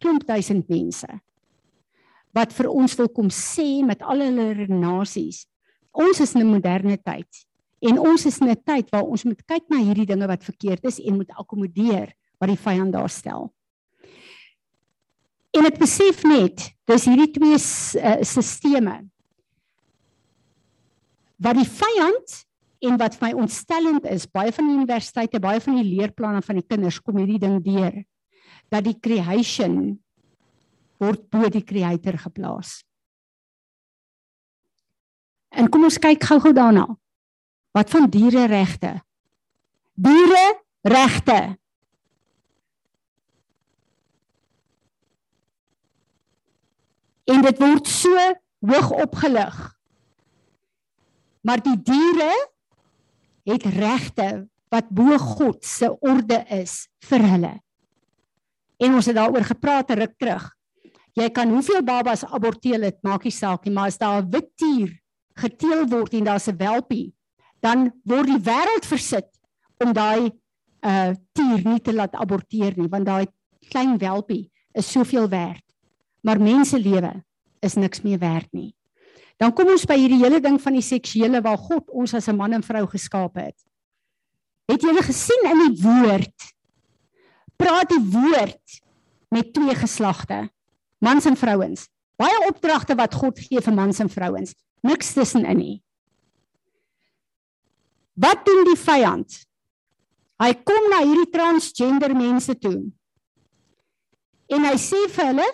klomp 0.00 0.26
duisend 0.26 0.68
mense. 0.68 1.08
Wat 2.36 2.52
vir 2.52 2.68
ons 2.70 2.94
wil 2.98 3.08
kom 3.08 3.30
sê 3.32 3.84
met 3.84 4.02
al 4.02 4.20
hulle 4.26 4.52
renasies. 4.64 5.46
Ons 5.92 6.20
is 6.20 6.34
in 6.34 6.42
'n 6.42 6.50
moderne 6.50 6.96
tyd 6.96 7.44
en 7.80 7.98
ons 7.98 8.26
is 8.26 8.38
in 8.40 8.50
'n 8.50 8.62
tyd 8.64 8.90
waar 8.90 9.06
ons 9.06 9.24
moet 9.24 9.42
kyk 9.46 9.68
na 9.70 9.78
hierdie 9.78 10.06
dinge 10.06 10.26
wat 10.26 10.44
verkeerd 10.44 10.84
is 10.84 10.98
en 11.00 11.16
moet 11.16 11.30
akkommodeer 11.30 12.12
wat 12.38 12.48
die 12.48 12.62
vyand 12.64 12.92
daar 12.92 13.10
stel. 13.10 13.52
En 15.56 15.64
ek 15.64 15.78
besef 15.78 16.24
net, 16.24 16.74
dis 16.86 17.04
hierdie 17.04 17.32
twee 17.32 17.56
uh, 17.56 18.22
sisteme 18.22 19.08
wat 21.38 21.54
die 21.54 21.68
vyand 21.70 22.44
en 22.82 22.96
wat 22.98 23.14
vir 23.14 23.28
my 23.28 23.32
ontstellend 23.38 24.06
is, 24.10 24.26
baie 24.26 24.52
van 24.54 24.66
die 24.66 24.74
universiteite, 24.74 25.38
baie 25.38 25.60
van 25.62 25.78
die 25.78 25.86
leerplanne 25.86 26.42
van 26.42 26.58
die 26.58 26.66
kinders 26.66 26.98
kom 27.02 27.18
hierdie 27.18 27.38
ding 27.38 27.60
deur 27.62 27.94
dat 28.70 28.84
die 28.84 28.98
creation 28.98 29.96
word 30.98 31.24
bo 31.30 31.48
die 31.52 31.64
creator 31.64 32.18
geplaas. 32.18 32.82
En 35.48 35.70
kom 35.72 35.86
ons 35.88 35.98
kyk 35.98 36.24
gou-gou 36.28 36.52
daarna. 36.52 36.86
Wat 37.76 37.90
van 37.90 38.10
diere 38.10 38.46
regte? 38.50 38.98
Diere 39.94 40.44
regte. 40.82 41.38
En 47.28 47.42
dit 47.44 47.58
word 47.60 47.88
so 47.88 48.28
hoog 48.68 48.90
opgelig 49.04 49.78
maar 51.48 51.62
die 51.64 51.78
diere 51.82 52.32
het 53.48 53.64
regte 53.72 54.48
wat 54.68 54.90
bo 54.92 55.16
God 55.18 55.64
se 55.64 55.88
orde 56.04 56.42
is 56.52 56.88
vir 57.08 57.24
hulle. 57.24 57.54
En 58.78 58.94
ons 58.94 59.06
het 59.08 59.16
daaroor 59.16 59.46
gepraat 59.48 59.90
ruk 59.90 60.14
terug. 60.20 60.44
Jy 61.18 61.30
kan 61.34 61.50
hoeveel 61.50 61.82
babas 61.82 62.22
aborteer 62.24 62.84
het, 62.84 62.98
maak 63.02 63.24
nie 63.26 63.34
saak 63.34 63.64
nie, 63.66 63.74
maar 63.74 63.90
as 63.90 63.98
daar 63.98 64.22
'n 64.22 64.30
wit 64.30 64.50
dier 64.56 64.90
geteel 65.34 65.86
word 65.88 66.14
en 66.14 66.24
daar's 66.24 66.48
'n 66.48 66.56
welpie, 66.56 67.12
dan 67.60 67.90
word 68.04 68.26
die 68.26 68.38
wêreld 68.38 68.86
versit 68.86 69.28
om 69.82 69.92
daai 69.92 70.30
uh 70.82 71.14
dier 71.34 71.60
nie 71.64 71.80
te 71.80 71.92
laat 71.92 72.14
aborteer 72.14 72.76
nie, 72.76 72.88
want 72.88 73.06
daai 73.06 73.26
klein 73.70 73.98
welpie 73.98 74.50
is 74.74 74.90
soveel 74.90 75.28
werd. 75.28 75.64
Maar 76.22 76.40
mense 76.40 76.78
lewe 76.78 77.24
is 77.60 77.74
niks 77.74 78.02
meer 78.02 78.18
werd 78.18 78.52
nie. 78.52 78.74
Dan 79.38 79.52
kom 79.52 79.68
ons 79.70 79.86
by 79.86 79.96
hierdie 79.98 80.22
hele 80.22 80.40
ding 80.40 80.60
van 80.60 80.72
die 80.72 80.82
seksuele 80.82 81.40
waar 81.42 81.58
God 81.58 81.90
ons 81.90 82.14
as 82.14 82.28
'n 82.28 82.36
man 82.36 82.52
en 82.52 82.62
vrou 82.62 82.86
geskaap 82.86 83.34
het. 83.34 83.56
Het 84.66 84.82
julle 84.82 85.02
gesien 85.02 85.42
in 85.50 85.58
die 85.66 85.82
woord? 85.82 86.54
Praat 87.56 87.88
die 87.88 88.04
woord 88.10 88.80
met 89.30 89.52
twee 89.52 89.74
geslagte, 89.74 90.50
mans 90.98 91.26
en 91.26 91.36
vrouens. 91.36 91.88
Baie 92.18 92.38
opdragte 92.48 92.96
wat 92.98 93.14
God 93.14 93.38
gee 93.38 93.60
vir 93.62 93.74
mans 93.74 94.00
en 94.02 94.10
vrouens, 94.10 94.54
niks 94.82 95.12
tussenin 95.14 95.58
nie. 95.58 95.76
Wat 98.18 98.42
doen 98.46 98.64
die 98.66 98.78
vyand? 98.78 99.44
Hy 100.42 100.52
kom 100.66 100.90
na 100.90 101.02
hierdie 101.04 101.30
transgender 101.30 102.14
mense 102.14 102.54
toe. 102.58 102.90
En 104.50 104.64
hy 104.64 104.74
sê 104.80 105.04
vir 105.14 105.26
hulle: 105.30 105.48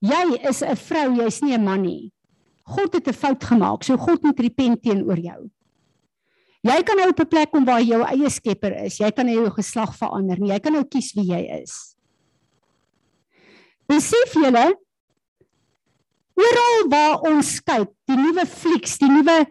"Jy 0.00 0.24
is 0.48 0.62
'n 0.62 0.76
vrou, 0.76 1.14
jy's 1.16 1.42
nie 1.42 1.54
'n 1.54 1.64
man 1.64 1.82
nie." 1.82 2.12
God 2.64 2.94
het 2.94 3.08
'n 3.08 3.12
fout 3.12 3.44
gemaak, 3.44 3.84
so 3.84 3.96
God 3.96 4.22
moet 4.22 4.40
repent 4.40 4.82
teenoor 4.82 5.18
jou. 5.18 5.50
Jy 6.64 6.82
kan 6.82 6.96
nou 6.96 7.08
op 7.10 7.20
'n 7.20 7.28
plek 7.28 7.50
kom 7.50 7.64
waar 7.64 7.80
jy 7.80 7.92
jou 7.92 8.02
eie 8.02 8.30
skepper 8.30 8.84
is. 8.84 8.98
Jy 8.98 9.10
kan 9.12 9.26
nou 9.26 9.34
jou 9.34 9.50
geslag 9.50 9.96
verander. 9.96 10.38
Jy 10.38 10.58
kan 10.60 10.72
nou 10.72 10.84
kies 10.84 11.12
wie 11.12 11.26
jy 11.28 11.62
is. 11.62 11.93
Besef 13.90 14.34
julle 14.38 14.64
oral 16.34 16.88
waar 16.90 17.28
ons 17.30 17.58
kyk, 17.62 17.92
die 18.08 18.18
nuwe 18.18 18.46
flieks, 18.48 18.98
die 18.98 19.10
nuwe 19.10 19.44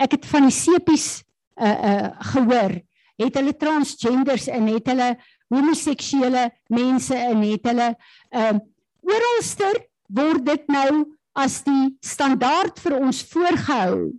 ek 0.00 0.16
het 0.16 0.26
van 0.30 0.48
die 0.48 0.56
sepies 0.56 1.22
uh 1.60 1.68
uh 1.68 2.08
gehoor, 2.32 2.78
het 3.20 3.38
hulle 3.38 3.54
transgenders 3.58 4.48
en 4.50 4.70
het 4.72 4.88
hulle 4.90 5.08
homoseksuele 5.52 6.48
mense 6.72 7.16
en 7.16 7.42
het 7.44 7.66
hulle 7.70 7.88
ehm 8.32 8.60
uh, 8.60 8.68
oralster 9.02 9.80
word 10.14 10.44
dit 10.46 10.68
nou 10.70 11.04
as 11.34 11.62
die 11.66 11.90
standaard 12.04 12.78
vir 12.78 12.94
ons 13.00 13.22
voorgehou 13.32 14.12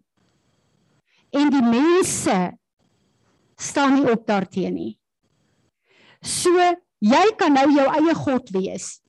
en 1.34 1.54
die 1.54 1.64
mense 1.66 2.36
staan 3.58 3.96
nie 3.98 4.12
op 4.12 4.26
daarteenoor 4.28 4.76
nie. 4.76 4.94
So 6.24 6.52
jy 7.04 7.24
kan 7.40 7.56
nou 7.56 7.68
jou 7.76 7.88
eie 8.00 8.16
god 8.16 8.52
wees. 8.56 9.03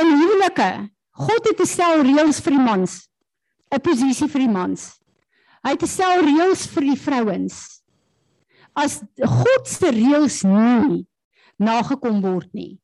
In 0.00 0.08
huwelike, 0.16 0.90
God 1.12 1.48
het 1.48 1.60
'n 1.60 1.66
stel 1.66 2.02
reëls 2.02 2.40
vir 2.40 2.52
die 2.56 2.64
mans, 2.64 3.08
'n 3.70 3.80
posisie 3.80 4.28
vir 4.28 4.40
die 4.46 4.54
mans. 4.58 4.98
Hy 5.64 5.70
het 5.70 5.82
'n 5.82 5.86
stel 5.86 6.22
reëls 6.22 6.66
vir 6.66 6.82
die 6.82 6.96
vrouens. 6.96 7.82
As 8.74 9.02
God 9.20 9.68
se 9.68 9.90
reëls 9.90 10.44
nie 10.44 11.06
nagekom 11.58 12.22
word 12.22 12.52
nie, 12.54 12.80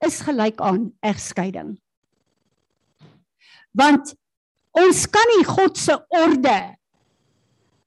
is 0.00 0.20
gelyk 0.20 0.60
aan 0.60 0.92
egskeiding 1.02 1.82
want 3.76 4.14
ons 4.76 5.04
kan 5.12 5.32
nie 5.36 5.44
God 5.48 5.78
se 5.80 5.96
orde 6.12 6.58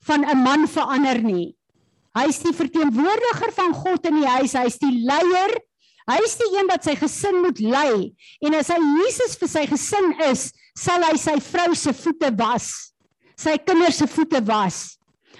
van 0.05 0.25
'n 0.25 0.43
man 0.43 0.67
verander 0.67 1.21
nie. 1.21 1.55
Hy 2.13 2.27
is 2.29 2.39
die 2.39 2.53
verteenwoordiger 2.53 3.51
van 3.51 3.73
God 3.73 4.05
in 4.05 4.21
die 4.21 4.27
huis, 4.27 4.53
hy 4.53 4.65
is 4.65 4.77
die 4.77 5.03
leier. 5.03 5.51
Hy 6.05 6.17
is 6.21 6.35
die 6.37 6.51
een 6.53 6.67
wat 6.69 6.85
sy 6.85 6.93
gesin 6.99 7.39
moet 7.41 7.59
lei 7.59 8.13
en 8.45 8.57
as 8.57 8.69
hy 8.69 8.77
Jesus 8.77 9.37
vir 9.41 9.49
sy 9.49 9.65
gesin 9.69 10.11
is, 10.27 10.51
sal 10.77 11.01
hy 11.07 11.15
sy 11.17 11.37
vrou 11.41 11.73
se 11.77 11.93
voete 11.97 12.29
was, 12.37 12.67
sy 13.37 13.55
kinders 13.57 13.97
se 14.01 14.07
voete 14.07 14.41
was. 14.45 14.99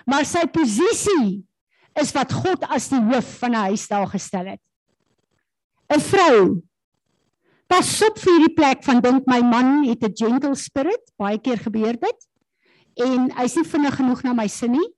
Maar 0.10 0.26
sy 0.26 0.46
posisie 0.50 1.44
is 1.98 2.12
wat 2.16 2.34
God 2.34 2.66
as 2.74 2.90
die 2.92 3.02
hoof 3.02 3.38
van 3.42 3.54
'n 3.54 3.66
huis 3.70 3.88
daar 3.88 4.08
gestel 4.08 4.46
het. 4.54 4.62
'n 5.90 6.00
Vrou 6.00 6.62
Pas 7.66 7.88
op 8.06 8.20
vir 8.22 8.32
hierdie 8.36 8.54
plek 8.54 8.84
van 8.86 9.02
dink 9.02 9.26
my 9.26 9.42
man 9.42 9.86
het 9.88 10.04
'n 10.04 10.14
gentle 10.14 10.56
spirit, 10.56 11.02
baie 11.18 11.40
keer 11.40 11.58
gebeur 11.58 11.98
dit. 11.98 12.20
En 12.96 13.32
hy's 13.32 13.56
nie 13.56 13.66
vinnig 13.66 13.96
genoeg 13.96 14.24
na 14.24 14.34
my 14.34 14.48
sin 14.48 14.72
nie. 14.72 14.90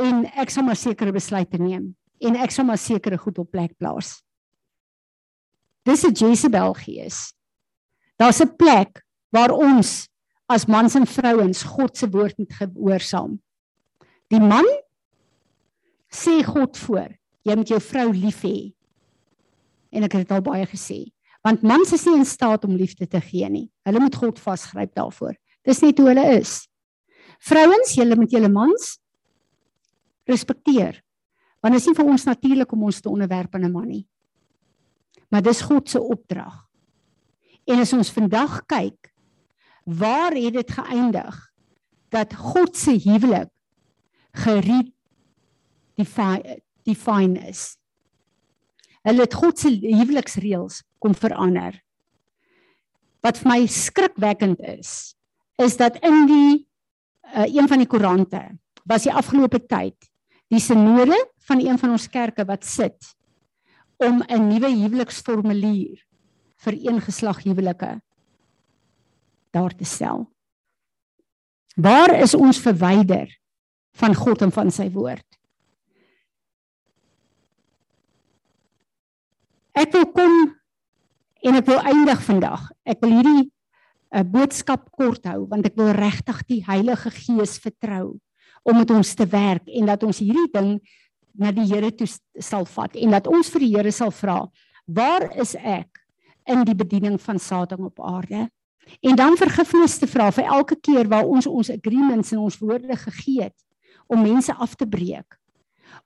En 0.00 0.24
ek 0.26 0.50
sal 0.50 0.64
maar 0.64 0.76
sekere 0.76 1.12
besluite 1.12 1.58
neem 1.58 1.94
en 2.22 2.36
ek 2.36 2.50
sal 2.50 2.64
maar 2.64 2.78
sekere 2.78 3.18
goed 3.18 3.38
op 3.38 3.50
plek 3.50 3.76
plaas. 3.78 4.22
Dis 5.82 6.04
'n 6.04 6.12
Jezebel 6.12 6.74
gees. 6.74 7.34
Daar's 8.16 8.40
'n 8.40 8.56
plek 8.56 9.02
waar 9.30 9.50
ons 9.50 10.08
as 10.46 10.66
mans 10.66 10.94
en 10.94 11.06
vrouens 11.06 11.62
God 11.62 11.96
se 11.96 12.08
woord 12.10 12.38
moet 12.38 12.52
gehoorsaam. 12.52 13.40
Die 14.28 14.40
man 14.40 14.66
sê 16.12 16.42
God 16.44 16.76
voor, 16.76 17.08
jy 17.42 17.56
moet 17.56 17.68
jou 17.68 17.80
vrou 17.80 18.12
lief 18.12 18.42
hê. 18.44 18.72
En 19.92 20.04
ek 20.04 20.12
het 20.12 20.28
dit 20.28 20.36
al 20.36 20.44
baie 20.44 20.66
gesê, 20.66 21.12
want 21.42 21.62
mans 21.62 21.92
is 21.92 22.04
nie 22.06 22.16
in 22.20 22.28
staat 22.28 22.64
om 22.64 22.76
liefde 22.76 23.06
te 23.06 23.20
gee 23.20 23.48
nie. 23.48 23.70
Hulle 23.84 24.00
moet 24.00 24.14
God 24.14 24.38
vasgryp 24.38 24.94
daarvoor. 24.94 25.34
Dis 25.64 25.80
net 25.82 25.98
hoe 25.98 26.08
hulle 26.08 26.26
is. 26.38 26.68
Vrouens, 27.42 27.94
julle 27.94 28.16
moet 28.16 28.30
julle 28.30 28.48
mans 28.48 28.98
respekteer. 30.30 31.00
Want 31.62 31.74
dit 31.74 31.82
is 31.82 31.88
nie 31.90 31.96
vir 31.98 32.10
ons 32.14 32.24
natuurlik 32.26 32.72
om 32.72 32.86
ons 32.88 33.00
te 33.00 33.10
onderwerp 33.10 33.54
aan 33.54 33.64
'n 33.64 33.72
man 33.72 33.88
nie. 33.88 34.06
Maar 35.32 35.44
dis 35.44 35.62
God 35.64 35.88
se 35.88 36.00
opdrag. 36.00 36.58
En 37.64 37.80
as 37.80 37.94
ons 37.96 38.12
vandag 38.12 38.60
kyk, 38.68 39.12
waar 39.88 40.36
het 40.36 40.58
dit 40.58 40.74
geëindig 40.76 41.38
dat 42.12 42.34
God 42.36 42.76
se 42.76 42.94
huwelik 43.02 43.50
geried 44.44 44.92
define 45.96 47.48
is. 47.48 47.76
Hulle 49.02 49.24
het 49.24 49.34
God 49.34 49.58
se 49.58 49.70
huweliksreëls 49.70 50.82
kom 51.02 51.14
verander. 51.18 51.74
Wat 53.22 53.38
vir 53.40 53.50
my 53.50 53.60
skrikwekkend 53.70 54.62
is, 54.76 55.14
is 55.62 55.76
dat 55.78 55.98
in 56.02 56.26
die 56.30 56.52
uh, 57.32 57.46
een 57.46 57.68
van 57.70 57.82
die 57.82 57.88
koerante 57.88 58.42
was 58.88 59.06
die 59.06 59.14
afgelope 59.14 59.60
tyd 59.70 59.96
die 60.52 60.60
sinode 60.60 61.16
van 61.46 61.62
een 61.62 61.78
van 61.78 61.94
ons 61.94 62.08
kerke 62.12 62.44
wat 62.48 62.66
sit 62.66 63.12
om 64.02 64.22
'n 64.22 64.48
nuwe 64.48 64.70
huweliksformulier 64.70 66.02
vir 66.64 66.72
eengeslag 66.72 67.42
huwelike 67.42 68.00
daar 69.50 69.74
te 69.76 69.84
stel. 69.84 70.26
Waar 71.76 72.20
is 72.20 72.34
ons 72.34 72.60
verwyder 72.60 73.28
van 73.92 74.14
God 74.14 74.42
en 74.42 74.52
van 74.52 74.70
sy 74.70 74.90
woord? 74.90 75.26
Ek 79.72 79.92
wil 79.92 80.06
kom 80.12 80.34
en 81.42 81.58
ek 81.58 81.66
wil 81.66 81.80
eindig 81.80 82.20
vandag. 82.22 82.70
Ek 82.84 83.00
wil 83.00 83.16
hierdie 83.16 83.44
'n 84.12 84.18
eh, 84.18 84.24
boodskap 84.24 84.90
kort 84.92 85.24
hou 85.24 85.46
want 85.48 85.66
ek 85.66 85.76
wil 85.76 85.92
regtig 85.96 86.42
die 86.46 86.64
Heilige 86.64 87.10
Gees 87.10 87.58
vertrou 87.58 88.20
om 88.62 88.76
met 88.76 88.90
ons 88.90 89.14
te 89.14 89.26
werk 89.26 89.66
en 89.66 89.86
dat 89.86 90.02
ons 90.02 90.18
hierdie 90.18 90.50
ding 90.52 90.80
na 91.34 91.52
die 91.54 91.66
Here 91.68 91.90
toe 91.94 92.08
sal 92.40 92.66
vat 92.68 92.96
en 92.96 93.14
dat 93.14 93.28
ons 93.30 93.50
vir 93.52 93.64
die 93.64 93.72
Here 93.74 93.92
sal 93.92 94.12
vra, 94.14 94.38
waar 94.86 95.28
is 95.40 95.54
ek 95.56 96.02
in 96.50 96.64
die 96.66 96.76
bediening 96.76 97.20
van 97.22 97.38
Satan 97.38 97.84
op 97.86 98.00
aarde? 98.02 98.48
En 99.00 99.16
dan 99.16 99.38
vergifnis 99.38 99.98
te 99.98 100.08
vra 100.10 100.30
vir 100.34 100.48
elke 100.50 100.76
keer 100.76 101.08
waar 101.08 101.28
ons 101.28 101.46
ons 101.46 101.70
agreements 101.70 102.32
en 102.34 102.42
ons 102.42 102.58
woorde 102.58 102.96
gegee 103.04 103.46
het 103.46 103.58
om 104.10 104.22
mense 104.22 104.52
af 104.52 104.74
te 104.76 104.86
breek, 104.86 105.38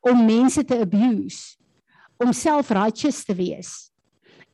om 0.05 0.27
mense 0.27 0.63
te 0.65 0.77
abuse, 0.85 1.57
om 2.23 2.33
self-righteous 2.33 3.25
te 3.25 3.35
wees 3.35 3.73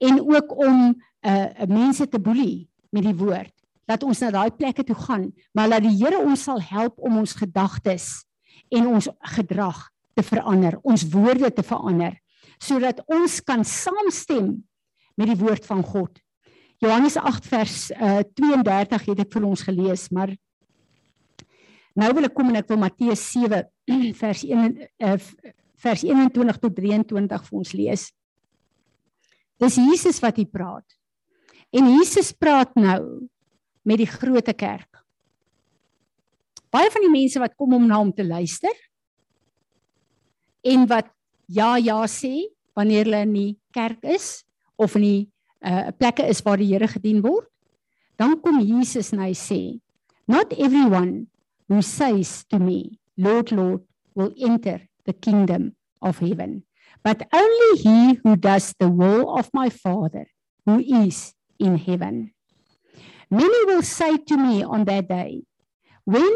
en 0.02 0.18
ook 0.20 0.56
om 0.58 0.94
uh 1.22 1.66
mense 1.70 2.08
te 2.08 2.18
boelie 2.18 2.68
met 2.90 3.04
die 3.06 3.14
woord. 3.14 3.52
Laat 3.86 4.02
ons 4.02 4.18
na 4.22 4.30
daai 4.34 4.50
plekke 4.50 4.82
toe 4.86 4.96
gaan, 4.98 5.28
maar 5.54 5.68
laat 5.70 5.84
die 5.86 5.94
Here 5.94 6.18
ons 6.18 6.42
sal 6.42 6.58
help 6.62 6.98
om 6.98 7.20
ons 7.22 7.34
gedagtes 7.38 8.24
en 8.74 8.88
ons 8.90 9.08
gedrag 9.36 9.91
te 10.14 10.24
verander, 10.26 10.78
ons 10.82 11.06
woorde 11.12 11.50
te 11.52 11.64
verander 11.66 12.18
sodat 12.62 13.00
ons 13.10 13.40
kan 13.42 13.64
saamstem 13.66 14.52
met 15.18 15.32
die 15.32 15.38
woord 15.40 15.66
van 15.66 15.82
God 15.82 16.20
Johannes 16.82 17.16
8 17.16 17.46
vers 17.46 17.74
uh, 17.94 18.18
eh, 18.18 18.24
32 18.34 19.04
het 19.12 19.20
ek 19.22 19.34
vir 19.36 19.44
ons 19.46 19.60
gelees, 19.62 20.08
maar 20.10 20.32
nou 21.94 22.08
wil 22.16 22.26
ek 22.26 22.34
kom 22.34 22.50
en 22.50 22.58
ek 22.58 22.72
wil 22.72 22.80
Matteus 22.82 23.22
7 23.30 23.62
vers 24.22 24.42
1 24.48 24.80
uh, 24.82 25.18
vers 25.82 26.02
21 26.06 26.58
tot 26.62 26.74
23 26.74 27.46
vir 27.46 27.60
ons 27.60 27.72
lees. 27.78 28.08
Dis 29.62 29.78
Jesus 29.78 30.18
wat 30.22 30.38
hier 30.38 30.50
praat. 30.50 30.86
En 31.74 31.86
Jesus 31.94 32.32
praat 32.34 32.74
nou 32.78 33.28
met 33.86 33.98
die 33.98 34.10
groot 34.10 34.50
kerk. 34.58 35.00
Baie 36.70 36.90
van 36.90 37.06
die 37.06 37.14
mense 37.14 37.42
wat 37.42 37.54
kom 37.58 37.74
om 37.78 37.86
na 37.86 37.98
hom 38.02 38.10
te 38.14 38.26
luister 38.26 38.74
en 40.64 40.86
wat 40.88 41.10
ja 41.46 41.76
ja 41.76 42.02
sê 42.06 42.48
wanneer 42.76 43.04
hulle 43.06 43.22
in 43.26 43.34
die 43.34 43.52
kerk 43.74 44.04
is 44.04 44.44
of 44.78 44.96
in 44.96 45.06
die 45.06 45.22
uh 45.62 45.90
plekke 45.94 46.26
is 46.26 46.42
waar 46.42 46.58
die 46.58 46.70
Here 46.72 46.88
gedien 46.90 47.22
word, 47.22 47.46
dan 48.18 48.40
kom 48.42 48.60
Jesus 48.60 49.12
en 49.12 49.22
hy 49.22 49.32
sê, 49.34 49.78
not 50.26 50.52
everyone 50.58 51.28
who 51.68 51.82
says 51.82 52.44
to 52.50 52.58
me, 52.58 52.98
Lord, 53.16 53.52
Lord, 53.52 53.82
will 54.14 54.32
enter 54.36 54.88
the 55.06 55.12
kingdom 55.12 55.74
of 56.00 56.18
heaven, 56.18 56.64
but 57.04 57.22
only 57.32 57.78
he 57.78 58.20
who 58.24 58.36
does 58.36 58.74
the 58.78 58.88
will 58.88 59.38
of 59.38 59.50
my 59.54 59.70
Father 59.70 60.26
who 60.66 60.78
is 60.78 61.34
in 61.58 61.78
heaven. 61.78 62.32
Many 63.30 63.64
will 63.64 63.82
say 63.82 64.16
to 64.16 64.36
me 64.36 64.62
on 64.62 64.84
that 64.84 65.08
day, 65.08 65.42
when 66.04 66.32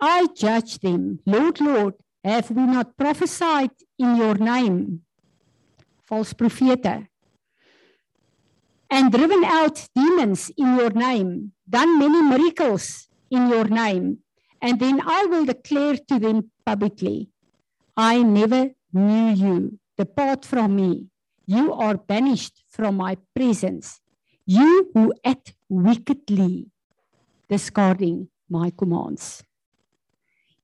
I 0.00 0.28
judge 0.34 0.78
them, 0.78 1.20
Lord, 1.26 1.60
Lord, 1.60 1.94
have 2.28 2.50
we 2.50 2.62
not 2.62 2.96
prophesied 2.96 3.70
in 3.98 4.16
your 4.16 4.34
name? 4.34 5.02
False 6.06 6.32
profete 6.32 7.08
and 8.90 9.12
driven 9.12 9.44
out 9.44 9.86
demons 9.94 10.50
in 10.56 10.76
your 10.76 10.90
name, 10.90 11.52
done 11.68 11.98
many 11.98 12.22
miracles 12.22 13.08
in 13.30 13.48
your 13.48 13.64
name, 13.64 14.18
and 14.62 14.80
then 14.80 15.00
I 15.04 15.26
will 15.26 15.44
declare 15.44 15.96
to 16.08 16.18
them 16.18 16.50
publicly, 16.64 17.28
I 17.96 18.22
never 18.22 18.70
knew 18.92 19.28
you. 19.34 19.78
Depart 19.96 20.44
from 20.44 20.76
me. 20.76 21.06
You 21.46 21.72
are 21.72 21.96
banished 21.96 22.62
from 22.68 22.96
my 22.96 23.16
presence. 23.34 24.00
You 24.46 24.90
who 24.94 25.12
act 25.24 25.54
wickedly, 25.68 26.70
discarding 27.48 28.28
my 28.48 28.70
commands. 28.70 29.42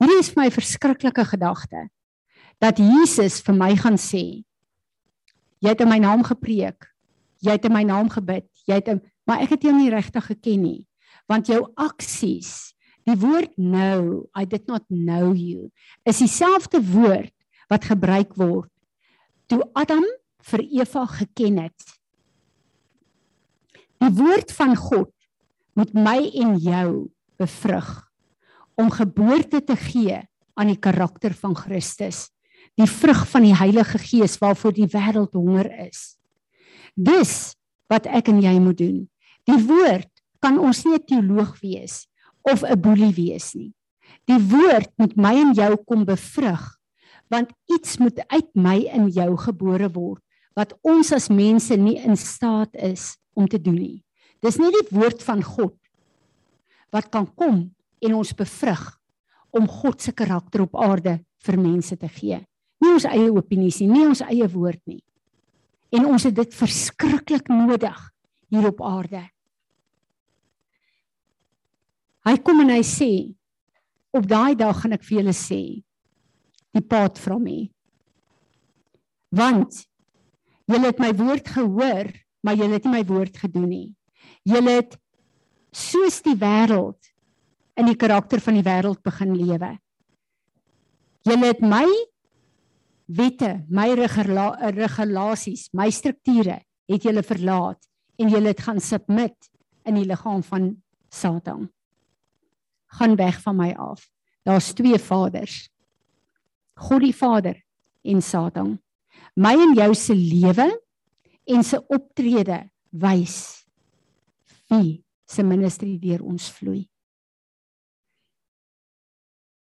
Hierdie 0.05 0.21
is 0.21 0.35
my 0.37 0.51
verskriklike 0.53 1.23
gedagte 1.25 1.87
dat 2.61 2.77
Jesus 2.77 3.39
vir 3.41 3.57
my 3.57 3.71
gaan 3.73 3.97
sê, 3.97 4.45
jy 5.65 5.73
het 5.73 5.81
in 5.81 5.89
my 5.89 5.97
naam 5.97 6.21
gepreek, 6.29 6.91
jy 7.41 7.57
het 7.57 7.65
in 7.65 7.73
my 7.73 7.87
naam 7.89 8.11
gebid, 8.13 8.45
jy 8.69 8.83
het 8.83 8.91
in, 8.93 9.01
maar 9.25 9.41
ek 9.41 9.55
het 9.55 9.65
jou 9.65 9.73
nie 9.73 9.89
regtig 9.89 10.29
geken 10.29 10.61
nie. 10.61 10.83
Want 11.25 11.49
jou 11.49 11.63
aksies, 11.81 12.77
die 13.09 13.17
woord 13.17 13.57
know, 13.57 14.29
I 14.37 14.45
did 14.45 14.69
not 14.69 14.85
know 14.93 15.33
you, 15.33 15.73
is 16.05 16.21
dieselfde 16.21 16.85
woord 16.85 17.33
wat 17.73 17.89
gebruik 17.89 18.37
word 18.37 18.69
toe 19.49 19.65
Adam 19.73 20.05
vir 20.53 20.69
Eva 20.85 21.09
geken 21.17 21.63
het. 21.65 21.93
Die 24.05 24.13
woord 24.21 24.53
van 24.53 24.77
God 24.77 25.15
moet 25.81 25.97
my 25.97 26.21
en 26.45 26.59
jou 26.61 26.89
bevrug 27.41 28.04
om 28.77 28.91
geboorte 28.91 29.61
te 29.65 29.77
gee 29.77 30.21
aan 30.55 30.71
die 30.71 30.79
karakter 30.79 31.35
van 31.35 31.57
Christus, 31.57 32.29
die 32.79 32.89
vrug 32.91 33.25
van 33.31 33.47
die 33.47 33.55
Heilige 33.55 33.99
Gees 33.99 34.39
waarvoor 34.43 34.75
die 34.75 34.89
wêreld 34.91 35.35
honger 35.35 35.71
is. 35.87 36.17
Dis 36.95 37.55
wat 37.91 38.07
ek 38.07 38.31
en 38.33 38.41
jy 38.43 38.55
moet 38.63 38.79
doen. 38.79 39.01
Die 39.47 39.61
woord 39.69 40.11
kan 40.41 40.59
ons 40.59 40.85
nie 40.85 40.95
'n 40.95 41.07
teoloog 41.07 41.61
wees 41.61 42.07
of 42.43 42.63
'n 42.63 42.81
boelie 42.81 43.15
wees 43.15 43.55
nie. 43.55 43.73
Die 44.27 44.39
woord 44.39 44.91
moet 44.97 45.17
my 45.17 45.35
en 45.41 45.53
jou 45.55 45.77
kom 45.85 46.05
bevrug 46.05 46.79
want 47.29 47.51
iets 47.67 47.99
moet 47.99 48.21
uit 48.29 48.51
my 48.55 48.85
en 48.93 49.09
jou 49.09 49.37
gebore 49.37 49.89
word 49.89 50.23
wat 50.55 50.75
ons 50.83 51.13
as 51.13 51.29
mense 51.29 51.77
nie 51.77 51.97
in 51.99 52.17
staat 52.17 52.75
is 52.75 53.17
om 53.35 53.49
te 53.49 53.59
doen 53.59 53.75
nie. 53.75 54.05
Dis 54.41 54.59
nie 54.59 54.71
die 54.71 54.89
woord 54.91 55.23
van 55.23 55.43
God 55.43 55.75
wat 56.93 57.11
kan 57.11 57.27
kom 57.35 57.74
en 58.05 58.19
ons 58.21 58.37
bevrug 58.37 58.85
om 59.55 59.67
God 59.71 60.03
se 60.03 60.13
karakter 60.13 60.65
op 60.67 60.77
aarde 60.77 61.19
vir 61.47 61.61
mense 61.61 61.97
te 61.97 62.09
gee. 62.09 62.41
Nie 62.83 62.93
ons 62.93 63.07
eie 63.09 63.31
opinies 63.33 63.81
nie, 63.81 63.91
nie 63.91 64.07
ons 64.07 64.25
eie 64.27 64.49
woord 64.51 64.83
nie 64.91 65.03
en 65.95 66.09
ons 66.11 66.27
het 66.27 66.35
dit 66.35 66.57
verskriklik 66.59 67.49
nodig 67.53 68.01
hier 68.53 68.69
op 68.69 68.83
aarde. 68.85 69.23
Hy 72.25 72.37
kom 72.43 72.63
en 72.65 72.73
hy 72.73 72.83
sê 72.87 73.11
op 74.15 74.27
daai 74.31 74.55
dag 74.59 74.79
gaan 74.81 74.97
ek 74.97 75.05
vir 75.07 75.21
julle 75.21 75.35
sê 75.37 75.63
die 76.75 76.83
pad 76.83 77.21
van 77.23 77.43
my. 77.45 77.59
Want 79.35 79.85
julle 80.71 80.91
het 80.91 81.03
my 81.03 81.13
woord 81.19 81.51
gehoor, 81.55 82.11
maar 82.43 82.59
julle 82.59 82.79
het 82.79 82.87
nie 82.87 82.95
my 82.97 83.03
woord 83.07 83.39
gedoen 83.39 83.69
nie. 83.71 83.89
Julle 84.49 84.79
het 84.81 84.97
soos 85.75 86.21
die 86.25 86.37
wêreld 86.39 87.14
in 87.77 87.89
die 87.91 87.99
karakter 87.99 88.41
van 88.41 88.59
die 88.59 88.65
wêreld 88.67 89.03
begin 89.03 89.35
lewe. 89.37 89.73
Julle 91.25 91.51
het 91.51 91.63
my 91.65 91.87
wette, 93.07 93.65
my 93.69 93.89
regulasies, 93.97 95.69
my 95.73 95.91
strukture 95.91 96.61
het 96.91 97.05
julle 97.05 97.25
verlaat 97.25 97.81
en 98.21 98.31
julle 98.31 98.53
het 98.53 98.63
gaan 98.65 98.81
submit 98.81 99.51
in 99.85 99.99
die 99.99 100.07
liggaam 100.09 100.43
van 100.45 100.71
Satan. 101.13 101.69
Gaan 102.99 103.17
weg 103.17 103.41
van 103.43 103.57
my 103.57 103.73
af. 103.73 104.07
Daar's 104.45 104.73
twee 104.77 104.99
vaders. 104.99 105.69
God 106.75 107.01
die 107.01 107.15
Vader 107.15 107.57
en 108.03 108.23
Satan. 108.23 108.79
My 109.35 109.55
en 109.59 109.75
jou 109.75 109.95
se 109.95 110.15
lewe 110.15 110.69
en 111.45 111.65
se 111.65 111.81
optrede 111.89 112.65
wys 112.91 113.65
wie 114.71 115.03
se 115.27 115.43
ministerie 115.43 115.99
deur 115.99 116.23
ons 116.25 116.49
vloei. 116.55 116.85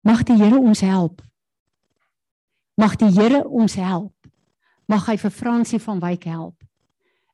Mag 0.04 0.20
die 0.28 0.36
Here 0.36 0.58
ons 0.60 0.82
help. 0.84 1.22
Mag 2.76 2.98
die 3.00 3.08
Here 3.08 3.40
ons 3.48 3.78
help. 3.80 4.12
Mag 4.84 5.06
hy 5.08 5.16
vir 5.16 5.32
Fransie 5.32 5.80
van 5.80 6.02
Wyk 6.02 6.26
help. 6.28 6.60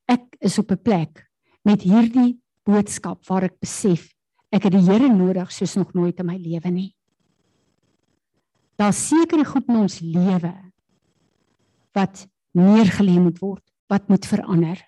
Ek 0.06 0.36
is 0.38 0.58
op 0.58 0.70
'n 0.70 0.82
plek 0.82 1.26
met 1.64 1.82
hierdie 1.82 2.38
boodskap 2.64 3.26
waar 3.26 3.44
ek 3.44 3.58
besef 3.58 4.14
ek 4.52 4.62
het 4.64 4.72
die 4.72 4.86
Here 4.86 5.08
nodig 5.08 5.50
soos 5.52 5.74
nog 5.74 5.92
nooit 5.94 6.18
in 6.20 6.26
my 6.26 6.36
lewe 6.36 6.70
nie. 6.70 6.94
Daar 8.78 8.92
seker 8.92 9.44
goed 9.44 9.68
in 9.68 9.76
ons 9.76 10.00
lewe 10.00 10.54
wat 11.92 12.28
neergelê 12.54 13.18
moet 13.20 13.38
word, 13.38 13.64
wat 13.88 14.08
moet 14.08 14.26
verander. 14.26 14.78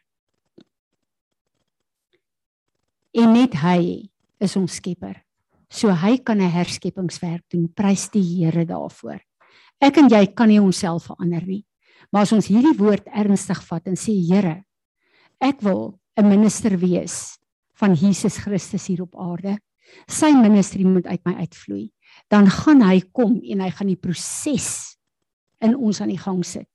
En 3.13 3.33
net 3.33 3.55
hy 3.55 4.09
is 4.39 4.57
ons 4.57 4.75
skepper. 4.75 5.25
So 5.73 5.89
hy 5.89 6.19
kan 6.21 6.37
'n 6.37 6.53
herskepingswerk 6.53 7.49
doen. 7.49 7.73
Prys 7.73 8.11
die 8.13 8.21
Here 8.21 8.67
daarvoor. 8.67 9.21
Ek 9.81 9.97
en 9.97 10.09
jy 10.09 10.27
kan 10.27 10.49
nie 10.49 10.61
onsself 10.61 11.09
verander 11.09 11.47
nie. 11.47 11.65
Maar 12.13 12.23
as 12.23 12.33
ons 12.33 12.47
hierdie 12.47 12.77
woord 12.77 13.09
ernstig 13.09 13.63
vat 13.65 13.87
en 13.89 13.97
sê 13.97 14.13
Here, 14.13 14.65
ek 15.41 15.63
wil 15.63 15.99
'n 16.19 16.29
minister 16.29 16.77
wees 16.77 17.39
van 17.73 17.95
Jesus 17.95 18.37
Christus 18.37 18.87
hier 18.87 19.03
op 19.03 19.17
aarde. 19.17 19.59
Sy 20.07 20.33
ministerie 20.33 20.87
moet 20.87 21.07
uit 21.07 21.21
my 21.25 21.35
uitvloei. 21.41 21.91
Dan 22.29 22.47
gaan 22.51 22.83
hy 22.83 23.01
kom 23.13 23.41
en 23.43 23.61
hy 23.61 23.71
gaan 23.71 23.87
die 23.87 23.97
proses 23.97 24.99
in 25.61 25.75
ons 25.75 26.01
aan 26.01 26.09
die 26.09 26.19
gang 26.19 26.45
sit. 26.45 26.69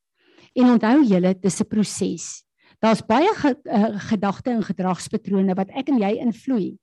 En 0.55 0.71
onthou 0.73 1.03
julle, 1.05 1.35
dis 1.39 1.61
'n 1.61 1.67
proses. 1.69 2.43
Daar's 2.81 3.01
baie 3.01 3.29
ge, 3.35 3.55
uh, 3.65 3.99
gedagte 4.09 4.49
en 4.49 4.63
gedragspatrone 4.63 5.55
wat 5.55 5.69
ek 5.69 5.89
en 5.89 5.99
jy 5.99 6.17
invloei 6.17 6.77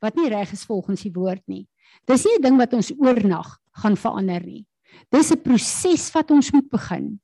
wat 0.00 0.16
nie 0.16 0.28
reg 0.28 0.52
is 0.52 0.64
volgens 0.64 1.02
die 1.02 1.12
woord 1.12 1.42
nie. 1.46 1.68
Dis 2.06 2.24
nie 2.24 2.38
'n 2.38 2.42
ding 2.42 2.56
wat 2.56 2.72
ons 2.72 2.92
oornag 2.98 3.58
gaan 3.72 3.96
verander 3.96 4.44
nie. 4.44 4.66
Dis 5.10 5.30
'n 5.30 5.42
proses 5.42 6.10
wat 6.12 6.30
ons 6.30 6.52
moet 6.52 6.68
begin. 6.70 7.20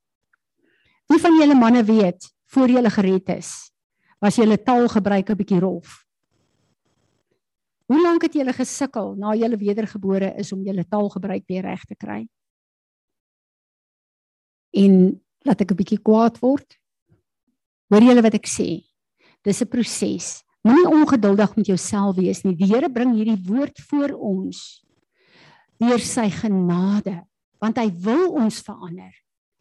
Wie 1.08 1.20
van 1.20 1.38
julle 1.38 1.54
manne 1.54 1.84
weet 1.84 2.32
voor 2.46 2.68
julle 2.68 2.90
gered 2.90 3.28
is, 3.28 3.70
was 4.20 4.36
julle 4.36 4.58
taal 4.62 4.88
gebruik 4.88 5.30
'n 5.30 5.36
bietjie 5.36 5.60
rof? 5.60 6.06
Hoe 7.86 8.02
lank 8.02 8.22
het 8.22 8.34
julle 8.34 8.52
gesukkel 8.52 9.14
na 9.14 9.34
julle 9.34 9.56
wedergebore 9.56 10.34
is 10.36 10.52
om 10.52 10.64
julle 10.66 10.84
taal 10.88 11.08
gebruik 11.08 11.44
weer 11.46 11.62
reg 11.62 11.84
te 11.84 11.94
kry? 11.94 12.26
En 14.74 15.22
laat 15.46 15.60
ek 15.60 15.70
'n 15.70 15.76
bietjie 15.76 16.02
kwaad 16.02 16.38
word. 16.40 16.78
Hoor 17.88 18.02
julle 18.02 18.22
wat 18.22 18.34
ek 18.34 18.46
sê? 18.46 18.82
Dis 19.42 19.62
'n 19.62 19.68
proses. 19.68 20.42
Moenie 20.66 20.88
ongeduldig 20.90 21.54
met 21.56 21.68
jouself 21.70 22.16
wees 22.16 22.42
nie. 22.42 22.56
Die 22.58 22.66
Here 22.66 22.90
bring 22.90 23.14
hierdie 23.14 23.38
woord 23.46 23.78
voor 23.86 24.16
ons 24.18 24.82
deur 25.78 26.00
sy 26.00 26.30
genade, 26.32 27.20
want 27.60 27.78
hy 27.78 27.90
wil 28.02 28.32
ons 28.40 28.62
verander. 28.64 29.12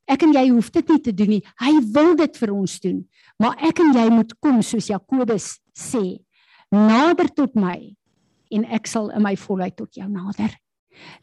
Ek 0.10 0.24
en 0.24 0.34
jy 0.34 0.46
hoef 0.48 0.70
dit 0.74 0.94
nie 0.94 1.02
te 1.04 1.14
doen 1.18 1.32
nie. 1.36 1.42
Hy 1.62 1.74
wil 1.94 2.14
dit 2.18 2.40
vir 2.40 2.54
ons 2.56 2.76
doen. 2.82 3.02
Maar 3.42 3.66
ek 3.70 3.82
en 3.84 3.92
jy 3.98 4.06
moet 4.14 4.34
kom 4.42 4.62
soos 4.66 4.90
Jakobus 4.90 5.56
sê, 5.76 6.22
nader 6.74 7.30
tot 7.36 7.58
my 7.60 7.78
en 8.56 8.66
ek 8.74 8.88
sal 8.90 9.12
in 9.14 9.26
my 9.26 9.36
volheid 9.38 9.76
tot 9.78 9.98
jou 9.98 10.08
nader. 10.10 10.54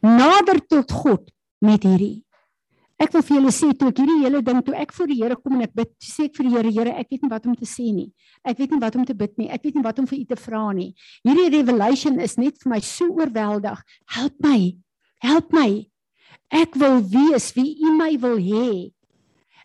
Nader 0.05 0.61
tot 0.69 0.91
God 0.93 1.31
met 1.63 1.83
hierdie 1.87 2.22
Ek 3.03 3.11
wil 3.11 3.23
vir 3.25 3.35
julle 3.35 3.51
sê 3.51 3.69
toe 3.75 3.89
ek 3.91 3.99
hierdie 3.99 4.21
hele 4.21 4.39
ding 4.45 4.61
toe 4.63 4.75
ek 4.79 4.93
voor 4.95 5.09
die 5.11 5.17
Here 5.19 5.35
kom 5.35 5.57
en 5.57 5.65
ek 5.65 5.73
bid, 5.75 5.89
sê 5.99 6.29
ek 6.29 6.37
vir 6.37 6.47
die 6.47 6.53
Here, 6.53 6.71
Here, 6.71 6.93
ek 7.01 7.09
weet 7.11 7.25
nie 7.25 7.31
wat 7.33 7.47
om 7.49 7.55
te 7.59 7.67
sê 7.67 7.89
nie. 7.91 8.09
Ek 8.47 8.61
weet 8.61 8.71
nie 8.71 8.79
wat 8.79 8.95
om 8.95 9.07
te 9.07 9.15
bid 9.17 9.33
nie. 9.41 9.49
Ek 9.51 9.65
weet 9.65 9.79
nie 9.79 9.83
wat 9.83 9.99
om 9.99 10.07
vir 10.07 10.19
u 10.21 10.25
te 10.29 10.37
vra 10.39 10.61
nie. 10.77 10.93
Hierdie 11.27 11.49
revelation 11.57 12.21
is 12.23 12.37
net 12.39 12.61
vir 12.61 12.71
my 12.75 12.79
so 12.87 13.09
oorweldig. 13.11 13.81
Help 14.15 14.37
my. 14.45 14.59
Help 15.25 15.51
my. 15.55 15.69
Ek 16.53 16.77
wil 16.79 17.01
wees 17.11 17.49
wie 17.57 17.73
u 17.83 17.95
my 17.97 18.13
wil 18.21 18.37
hê. 18.39 18.93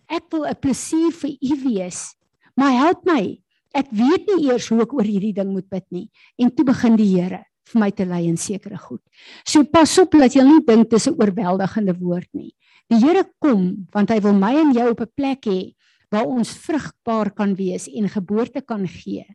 Ek 0.09 0.24
wil 0.32 0.49
'n 0.49 0.59
plesier 0.59 1.12
vir 1.12 1.36
u 1.39 1.55
wees. 1.68 2.16
Maar 2.57 2.72
help 2.72 3.05
my. 3.07 3.39
Ek 3.74 3.86
weet 3.93 4.26
nie 4.26 4.49
eers 4.49 4.68
hoe 4.68 4.82
ek 4.82 4.95
oor 4.97 5.05
hierdie 5.05 5.34
ding 5.34 5.53
moet 5.53 5.68
bid 5.70 5.86
nie. 5.93 6.09
En 6.39 6.51
toe 6.51 6.64
begin 6.64 6.97
die 6.97 7.12
Here 7.14 7.45
vir 7.68 7.80
my 7.80 7.91
te 7.93 8.05
lei 8.05 8.26
in 8.26 8.36
sekere 8.36 8.78
goed. 8.78 9.03
So 9.45 9.62
pas 9.64 9.99
op 9.99 10.16
dat 10.16 10.34
jy 10.34 10.43
nie 10.43 10.64
dink 10.64 10.91
dis 10.91 11.07
'n 11.07 11.14
oorweldigende 11.14 11.95
woord 12.01 12.28
nie. 12.32 12.53
Die 12.89 13.01
Here 13.03 13.24
kom 13.39 13.89
want 13.93 14.11
hy 14.11 14.20
wil 14.24 14.36
my 14.36 14.55
en 14.57 14.72
jou 14.72 14.89
op 14.91 15.01
'n 15.01 15.12
plek 15.14 15.45
hê 15.47 15.74
waar 16.11 16.26
ons 16.26 16.57
vrugbaar 16.57 17.30
kan 17.36 17.55
wees 17.55 17.89
en 17.89 18.09
geboorte 18.09 18.62
kan 18.64 18.86
gee 18.89 19.26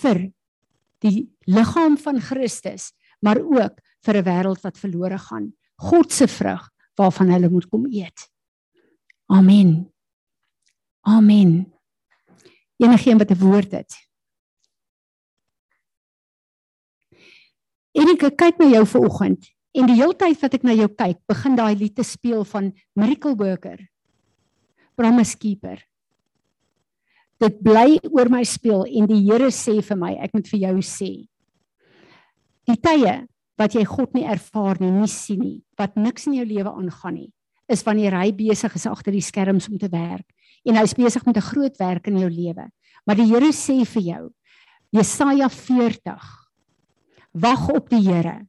vir 0.00 0.32
die 1.04 1.28
liggaam 1.46 1.96
van 1.96 2.20
Christus, 2.20 2.92
maar 3.20 3.38
ook 3.38 3.80
vir 4.04 4.16
'n 4.16 4.24
wêreld 4.24 4.60
wat 4.62 4.78
verlore 4.78 5.18
gaan. 5.18 5.52
God 5.76 6.12
se 6.12 6.26
vrug 6.26 6.70
waarvan 6.96 7.30
hulle 7.30 7.48
moet 7.48 7.68
kom 7.68 7.86
eet. 7.86 8.30
Amen. 9.26 9.92
Amen. 11.00 11.72
Enigeen 12.76 13.18
wat 13.18 13.30
'n 13.30 13.38
woord 13.38 13.72
het. 13.72 13.92
Enige 17.92 18.30
kyk 18.30 18.58
na 18.58 18.66
jou 18.66 18.86
vanoggend 18.86 19.57
En 19.78 19.86
die 19.86 19.98
hele 20.00 20.16
tyd 20.18 20.40
wat 20.42 20.56
ek 20.58 20.64
na 20.66 20.74
jou 20.74 20.88
kyk, 20.90 21.20
begin 21.30 21.54
daai 21.58 21.76
lied 21.78 21.94
te 21.94 22.06
speel 22.06 22.42
van 22.50 22.72
Miracle 22.98 23.36
Worker. 23.38 23.78
Promise 24.98 25.38
Keeper. 25.38 25.78
Dit 27.38 27.60
bly 27.62 28.00
oor 28.10 28.30
my 28.32 28.42
speel 28.42 28.82
en 28.98 29.06
die 29.06 29.20
Here 29.28 29.52
sê 29.54 29.76
vir 29.84 29.98
my, 30.00 30.16
ek 30.18 30.34
moet 30.34 30.48
vir 30.50 30.64
jou 30.64 30.78
sê. 30.82 31.12
Die 32.66 32.78
tye 32.82 33.20
wat 33.58 33.74
jy 33.74 33.84
God 33.86 34.16
nie 34.18 34.26
ervaar 34.26 34.80
nie, 34.82 34.90
nie 34.90 35.10
sien 35.10 35.38
nie, 35.44 35.60
wat 35.78 35.94
niks 35.98 36.26
in 36.26 36.34
jou 36.40 36.46
lewe 36.46 36.72
aangaan 36.72 37.14
nie, 37.20 37.30
is 37.70 37.84
wanneer 37.86 38.16
hy 38.18 38.32
besig 38.34 38.74
is 38.74 38.88
agter 38.90 39.14
die 39.14 39.22
skerms 39.22 39.70
om 39.70 39.78
te 39.78 39.90
werk 39.92 40.26
en 40.66 40.76
hy's 40.78 40.96
besig 40.98 41.22
met 41.26 41.38
'n 41.38 41.50
groot 41.54 41.76
werk 41.78 42.08
in 42.08 42.18
jou 42.18 42.30
lewe. 42.30 42.66
Maar 43.06 43.16
die 43.16 43.30
Here 43.30 43.52
sê 43.54 43.86
vir 43.86 44.02
jou, 44.02 44.24
Jesaja 44.90 45.48
40 45.48 46.48
Wag 47.32 47.68
op 47.68 47.88
die 47.90 48.02
Here. 48.02 48.47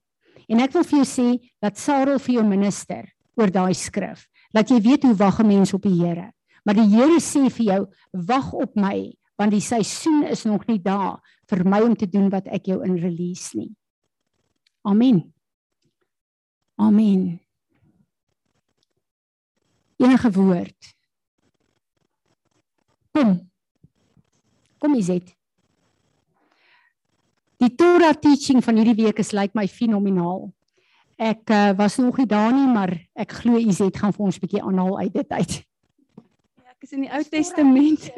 En 0.50 0.60
ek 0.64 0.74
wil 0.74 0.84
vir 0.84 1.02
jou 1.02 1.08
sê 1.08 1.28
dat 1.62 1.78
Sarel 1.78 2.20
vir 2.20 2.40
jou 2.40 2.46
minister 2.48 3.06
oor 3.38 3.52
daai 3.54 3.76
skrif, 3.78 4.26
dat 4.52 4.72
jy 4.72 4.82
weet 4.82 5.06
hoe 5.06 5.16
wag 5.16 5.40
'n 5.40 5.48
mens 5.48 5.74
op 5.74 5.84
die 5.84 6.02
Here. 6.02 6.34
Maar 6.66 6.76
die 6.76 6.90
Here 6.90 7.20
sê 7.22 7.50
vir 7.50 7.66
jou, 7.66 7.82
wag 8.12 8.54
op 8.54 8.76
my, 8.76 9.14
want 9.38 9.52
die 9.52 9.62
seisoen 9.62 10.26
is 10.28 10.44
nog 10.44 10.66
nie 10.68 10.80
daar 10.82 11.22
vir 11.48 11.64
my 11.66 11.82
om 11.82 11.96
te 11.96 12.10
doen 12.10 12.30
wat 12.30 12.48
ek 12.48 12.66
jou 12.66 12.84
in 12.84 12.98
release 12.98 13.58
nie. 13.58 13.76
Amen. 14.82 15.34
Amen. 16.76 17.40
Enige 19.98 20.32
woord. 20.32 20.96
Kom. 23.12 23.50
Kom 24.80 24.96
is 24.96 25.06
dit. 25.06 25.39
Die 27.60 27.76
Torah 27.76 28.16
teaching 28.16 28.62
van 28.64 28.78
hierdie 28.80 28.96
week 29.04 29.18
is 29.20 29.34
lyk 29.36 29.52
like 29.52 29.58
my 29.58 29.68
fenomenaal. 29.68 30.46
Ek 31.20 31.52
uh, 31.52 31.74
was 31.76 31.98
nog 32.00 32.16
nie 32.22 32.28
daar 32.32 32.54
nie, 32.56 32.68
maar 32.72 32.94
ek 33.20 33.34
glo 33.42 33.60
Izet 33.60 33.98
gaan 34.00 34.14
vir 34.16 34.30
ons 34.30 34.38
'n 34.40 34.44
bietjie 34.46 34.62
aanhaal 34.64 34.96
uit 35.04 35.14
dit 35.14 35.34
uit. 35.36 35.56
Ja, 35.60 36.70
ek 36.72 36.88
is 36.88 36.94
in 36.96 37.04
die 37.04 37.12
Ou 37.12 37.24
Testament. 37.24 38.08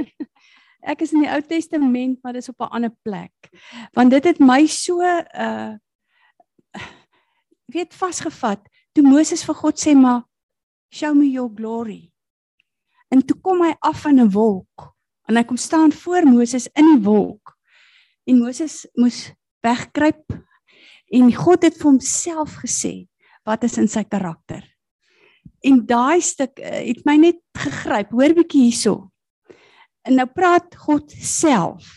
Ek 0.82 1.02
is 1.06 1.12
in 1.14 1.22
die 1.22 1.30
Ou 1.30 1.42
Testament, 1.46 2.18
maar 2.24 2.34
dis 2.34 2.50
op 2.50 2.62
'n 2.62 2.74
ander 2.74 2.94
plek. 3.06 3.50
Want 3.94 4.10
dit 4.14 4.26
het 4.26 4.40
my 4.40 4.66
so 4.66 5.02
uh 5.02 5.74
weet 7.66 7.94
vasgevat 7.94 8.62
toe 8.94 9.04
Moses 9.04 9.46
vir 9.46 9.56
God 9.56 9.78
sê 9.80 9.94
maar 9.96 10.26
show 10.94 11.14
me 11.16 11.30
your 11.30 11.50
glory. 11.50 12.12
En 13.10 13.26
toe 13.26 13.38
kom 13.42 13.62
hy 13.62 13.74
af 13.80 14.06
in 14.06 14.22
'n 14.22 14.30
wolk 14.30 14.94
en 15.30 15.38
hy 15.38 15.44
kom 15.44 15.58
staan 15.58 15.92
voor 15.92 16.26
Moses 16.26 16.68
in 16.74 16.86
die 16.86 17.04
wolk 17.06 17.58
en 18.28 18.42
Moses 18.42 18.84
moes 19.00 19.30
wegkruip 19.66 20.36
en 21.12 21.32
God 21.36 21.66
het 21.68 21.78
vir 21.78 21.90
homself 21.90 22.60
gesê 22.64 22.94
wat 23.48 23.66
is 23.66 23.78
in 23.82 23.90
sy 23.90 24.04
karakter. 24.06 24.62
En 25.66 25.82
daai 25.86 26.22
stuk 26.24 26.60
uh, 26.62 26.82
het 26.86 27.02
my 27.06 27.18
net 27.22 27.42
gegryp. 27.58 28.14
Hoor 28.14 28.36
bietjie 28.38 28.68
hierso. 28.70 29.12
En 30.06 30.18
nou 30.18 30.28
praat 30.30 30.76
God 30.86 31.12
self. 31.12 31.90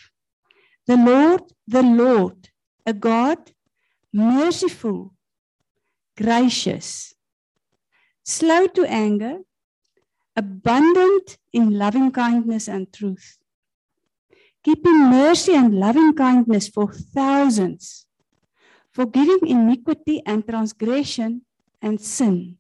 The 0.88 0.96
Lord, 1.00 1.48
the 1.68 1.84
Lord, 1.84 2.50
a 2.84 2.92
God 2.92 3.52
merciful, 4.12 5.14
gracious, 6.16 7.14
slow 8.22 8.68
to 8.76 8.84
anger, 8.84 9.38
abundant 10.36 11.38
in 11.52 11.78
loving 11.78 12.12
kindness 12.12 12.68
and 12.68 12.92
truth 12.92 13.38
keeping 14.64 15.10
mercy 15.10 15.54
and 15.54 15.78
loving 15.78 16.14
kindness 16.14 16.68
for 16.68 16.90
thousands, 16.90 18.06
forgiving 18.90 19.46
iniquity 19.46 20.22
and 20.24 20.48
transgression 20.48 21.42
and 21.82 22.00
sin, 22.00 22.56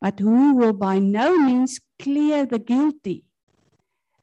but 0.00 0.20
who 0.20 0.54
will 0.54 0.74
by 0.74 0.98
no 0.98 1.38
means 1.38 1.80
clear 1.98 2.44
the 2.44 2.58
guilty, 2.58 3.24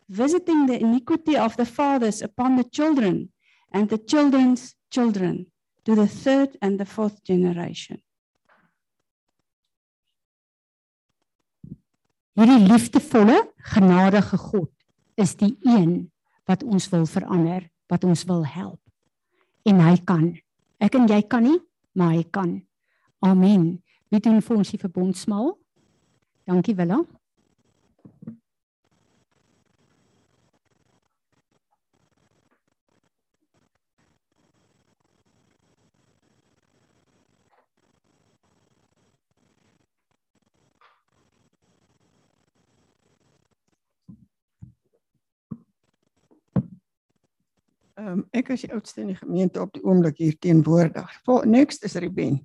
visiting 0.08 0.68
the 0.68 0.80
iniquity 0.80 1.36
of 1.36 1.58
the 1.58 1.66
fathers 1.66 2.22
upon 2.22 2.56
the 2.56 2.64
children 2.64 3.30
and 3.72 3.90
the 3.90 3.98
children's 3.98 4.76
children 4.92 5.48
to 5.84 5.96
the 5.96 6.08
third 6.08 6.56
and 6.62 6.80
the 6.80 6.86
fourth 6.86 7.24
generation. 7.24 8.02
Hierdie 12.36 12.68
liefdevolle, 12.68 13.38
genadige 13.58 14.38
God 14.38 14.70
is 15.16 15.38
die 15.40 15.56
een 15.64 16.12
wat 16.46 16.64
ons 16.64 16.90
wil 16.90 17.06
verander, 17.10 17.70
wat 17.92 18.04
ons 18.04 18.24
wil 18.30 18.46
help. 18.46 18.80
En 19.66 19.82
hy 19.82 19.98
kan. 20.06 20.30
Ek 20.78 20.96
en 20.98 21.08
jy 21.10 21.22
kan 21.30 21.46
nie, 21.46 21.60
maar 21.98 22.14
hy 22.14 22.24
kan. 22.30 22.60
Amen. 23.26 23.84
Wie 24.14 24.22
doen 24.22 24.42
vir 24.42 24.58
ons 24.58 24.74
die 24.74 24.82
verbondsmaal? 24.82 25.56
Dankie 26.46 26.76
Willem. 26.78 27.08
Ehm 47.96 48.12
um, 48.12 48.24
ek 48.36 48.50
is 48.52 48.66
die 48.66 48.74
oudste 48.76 49.06
in 49.06 49.14
die 49.14 49.16
gemeente 49.16 49.62
op 49.64 49.72
die 49.72 49.84
oomblik 49.88 50.18
hier 50.20 50.36
teenwoordig. 50.44 51.12
Vol 51.24 51.46
next 51.48 51.86
is 51.88 51.96
Ruben. 51.96 52.42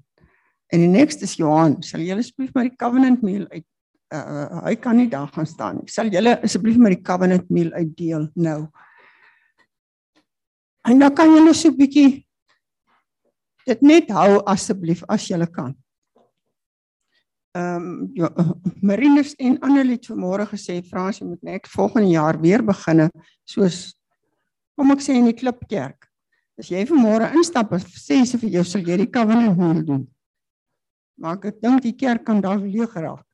En 0.70 0.78
die 0.78 0.90
next 0.90 1.24
is 1.26 1.34
Johan. 1.40 1.80
Sal 1.82 2.04
julle 2.06 2.22
asseblief 2.22 2.52
maar 2.54 2.68
die 2.68 2.78
covenant 2.78 3.24
meal 3.26 3.48
uit 3.50 3.66
uh 4.14 4.62
hy 4.66 4.74
kan 4.82 4.98
nie 4.98 5.08
daar 5.10 5.30
gaan 5.34 5.46
staan 5.46 5.80
nie. 5.80 5.90
Sal 5.90 6.10
julle 6.10 6.36
asseblief 6.46 6.78
maar 6.78 6.94
die 6.94 7.02
covenant 7.02 7.50
meal 7.50 7.72
uitdeel 7.74 8.28
nou. 8.34 8.60
En 10.86 11.02
dan 11.02 11.14
kan 11.14 11.34
julle 11.34 11.54
so 11.54 11.68
'n 11.68 11.78
bietjie 11.82 12.26
dit 13.66 13.82
net 13.82 14.10
hou 14.10 14.42
asseblief 14.46 15.02
as 15.08 15.26
julle 15.26 15.50
kan. 15.50 15.74
Ehm 17.58 17.76
um, 17.76 18.10
ja, 18.14 18.30
Marinus 18.82 19.34
en 19.34 19.58
Anneliet 19.66 20.06
vanmôre 20.06 20.46
gesê 20.46 20.78
Frans 20.86 21.18
jy 21.18 21.26
moet 21.26 21.42
net 21.42 21.66
volgende 21.66 22.14
jaar 22.14 22.38
weer 22.38 22.62
beginne 22.62 23.10
soos 23.44 23.98
kom 24.80 24.94
ek 24.94 25.02
sê 25.04 25.18
in 25.20 25.28
die 25.28 25.36
klipkerk. 25.36 26.06
As 26.56 26.70
jy 26.72 26.86
vanmôre 26.88 27.28
instap, 27.36 27.74
sê 27.84 28.22
sy 28.24 28.38
vir 28.40 28.54
jou 28.56 28.62
sal 28.64 28.86
jy 28.88 28.96
die 29.02 29.10
covenant 29.12 29.58
meal 29.58 29.82
doen. 29.84 30.06
Maar 31.20 31.36
ek 31.50 31.60
dink 31.60 31.84
die 31.84 31.96
kerk 32.00 32.24
kan 32.24 32.40
daar 32.40 32.60
leeg 32.60 32.94
raak. 32.96 33.26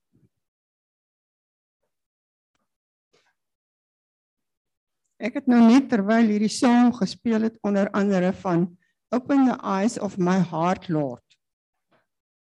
Ek 5.22 5.38
het 5.38 5.46
nou 5.48 5.62
net 5.62 5.86
terwyl 5.88 6.26
hierdie 6.28 6.52
song 6.52 6.90
gespeel 6.98 7.46
het 7.46 7.62
onder 7.64 7.88
andere 7.96 8.34
van 8.42 8.66
Open 9.14 9.46
the 9.46 9.54
eyes 9.62 9.96
of 10.02 10.18
my 10.18 10.40
heart 10.42 10.90
Lord. 10.90 11.22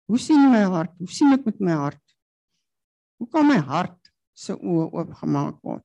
Hoe 0.07 0.19
sien 0.19 0.47
my 0.47 0.63
hart? 0.63 0.95
Hoe 1.03 1.11
sien 1.11 1.35
ek 1.35 1.45
met 1.51 1.59
my 1.61 1.75
hart? 1.75 2.03
Hoe 3.19 3.29
kan 3.29 3.51
my 3.51 3.59
hart 3.59 4.13
se 4.33 4.55
oë 4.55 4.93
oopgemaak 4.95 5.59
word? 5.67 5.85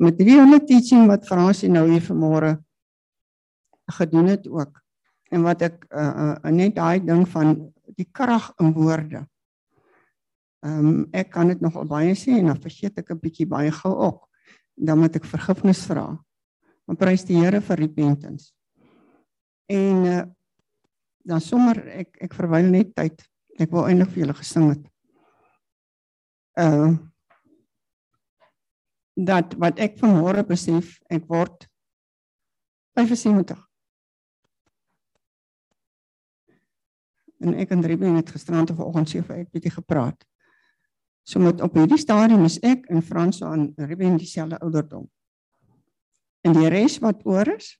Met 0.00 0.16
die 0.18 0.30
hele 0.32 0.60
teaching 0.64 1.08
wat 1.10 1.26
Fransie 1.28 1.68
nou 1.68 1.84
hier 1.90 2.04
vanmôre 2.04 2.54
gedoen 3.90 4.30
het 4.32 4.46
ook 4.48 4.78
en 5.30 5.44
wat 5.44 5.62
ek 5.62 5.84
uh, 5.92 6.36
uh, 6.40 6.52
net 6.54 6.74
daai 6.78 7.02
ding 7.04 7.26
van 7.28 7.52
die 7.98 8.08
krag 8.10 8.50
in 8.62 8.72
woorde. 8.74 9.26
Ehm 10.64 10.88
um, 10.88 11.04
ek 11.16 11.30
kan 11.32 11.48
dit 11.48 11.60
nogal 11.62 11.86
baie 11.88 12.14
sê 12.18 12.34
en 12.38 12.50
dan 12.50 12.58
vergeet 12.60 12.98
ek 12.98 13.12
'n 13.12 13.20
bietjie 13.20 13.46
baie 13.46 13.70
gou 13.70 13.92
ook. 13.94 14.26
Dan 14.74 14.98
moet 14.98 15.16
ek 15.16 15.24
vergifnis 15.24 15.84
vra. 15.86 16.18
Maar 16.84 16.96
prys 16.96 17.24
die 17.24 17.36
Here 17.36 17.60
vir 17.60 17.76
repentance. 17.76 18.52
En 19.68 20.04
uh, 20.04 20.24
dan 21.24 21.40
sommer 21.40 21.78
ek 21.88 22.16
ek 22.20 22.34
verwyl 22.34 22.68
net 22.70 22.94
tyd. 22.94 23.22
Ek 23.58 23.70
wou 23.70 23.86
eintlik 23.86 24.10
vir 24.10 24.24
julle 24.24 24.34
gesing 24.34 24.68
het. 24.74 24.84
Ehm 26.58 26.88
uh, 26.88 27.09
dat 29.24 29.54
wat 29.60 29.80
ek 29.82 29.98
vanmôre 30.00 30.44
besef, 30.46 30.98
ek 31.10 31.26
word 31.28 31.66
75. 32.98 33.58
En 37.40 37.54
ek 37.56 37.70
en 37.72 37.84
Ruben 37.86 38.18
het 38.18 38.30
gisterand 38.30 38.70
of 38.70 38.80
vanoggend 38.80 39.12
sê 39.12 39.22
vir 39.24 39.42
ek 39.42 39.52
bietjie 39.54 39.72
gepraat. 39.72 40.18
So 41.24 41.40
met 41.40 41.60
op 41.64 41.76
hierdie 41.76 42.00
stadium 42.00 42.44
is 42.48 42.58
ek 42.66 42.88
en 42.92 43.04
Frans 43.04 43.42
aan 43.44 43.70
Ruben 43.76 44.18
dieselfde 44.20 44.58
ouderdom. 44.60 45.06
En 46.44 46.56
die 46.56 46.68
res 46.72 46.98
wat 47.04 47.24
oor 47.28 47.48
is? 47.54 47.74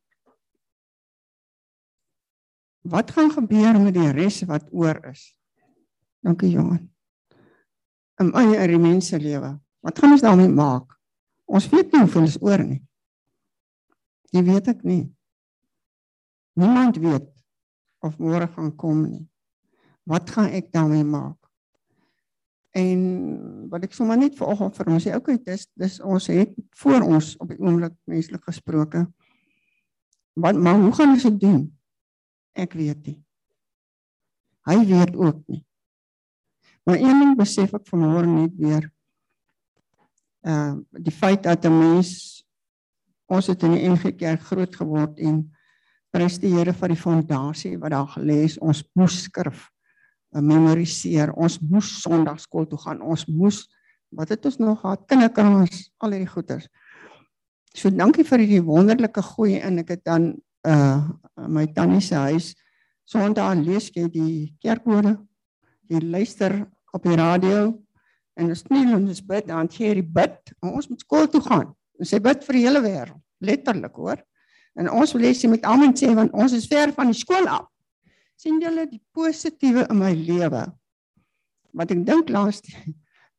Wat 2.89 3.11
gaan 3.13 3.33
gebeur 3.33 3.77
met 3.81 3.97
die 3.97 4.13
res 4.17 4.41
wat 4.49 4.69
oor 4.73 4.97
is? 5.11 5.31
Dankie 6.25 6.53
Johan. 6.53 6.87
In 8.21 8.33
my 8.33 8.47
en 8.57 8.73
die 8.73 8.81
mense 8.81 9.19
lewe. 9.21 9.55
Wat 9.81 9.99
gaan 9.99 10.17
ons 10.17 10.25
daarmee 10.25 10.49
maak? 10.53 11.00
Ons 11.51 11.67
weet 11.73 11.91
nie 11.91 12.05
hoeveel 12.05 12.29
is 12.29 12.39
oor 12.39 12.63
nie. 12.63 12.79
Jy 14.31 14.43
weet 14.47 14.71
ek 14.71 14.85
nie. 14.87 15.03
Niemand 16.61 16.99
weet 17.03 17.27
of 18.07 18.19
môre 18.23 18.47
gaan 18.55 18.71
kom 18.79 19.03
nie. 19.09 19.25
Wat 20.09 20.31
gaan 20.31 20.53
ek 20.55 20.71
daarmee 20.75 21.05
maak? 21.05 21.39
En 22.79 23.01
wat 23.71 23.89
ek 23.89 23.97
sommer 23.97 24.19
net 24.19 24.37
vanoggend 24.39 24.77
vir 24.79 24.93
ons 24.95 25.07
sê, 25.07 25.17
okay, 25.19 25.41
dis 25.43 25.67
dis 25.79 25.99
ons 26.07 26.29
het 26.31 26.55
voor 26.79 27.03
ons 27.03 27.33
op 27.43 27.51
die 27.51 27.59
oomblik 27.59 27.97
menslik 28.11 28.47
gesproke. 28.47 29.03
Wat 30.39 30.55
maar 30.55 30.79
hoe 30.79 30.93
gaan 30.95 31.17
ons 31.17 31.27
dit 31.27 31.41
doen? 31.43 31.65
Ek 32.55 32.79
weet 32.79 33.03
nie. 33.11 33.19
Hy 34.71 34.79
weet 34.87 35.19
ook 35.19 35.43
nie. 35.51 35.65
Maar 36.87 37.03
een 37.03 37.23
ding 37.25 37.35
besef 37.39 37.75
ek 37.75 37.91
vanmôre 37.91 38.31
net 38.31 38.55
weer 38.59 38.87
uh 40.47 40.77
die 40.91 41.13
feit 41.15 41.43
dat 41.43 41.65
'n 41.65 41.79
mens 41.79 42.45
ons 43.27 43.47
het 43.47 43.63
in 43.63 43.73
die 43.73 43.89
NG 43.89 44.17
Kerk 44.17 44.41
groot 44.41 44.77
geword 44.77 45.19
en 45.19 45.51
prys 46.11 46.39
die 46.39 46.51
Here 46.55 46.73
vir 46.73 46.89
die 46.89 46.99
fondasie 46.99 47.79
wat 47.79 47.91
daar 47.91 48.09
gelê 48.09 48.43
is. 48.45 48.59
Ons 48.59 48.83
moes 48.95 49.23
skrif 49.23 49.71
uh, 50.35 50.41
memoriseer. 50.41 51.33
Ons 51.33 51.61
moes 51.61 52.03
sonndagskool 52.03 52.67
toe 52.67 52.79
gaan. 52.79 53.01
Ons 53.01 53.27
moes 53.27 53.69
wat 54.11 54.29
het 54.29 54.45
ons 54.45 54.59
nog 54.59 54.81
gehad? 54.81 55.07
Kinderkras 55.07 55.91
al 55.99 56.11
hierdie 56.11 56.33
goeters 56.33 56.67
so 57.77 57.91
dankie 57.91 58.25
vir 58.27 58.43
hierdie 58.43 58.65
wonderlike 58.67 59.23
goeie 59.35 59.61
en 59.63 59.83
ek 59.83 59.95
het 59.97 60.05
dan 60.07 60.33
uh 60.67 61.07
my 61.49 61.65
tannie 61.73 62.03
se 62.05 62.19
huis 62.19 62.53
sondag 63.09 63.63
lees 63.65 63.89
jy 63.95 64.07
die 64.13 64.55
kerkwoorde. 64.63 65.17
Jy 65.91 66.03
luister 66.05 66.61
op 66.95 67.03
die 67.03 67.17
radio 67.19 67.73
en 68.41 68.53
ons 68.55 68.63
kniel 68.67 68.95
en 68.97 69.09
ons 69.09 69.23
bid 69.33 69.49
dan 69.49 69.69
gee 69.71 69.93
die 70.01 70.07
bid. 70.07 70.55
En 70.65 70.75
ons 70.79 70.89
moet 70.89 71.03
skool 71.05 71.29
toe 71.31 71.43
gaan. 71.45 71.69
En 72.01 72.09
sê 72.09 72.21
bid 72.23 72.45
vir 72.47 72.59
die 72.59 72.65
hele 72.67 72.83
wêreld 72.85 73.21
letterlik 73.41 73.97
hoor. 73.97 74.21
En 74.79 74.91
ons 74.93 75.13
wil 75.17 75.27
hê 75.27 75.33
jy 75.35 75.51
moet 75.51 75.67
almal 75.69 75.95
sê 75.99 76.13
want 76.17 76.35
ons 76.37 76.55
is 76.57 76.69
ver 76.71 76.93
van 76.97 77.11
die 77.11 77.19
skool 77.19 77.49
af. 77.51 77.67
Sien 78.41 78.61
julle 78.63 78.87
die 78.89 79.03
positiewe 79.17 79.87
in 79.91 80.01
my 80.01 80.13
lewe? 80.17 80.65
Wat 81.77 81.93
ek 81.93 82.05
dink 82.07 82.33
laas 82.33 82.63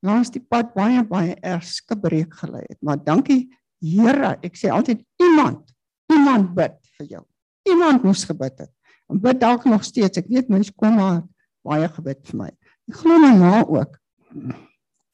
laas 0.05 0.31
die 0.33 0.41
pad 0.41 0.71
baie 0.73 1.03
baie 1.05 1.35
erg 1.45 1.65
skibreek 1.67 2.33
gelei 2.41 2.63
het. 2.65 2.79
Maar 2.81 3.01
dankie 3.05 3.43
Here 3.81 4.35
ek 4.45 4.57
sê 4.59 4.69
altyd 4.69 4.99
iemand 5.21 5.71
iemand 6.11 6.51
bid 6.53 6.75
vir 6.97 7.07
jou. 7.15 7.21
Iemand 7.69 8.03
moes 8.05 8.25
gebid 8.29 8.59
het. 8.61 8.69
En 9.09 9.17
bid 9.21 9.39
dalk 9.41 9.65
nog 9.65 9.81
steeds. 9.85 10.19
Ek 10.21 10.29
weet 10.29 10.51
mense 10.53 10.73
kom 10.77 10.99
maar 10.99 11.23
baie 11.65 11.87
gebid 11.89 12.21
vir 12.29 12.37
my. 12.43 12.49
Ek 12.91 12.99
glo 13.01 13.17
my 13.21 13.31
ma 13.39 13.61
ook 13.65 13.97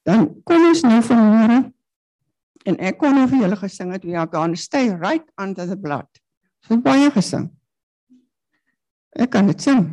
Dan 0.08 0.30
kom 0.48 0.70
ons 0.70 0.86
nou 0.88 1.02
vanmôre 1.04 1.60
en 2.68 2.78
ek 2.84 2.98
kon 3.00 3.16
nou 3.16 3.26
vir 3.28 3.44
julle 3.44 3.60
gesing 3.60 3.92
het 3.92 4.06
we 4.08 4.16
are 4.16 4.30
going 4.32 4.56
to 4.56 4.60
stay 4.60 4.88
right 4.96 5.26
under 5.36 5.68
the 5.68 5.76
blood. 5.76 6.08
So 6.64 6.80
baie 6.84 7.10
gesing. 7.12 7.50
Ek 9.20 9.34
kan 9.36 9.50
dit 9.52 9.60
sing. 9.64 9.90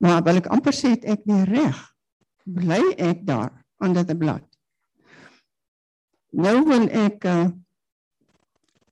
Maar 0.00 0.22
wil 0.26 0.38
ek 0.40 0.50
amper 0.54 0.76
sê 0.76 0.94
ek 0.94 1.26
nie 1.26 1.42
reg. 1.48 1.78
Bly 2.46 2.80
ek 2.98 3.24
daar 3.26 3.50
onder 3.82 4.06
the 4.06 4.14
blood. 4.14 4.46
Nou 6.30 6.60
wil 6.68 6.86
ek 6.94 7.26
uh, 7.26 7.48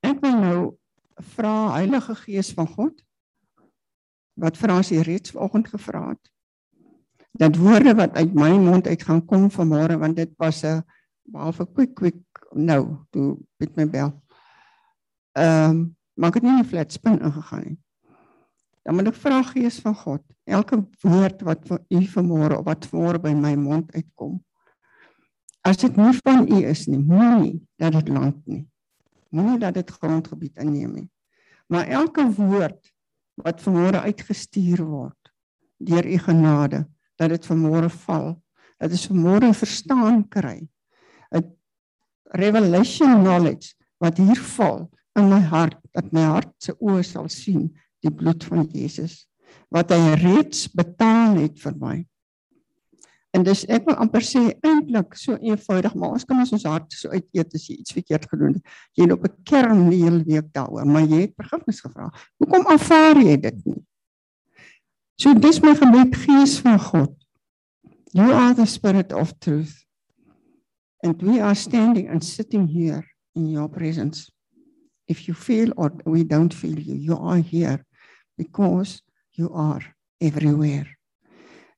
ek 0.02 0.18
wil 0.24 0.34
nou 0.42 0.58
vra 1.36 1.76
Heilige 1.76 2.16
Gees 2.24 2.50
van 2.54 2.66
God 2.74 3.04
wat 4.38 4.58
Frans 4.58 4.90
hier 4.90 5.06
reeds 5.06 5.34
vanoggend 5.34 5.70
gevra 5.70 6.08
het 6.10 6.30
dat 7.30 7.56
woorde 7.56 7.94
wat 7.94 8.16
uit 8.16 8.34
my 8.34 8.50
mond 8.58 8.86
uit 8.86 9.02
gaan 9.02 9.24
kom 9.24 9.50
vanmôre 9.50 9.98
want 9.98 10.16
dit 10.16 10.30
was 10.36 10.62
'n 10.64 10.82
behalwe 11.22 11.66
quick 11.72 11.94
quick 11.94 12.16
nou 12.52 12.96
toe 13.10 13.38
met 13.56 13.76
my 13.76 13.86
bel. 13.90 14.22
Ehm 15.32 15.70
um, 15.70 15.96
maar 16.14 16.28
ek 16.28 16.34
het 16.34 16.42
nie 16.42 16.56
die 16.62 16.68
flat 16.68 16.92
spin 16.92 17.20
ingegaan 17.20 17.62
nie. 17.64 17.78
Dan 18.82 18.96
moet 18.98 19.10
ek 19.12 19.18
vra 19.20 19.42
Gees 19.42 19.78
van 19.84 19.94
God, 19.94 20.22
elke 20.48 20.80
woord 21.04 21.42
wat 21.46 21.66
van 21.68 21.78
U 21.88 22.00
vanmôre 22.14 22.56
of 22.58 22.64
wat 22.64 22.88
vanmôre 22.90 23.20
by 23.22 23.34
my 23.36 23.54
mond 23.54 23.92
uitkom. 23.94 24.38
As 25.62 25.76
dit 25.76 25.96
nie 25.96 26.14
van 26.24 26.48
U 26.48 26.58
is 26.64 26.86
nie, 26.88 26.98
moenie 26.98 27.60
dat 27.76 27.92
dit 27.92 28.08
land 28.08 28.40
nie. 28.46 28.64
Moenie 29.30 29.60
dat 29.60 29.76
dit 29.76 29.90
grondgebied 29.90 30.58
inneem 30.58 30.94
nie. 30.94 31.08
Maar 31.68 31.86
elke 31.86 32.24
woord 32.32 32.92
wat 33.44 33.62
vanmôre 33.62 34.02
uitgestuur 34.08 34.82
word 34.88 35.32
deur 35.78 36.06
U 36.08 36.18
genade, 36.18 36.80
dat 37.18 37.32
dit 37.34 37.48
vanmôre 37.50 37.90
val, 38.06 38.36
dat 38.78 38.92
dit 38.94 39.06
vanmôre 39.10 39.52
verstaan 39.54 40.22
kry. 40.28 40.68
'n 41.34 41.44
revelation 42.32 43.22
knowledge 43.22 43.74
wat 43.98 44.18
hier 44.18 44.40
val 44.56 44.90
in 45.18 45.28
my 45.28 45.40
hart 45.40 45.78
dat 45.92 46.12
my 46.12 46.22
hart 46.22 46.52
se 46.62 46.74
oë 46.78 47.02
sal 47.02 47.28
sien 47.28 47.68
die 48.04 48.12
bloed 48.14 48.44
van 48.44 48.68
Jesus 48.72 49.26
wat 49.74 49.90
hy 49.92 50.14
reeds 50.20 50.68
betaal 50.72 51.36
het 51.42 51.58
vir 51.60 51.74
my. 51.80 51.96
En 53.36 53.44
dis 53.44 53.64
ek 53.68 53.84
wil 53.88 53.98
amper 54.00 54.24
sê 54.24 54.40
eintlik 54.64 55.16
so 55.20 55.36
eenvoudig, 55.36 55.92
maar 55.94 56.14
ons 56.16 56.24
kan 56.28 56.40
ons 56.40 56.52
ons 56.56 56.64
hart 56.70 56.94
so 56.96 57.12
uiteet 57.12 57.52
as 57.58 57.66
jy 57.68 57.76
iets 57.82 57.92
verkeerd 57.96 58.24
gedoen 58.30 58.56
het. 58.56 58.78
Jy 58.96 59.04
het 59.04 59.12
op 59.12 59.26
'n 59.28 59.42
kern 59.44 59.90
die 59.90 60.02
hele 60.02 60.24
week 60.24 60.48
daaroor, 60.52 60.86
maar 60.86 61.04
jy 61.04 61.20
het 61.26 61.34
vergifnis 61.36 61.80
gevra. 61.84 62.08
Hoekom 62.40 62.66
aanvaar 62.66 63.20
jy 63.20 63.36
dit 63.36 63.64
nie? 63.66 63.82
So 65.18 65.34
dis 65.34 65.58
my 65.58 65.74
gebed 65.74 66.14
Gees 66.14 66.60
van 66.62 66.78
God. 66.78 67.10
You 68.14 68.30
are 68.30 68.54
the 68.54 68.66
spirit 68.66 69.12
of 69.12 69.34
truth. 69.40 69.74
And 71.02 71.20
we 71.22 71.40
are 71.40 71.54
standing 71.54 72.06
and 72.06 72.22
sitting 72.22 72.66
here 72.68 73.04
in 73.34 73.50
your 73.50 73.68
presence. 73.68 74.30
If 75.08 75.26
you 75.26 75.34
feel 75.34 75.72
or 75.76 75.90
we 76.06 76.22
don't 76.22 76.54
feel 76.54 76.78
you, 76.78 76.94
you 76.94 77.16
are 77.18 77.42
here 77.42 77.84
because 78.36 79.02
you 79.34 79.50
are 79.50 79.82
everywhere. 80.20 80.86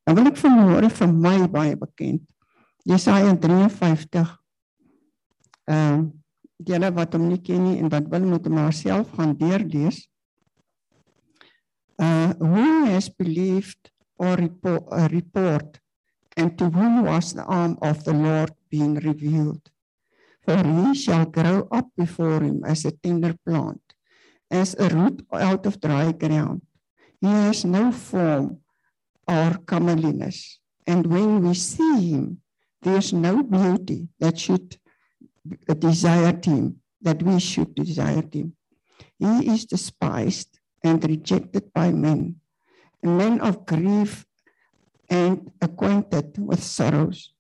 Dan 0.05 0.16
wil 0.20 0.28
ek 0.32 0.41
vanmôre 0.41 0.93
vir 0.93 1.09
my 1.09 1.49
baie 1.49 1.76
bekend. 1.80 2.24
Jesaja 2.84 3.32
53. 3.41 4.36
Ehm 5.70 5.76
uh, 5.76 6.01
julle 6.61 6.91
wat 6.93 7.14
hom 7.16 7.30
nie 7.30 7.41
ken 7.41 7.62
nie 7.64 7.78
en 7.80 7.88
wat 7.88 8.05
wil 8.12 8.24
moet 8.28 8.45
hom 8.45 8.59
maar 8.59 8.74
self 8.76 9.09
gaan 9.16 9.32
deurlees. 9.32 10.09
Uh 12.01 12.32
who 12.40 12.84
has 12.86 13.11
believed 13.11 13.90
or 14.16 14.34
report, 14.36 14.84
a 14.90 15.09
report 15.09 15.78
and 16.36 16.57
to 16.57 16.70
whom 16.70 17.05
was 17.05 17.34
the 17.34 17.44
arm 17.44 17.76
of 17.82 18.05
the 18.05 18.14
Lord 18.14 18.53
being 18.70 18.94
revealed? 18.94 19.68
For 20.40 20.57
he 20.64 20.94
shall 20.94 21.26
grow 21.26 21.68
up 21.70 21.88
before 21.96 22.40
him 22.40 22.64
as 22.64 22.86
a 22.86 22.92
tender 22.92 23.34
plant, 23.44 23.82
as 24.51 24.74
a 24.78 24.88
root 24.88 25.26
out 25.32 25.66
of 25.66 25.80
dry 25.80 26.12
ground. 26.12 26.62
He 27.20 27.28
has 27.28 27.66
no 27.66 27.92
form 27.92 28.61
or 29.28 29.59
comeliness. 29.66 30.59
And 30.86 31.05
when 31.07 31.42
we 31.44 31.53
see 31.53 32.12
him, 32.12 32.40
there's 32.80 33.12
no 33.12 33.42
beauty 33.42 34.09
that 34.18 34.38
should 34.38 34.78
desire 35.78 36.40
him, 36.42 36.80
that 37.03 37.22
we 37.22 37.38
should 37.38 37.74
desire 37.74 38.24
him. 38.32 38.57
He 39.18 39.53
is 39.53 39.66
despised 39.66 40.59
and 40.83 41.03
rejected 41.05 41.72
by 41.72 41.93
men, 41.93 42.37
a 43.03 43.09
man 43.09 43.41
of 43.41 43.66
grief 43.66 44.24
and 45.09 45.51
acquainted 45.61 46.39
with 46.39 46.62
sorrows. 46.62 47.33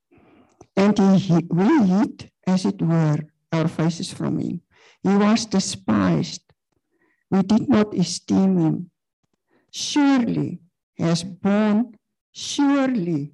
And 0.76 0.98
he, 0.98 1.46
we 1.48 1.86
hid, 1.86 2.30
as 2.46 2.64
it 2.64 2.80
were, 2.82 3.18
our 3.52 3.68
faces 3.68 4.12
from 4.12 4.38
him. 4.38 4.60
He 5.02 5.14
was 5.16 5.46
despised. 5.46 6.42
We 7.30 7.42
did 7.42 7.68
not 7.68 7.94
esteem 7.94 8.58
him. 8.58 8.90
Surely 9.70 10.60
has 10.98 11.22
borne, 11.22 11.94
surely 12.32 13.32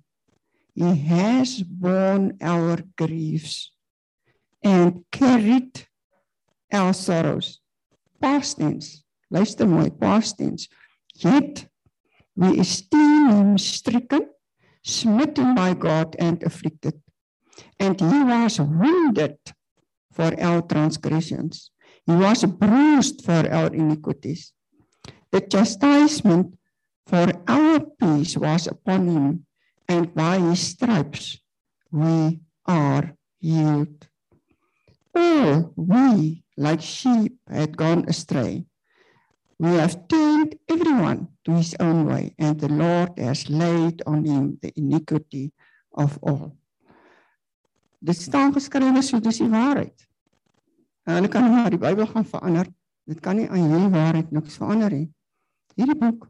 he 0.74 0.94
has 0.94 1.62
borne 1.62 2.36
our 2.42 2.78
griefs 2.96 3.72
and 4.62 5.04
carried 5.10 5.86
our 6.72 6.92
sorrows. 6.92 7.60
Past 8.20 8.58
tense, 8.58 9.02
luister 9.36 9.66
mooi, 9.66 9.90
past 9.90 10.38
tense. 10.38 10.68
Yet 11.14 11.66
we 12.34 12.60
esteem 12.60 13.30
him 13.30 13.58
stricken, 13.58 14.28
smitten 14.82 15.54
by 15.54 15.74
God 15.74 16.16
and 16.18 16.42
afflicted. 16.42 16.94
And 17.78 18.00
he 18.00 18.22
was 18.24 18.60
wounded 18.60 19.38
for 20.12 20.30
our 20.40 20.62
transgressions. 20.62 21.70
He 22.06 22.14
was 22.14 22.44
bruised 22.44 23.24
for 23.24 23.42
our 23.50 23.72
iniquities. 23.74 24.52
The 25.32 25.40
chastisement 25.40 26.56
For 27.06 27.30
our 27.46 27.78
peace 27.80 28.36
was 28.36 28.66
upon 28.66 29.06
him, 29.06 29.46
and 29.86 30.12
by 30.12 30.38
his 30.38 30.60
stripes 30.60 31.38
we 31.92 32.40
are 32.66 33.14
healed. 33.38 34.08
All 35.14 35.72
we, 35.76 36.42
like 36.56 36.82
sheep, 36.82 37.38
had 37.48 37.76
gone 37.76 38.08
astray. 38.08 38.66
We 39.58 39.72
have 39.80 40.06
turned 40.08 40.56
everyone 40.68 41.28
to 41.44 41.56
his 41.56 41.74
own 41.80 42.04
way, 42.06 42.34
and 42.38 42.60
the 42.60 42.68
Lord 42.68 43.18
has 43.18 43.48
laid 43.48 44.02
on 44.04 44.24
him 44.24 44.58
the 44.60 44.72
iniquity 44.76 45.52
of 45.92 46.18
all. 46.20 46.52
Dit 48.04 48.20
staan 48.20 48.52
geskrywe 48.52 49.00
so 49.02 49.20
dis 49.20 49.40
die 49.40 49.48
waarheid. 49.48 49.96
En 51.08 51.16
hulle 51.16 51.28
kan 51.32 51.48
maar 51.48 51.72
die 51.72 51.80
Bybel 51.80 52.06
gaan 52.06 52.28
verander. 52.28 52.68
Dit 53.08 53.20
kan 53.24 53.40
nie 53.40 53.48
aan 53.48 53.64
hierdie 53.64 53.92
waarheid 53.94 54.30
niks 54.30 54.58
verander 54.60 54.92
nie. 54.92 55.08
Hierdie 55.76 55.96
boek 55.98 56.28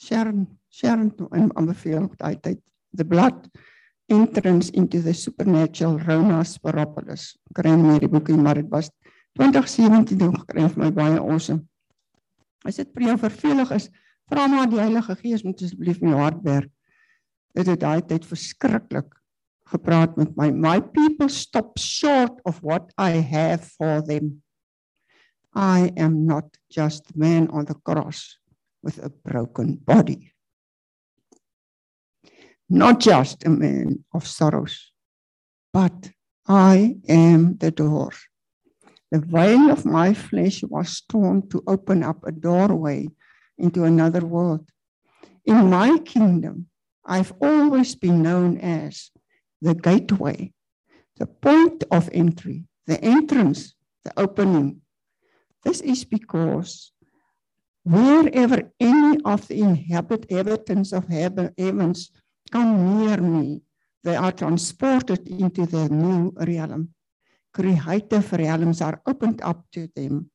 Sharon 0.00 0.46
Sharon 0.72 1.12
en 1.36 1.50
aanbeveel 1.56 2.08
daai 2.20 2.36
tyd 2.40 2.60
the 2.96 3.04
blood 3.04 3.48
entrance 4.10 4.70
into 4.72 5.00
the 5.04 5.12
supernatural 5.14 5.98
Ronas 6.02 6.56
Paropolis. 6.58 7.36
Kry 7.54 7.76
nie 7.76 7.98
die 8.02 8.10
boekie 8.10 8.36
maar 8.36 8.58
dit 8.58 8.70
was 8.72 8.90
2017 9.38 10.18
doen 10.18 10.34
gekry 10.42 10.66
vir 10.68 10.82
my 10.82 10.90
baie 10.94 11.20
awesome. 11.20 11.64
As 12.66 12.80
dit 12.80 12.90
vir 12.94 13.10
jou 13.10 13.16
vervelig 13.22 13.72
is, 13.76 13.88
vra 14.30 14.46
maar 14.50 14.68
die 14.70 14.80
Heilige 14.80 15.16
Gees 15.22 15.44
moet 15.46 15.62
asseblief 15.62 16.02
in 16.02 16.12
jou 16.12 16.20
hart 16.20 16.42
werk. 16.44 16.70
Dit 17.56 17.70
het 17.70 17.80
daai 17.82 18.02
tyd 18.06 18.26
verskriklik 18.26 19.14
gepraat 19.70 20.16
met 20.18 20.34
my. 20.36 20.50
My 20.50 20.80
people 20.80 21.28
stop 21.28 21.78
short 21.78 22.40
of 22.44 22.60
what 22.62 22.92
I 22.98 23.22
have 23.22 23.64
for 23.78 24.02
them. 24.02 24.42
I 25.54 25.90
am 25.96 26.26
not 26.26 26.56
just 26.70 27.16
man 27.16 27.48
on 27.50 27.64
the 27.64 27.74
cross 27.74 28.38
with 28.82 28.98
a 29.02 29.10
broken 29.10 29.76
body. 29.76 30.32
Not 32.68 33.00
just 33.00 33.44
a 33.44 33.50
man 33.50 34.04
of 34.14 34.26
sorrows, 34.26 34.92
but 35.72 36.10
I 36.46 36.96
am 37.08 37.56
the 37.58 37.70
door. 37.70 38.12
The 39.10 39.20
veil 39.20 39.70
of 39.70 39.84
my 39.84 40.14
flesh 40.14 40.62
was 40.62 41.02
torn 41.08 41.48
to 41.48 41.62
open 41.66 42.02
up 42.04 42.24
a 42.24 42.32
doorway 42.32 43.08
into 43.58 43.84
another 43.84 44.24
world. 44.24 44.70
In 45.44 45.68
my 45.68 45.98
kingdom, 45.98 46.66
I've 47.04 47.32
always 47.40 47.94
been 47.96 48.22
known 48.22 48.58
as 48.58 49.10
the 49.60 49.74
gateway, 49.74 50.52
the 51.18 51.26
point 51.26 51.82
of 51.90 52.08
entry, 52.12 52.66
the 52.86 53.02
entrance, 53.02 53.74
the 54.04 54.12
opening. 54.16 54.80
This 55.64 55.80
is 55.80 56.04
because 56.04 56.92
wherever 57.84 58.70
any 58.78 59.18
of 59.24 59.48
the 59.48 59.60
inhabitants 59.60 60.92
of 60.92 61.08
heavens 61.08 62.10
come 62.52 62.98
near 62.98 63.16
me, 63.16 63.62
they 64.04 64.16
are 64.16 64.32
transported 64.32 65.26
into 65.28 65.66
the 65.66 65.88
new 65.88 66.32
realm. 66.36 66.94
Creative 67.52 68.32
realms 68.32 68.80
are 68.80 69.00
opened 69.06 69.42
up 69.42 69.64
to 69.72 69.88
them. 69.96 70.30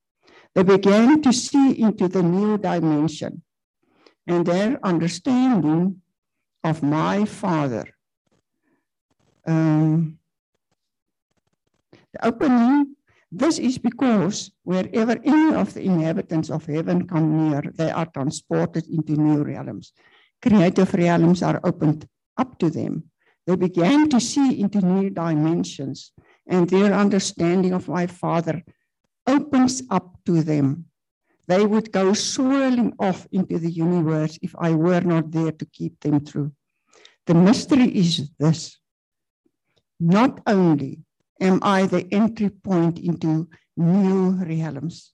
They 0.53 0.63
began 0.63 1.21
to 1.21 1.31
see 1.33 1.79
into 1.79 2.07
the 2.07 2.23
new 2.23 2.57
dimension 2.57 3.43
and 4.27 4.45
their 4.45 4.79
understanding 4.83 6.01
of 6.63 6.81
my 6.81 7.25
Father. 7.25 7.85
Um, 9.45 10.17
the 12.13 12.25
opening 12.25 12.95
This 13.35 13.59
is 13.59 13.77
because 13.77 14.51
wherever 14.63 15.19
any 15.19 15.53
of 15.55 15.73
the 15.73 15.83
inhabitants 15.83 16.49
of 16.49 16.65
heaven 16.65 17.05
come 17.05 17.49
near, 17.49 17.61
they 17.75 17.91
are 17.91 18.05
transported 18.05 18.87
into 18.87 19.19
new 19.19 19.43
realms. 19.43 19.91
Creative 20.41 20.93
realms 20.93 21.43
are 21.43 21.59
opened 21.63 22.07
up 22.37 22.57
to 22.59 22.69
them. 22.69 23.11
They 23.45 23.57
began 23.57 24.07
to 24.09 24.21
see 24.21 24.61
into 24.61 24.79
new 24.79 25.09
dimensions, 25.09 26.13
and 26.47 26.69
their 26.69 26.93
understanding 26.93 27.73
of 27.73 27.87
my 27.87 28.07
Father 28.07 28.63
opens 29.27 29.81
up 29.89 30.17
to 30.25 30.43
them. 30.43 30.85
They 31.47 31.65
would 31.65 31.91
go 31.91 32.13
swirling 32.13 32.93
off 32.99 33.27
into 33.31 33.59
the 33.59 33.71
universe 33.71 34.37
if 34.41 34.55
I 34.57 34.71
were 34.71 35.01
not 35.01 35.31
there 35.31 35.51
to 35.51 35.65
keep 35.65 35.99
them 35.99 36.19
through. 36.25 36.51
The 37.27 37.33
mystery 37.33 37.87
is 37.87 38.29
this 38.39 38.77
not 39.99 40.41
only 40.45 41.03
am 41.39 41.59
I 41.61 41.85
the 41.85 42.07
entry 42.13 42.49
point 42.49 42.99
into 42.99 43.47
new 43.77 44.31
realms. 44.31 45.13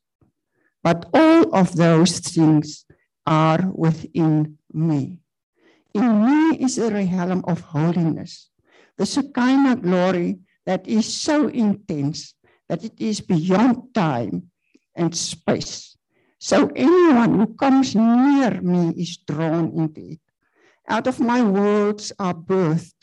But 0.84 1.06
all 1.14 1.56
of 1.56 1.76
those 1.76 2.20
things 2.20 2.86
are 3.26 3.70
within 3.74 4.58
me. 4.74 5.20
In 5.94 6.26
me 6.26 6.58
is 6.58 6.78
a 6.78 6.90
realm 6.90 7.44
of 7.48 7.62
holiness, 7.62 8.50
the 8.98 9.06
Shekinah 9.06 9.76
glory 9.78 10.40
that 10.66 10.88
is 10.88 11.12
so 11.12 11.48
intense 11.48 12.34
that 12.70 12.84
it 12.84 12.94
is 13.00 13.22
beyond 13.22 13.94
time 13.94 14.52
and 14.96 15.16
space. 15.16 15.98
So 16.40 16.72
anyone 16.76 17.38
who 17.40 17.54
comes 17.56 17.96
near 17.96 18.62
me 18.62 18.94
is 18.98 19.18
drawn 19.18 19.72
into 19.78 20.14
it. 20.14 20.20
Out 20.88 21.08
of 21.08 21.20
my 21.20 21.44
worlds 21.44 22.12
are 22.18 22.34
birthed. 22.34 22.96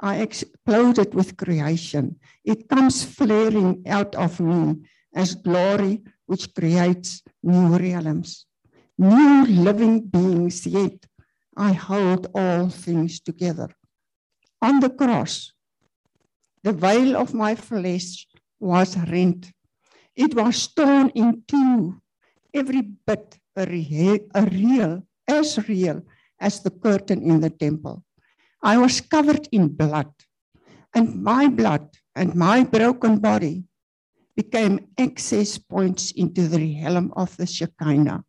I 0.00 0.16
exploded 0.16 1.14
with 1.14 1.36
creation. 1.36 2.16
It 2.44 2.68
comes 2.68 3.02
flaring 3.02 3.82
out 3.86 4.14
of 4.14 4.38
me 4.40 4.84
as 5.14 5.34
glory 5.34 6.02
which 6.26 6.54
creates 6.54 7.22
new 7.42 7.76
realms, 7.76 8.46
new 8.98 9.46
living 9.46 10.00
beings, 10.00 10.66
yet 10.66 11.06
I 11.56 11.72
hold 11.72 12.26
all 12.34 12.68
things 12.68 13.20
together. 13.20 13.70
On 14.60 14.80
the 14.80 14.90
cross, 14.90 15.53
the 16.64 16.72
veil 16.72 17.14
of 17.16 17.34
my 17.34 17.54
flesh 17.54 18.26
was 18.58 18.96
rent. 19.12 19.52
It 20.16 20.34
was 20.34 20.66
torn 20.72 21.10
in 21.14 21.44
two, 21.46 22.00
every 22.54 22.80
bit 22.80 23.36
a, 23.54 23.66
re- 23.66 24.26
a 24.34 24.42
real, 24.46 25.06
as 25.28 25.60
real 25.68 26.00
as 26.40 26.60
the 26.60 26.70
curtain 26.70 27.22
in 27.22 27.40
the 27.40 27.50
temple. 27.50 28.02
I 28.62 28.78
was 28.78 29.02
covered 29.02 29.46
in 29.52 29.68
blood, 29.68 30.10
and 30.94 31.22
my 31.22 31.48
blood 31.48 31.90
and 32.16 32.34
my 32.34 32.64
broken 32.64 33.18
body 33.18 33.64
became 34.34 34.88
access 34.98 35.58
points 35.58 36.12
into 36.12 36.48
the 36.48 36.58
realm 36.58 37.12
of 37.14 37.36
the 37.36 37.46
Shekinah, 37.46 38.24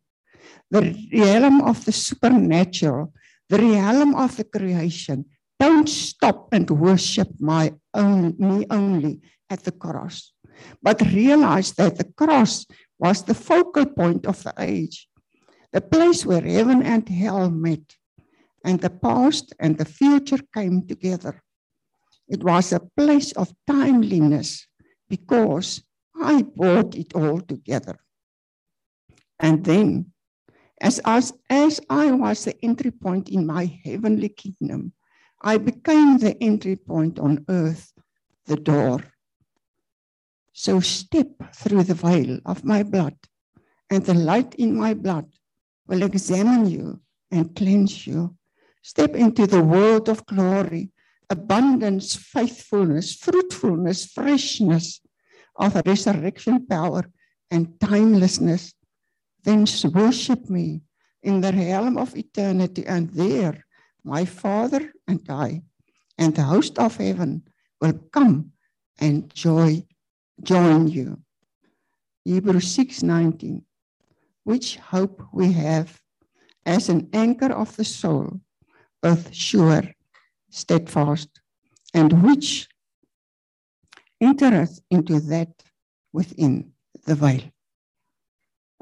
the 0.70 0.94
realm 1.10 1.62
of 1.62 1.84
the 1.86 1.92
supernatural, 1.92 3.14
the 3.48 3.58
realm 3.58 4.14
of 4.14 4.36
the 4.36 4.44
creation. 4.44 5.24
Don't 5.58 5.88
stop 5.88 6.48
and 6.52 6.68
worship 6.70 7.28
my 7.40 7.74
own, 7.94 8.34
me 8.38 8.66
only 8.70 9.20
at 9.48 9.64
the 9.64 9.72
cross, 9.72 10.32
but 10.82 11.00
realize 11.00 11.72
that 11.72 11.96
the 11.96 12.04
cross 12.04 12.66
was 12.98 13.22
the 13.22 13.34
focal 13.34 13.86
point 13.86 14.26
of 14.26 14.42
the 14.42 14.54
age, 14.58 15.08
the 15.72 15.80
place 15.80 16.26
where 16.26 16.42
heaven 16.42 16.82
and 16.82 17.08
hell 17.08 17.50
met, 17.50 17.96
and 18.64 18.80
the 18.80 18.90
past 18.90 19.54
and 19.58 19.78
the 19.78 19.84
future 19.84 20.40
came 20.54 20.86
together. 20.86 21.42
It 22.28 22.42
was 22.42 22.72
a 22.72 22.80
place 22.96 23.32
of 23.32 23.52
timeliness 23.66 24.66
because 25.08 25.82
I 26.20 26.42
brought 26.42 26.94
it 26.96 27.14
all 27.14 27.40
together. 27.40 27.98
And 29.38 29.64
then, 29.64 30.12
as, 30.80 31.00
as, 31.04 31.32
as 31.48 31.80
I 31.88 32.10
was 32.10 32.44
the 32.44 32.56
entry 32.64 32.90
point 32.90 33.28
in 33.28 33.46
my 33.46 33.70
heavenly 33.84 34.30
kingdom, 34.30 34.92
I 35.46 35.58
became 35.58 36.18
the 36.18 36.36
entry 36.42 36.74
point 36.74 37.20
on 37.20 37.44
earth, 37.48 37.92
the 38.46 38.56
door. 38.56 38.98
So 40.52 40.80
step 40.80 41.28
through 41.54 41.84
the 41.84 41.94
veil 41.94 42.40
of 42.44 42.64
my 42.64 42.82
blood, 42.82 43.14
and 43.88 44.04
the 44.04 44.14
light 44.14 44.56
in 44.56 44.76
my 44.76 44.92
blood 44.92 45.26
will 45.86 46.02
examine 46.02 46.68
you 46.68 47.00
and 47.30 47.54
cleanse 47.54 48.08
you. 48.08 48.34
Step 48.82 49.14
into 49.14 49.46
the 49.46 49.62
world 49.62 50.08
of 50.08 50.26
glory, 50.26 50.90
abundance, 51.30 52.16
faithfulness, 52.16 53.14
fruitfulness, 53.14 54.04
freshness, 54.06 55.00
of 55.54 55.80
resurrection 55.86 56.66
power 56.66 57.04
and 57.52 57.78
timelessness, 57.80 58.74
then 59.44 59.64
worship 59.94 60.50
me 60.50 60.82
in 61.22 61.40
the 61.40 61.52
realm 61.52 61.98
of 61.98 62.16
eternity, 62.16 62.84
and 62.84 63.10
there 63.10 63.65
my 64.06 64.24
Father 64.24 64.92
and 65.08 65.20
I 65.28 65.62
and 66.16 66.34
the 66.34 66.44
host 66.44 66.78
of 66.78 66.96
heaven 66.96 67.42
will 67.80 67.98
come 68.12 68.52
and 68.98 69.34
joy, 69.34 69.84
join 70.42 70.86
you. 70.86 71.20
Hebrews 72.24 72.68
6:19, 72.76 73.64
which 74.44 74.76
hope 74.76 75.22
we 75.32 75.52
have 75.52 76.00
as 76.64 76.88
an 76.88 77.08
anchor 77.12 77.52
of 77.52 77.76
the 77.76 77.84
soul, 77.84 78.40
both 79.02 79.34
sure, 79.34 79.82
steadfast, 80.50 81.40
and 81.92 82.22
which 82.22 82.68
entereth 84.20 84.80
into 84.88 85.20
that 85.20 85.52
within 86.12 86.72
the 87.06 87.14
veil. 87.16 87.42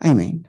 Amen. 0.04 0.48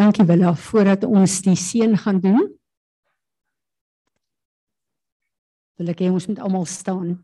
Dankie 0.00 0.24
Willa 0.24 0.54
voordat 0.56 1.04
ons 1.04 1.42
die 1.44 1.56
seën 1.60 1.92
gaan 2.00 2.20
doen. 2.24 2.46
Wil 5.76 5.92
ek 5.92 6.00
hê 6.00 6.08
ons 6.08 6.26
moet 6.30 6.40
almal 6.40 6.64
staan. 6.64 7.18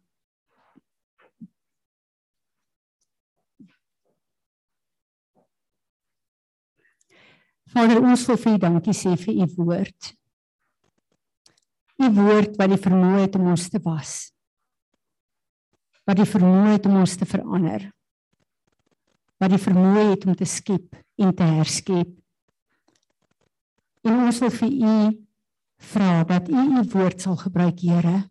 Vader 7.72 8.02
ons 8.02 8.26
wil 8.28 8.38
vir 8.44 8.58
U 8.58 8.60
dankie 8.66 8.96
sê 8.96 9.14
vir 9.24 9.40
U 9.40 9.48
woord. 9.62 10.10
U 11.96 12.12
woord 12.20 12.60
wat 12.60 12.74
die 12.74 12.80
vermoë 12.88 13.24
het 13.24 13.40
om 13.40 13.48
ons 13.54 13.66
te 13.72 13.80
was. 13.88 14.12
Wat 16.04 16.20
die 16.20 16.28
vermoë 16.28 16.76
het 16.76 16.92
om 16.92 17.00
ons 17.00 17.16
te 17.16 17.32
verander. 17.32 17.88
Wat 19.40 19.56
die 19.56 19.64
vermoë 19.64 20.06
het 20.12 20.28
om 20.28 20.36
te 20.36 20.52
skep 20.58 21.00
en 21.16 21.32
te 21.32 21.52
herskep. 21.56 22.12
En 24.06 24.20
ons 24.28 24.38
wil 24.38 24.52
vir 24.60 24.70
u 24.70 24.96
vra 25.92 26.24
dat 26.24 26.48
u 26.48 26.62
u 26.78 26.82
woord 26.92 27.20
sal 27.20 27.36
gebruik, 27.36 27.80
Here, 27.82 28.30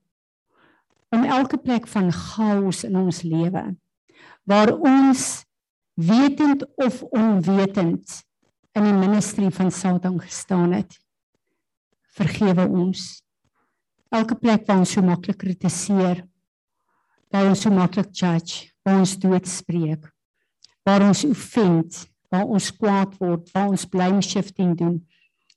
om 1.11 1.23
elke 1.23 1.57
plek 1.57 1.87
van 1.87 2.11
chaos 2.11 2.83
in 2.87 2.95
ons 2.99 3.21
lewe 3.21 3.75
waar 4.45 4.71
ons 4.77 5.43
wetend 5.97 6.65
of 6.77 7.01
onwetend 7.09 8.21
in 8.77 8.83
die 8.85 8.93
ministerie 8.93 9.51
van 9.51 9.71
Satan 9.71 10.19
gestaan 10.21 10.75
het, 10.75 10.99
vergewe 12.13 12.67
ons. 12.67 13.23
Elke 14.13 14.37
plek 14.37 14.67
waar 14.67 14.83
ons 14.83 14.93
so 14.93 15.01
maklik 15.01 15.39
kritiseer, 15.41 16.21
waar 17.33 17.49
ons 17.49 17.63
so 17.65 17.73
maklik 17.73 18.13
judge, 18.13 18.69
waar 18.85 19.01
ons 19.01 19.15
doodspreek, 19.19 20.05
waar 20.85 21.07
ons 21.07 21.25
offend, 21.25 22.03
waar 22.29 22.45
ons 22.45 22.69
kwaad 22.77 23.17
word, 23.17 23.49
waar 23.55 23.73
ons 23.73 23.87
blame 23.89 24.21
shifting 24.21 24.75
doen, 24.77 24.99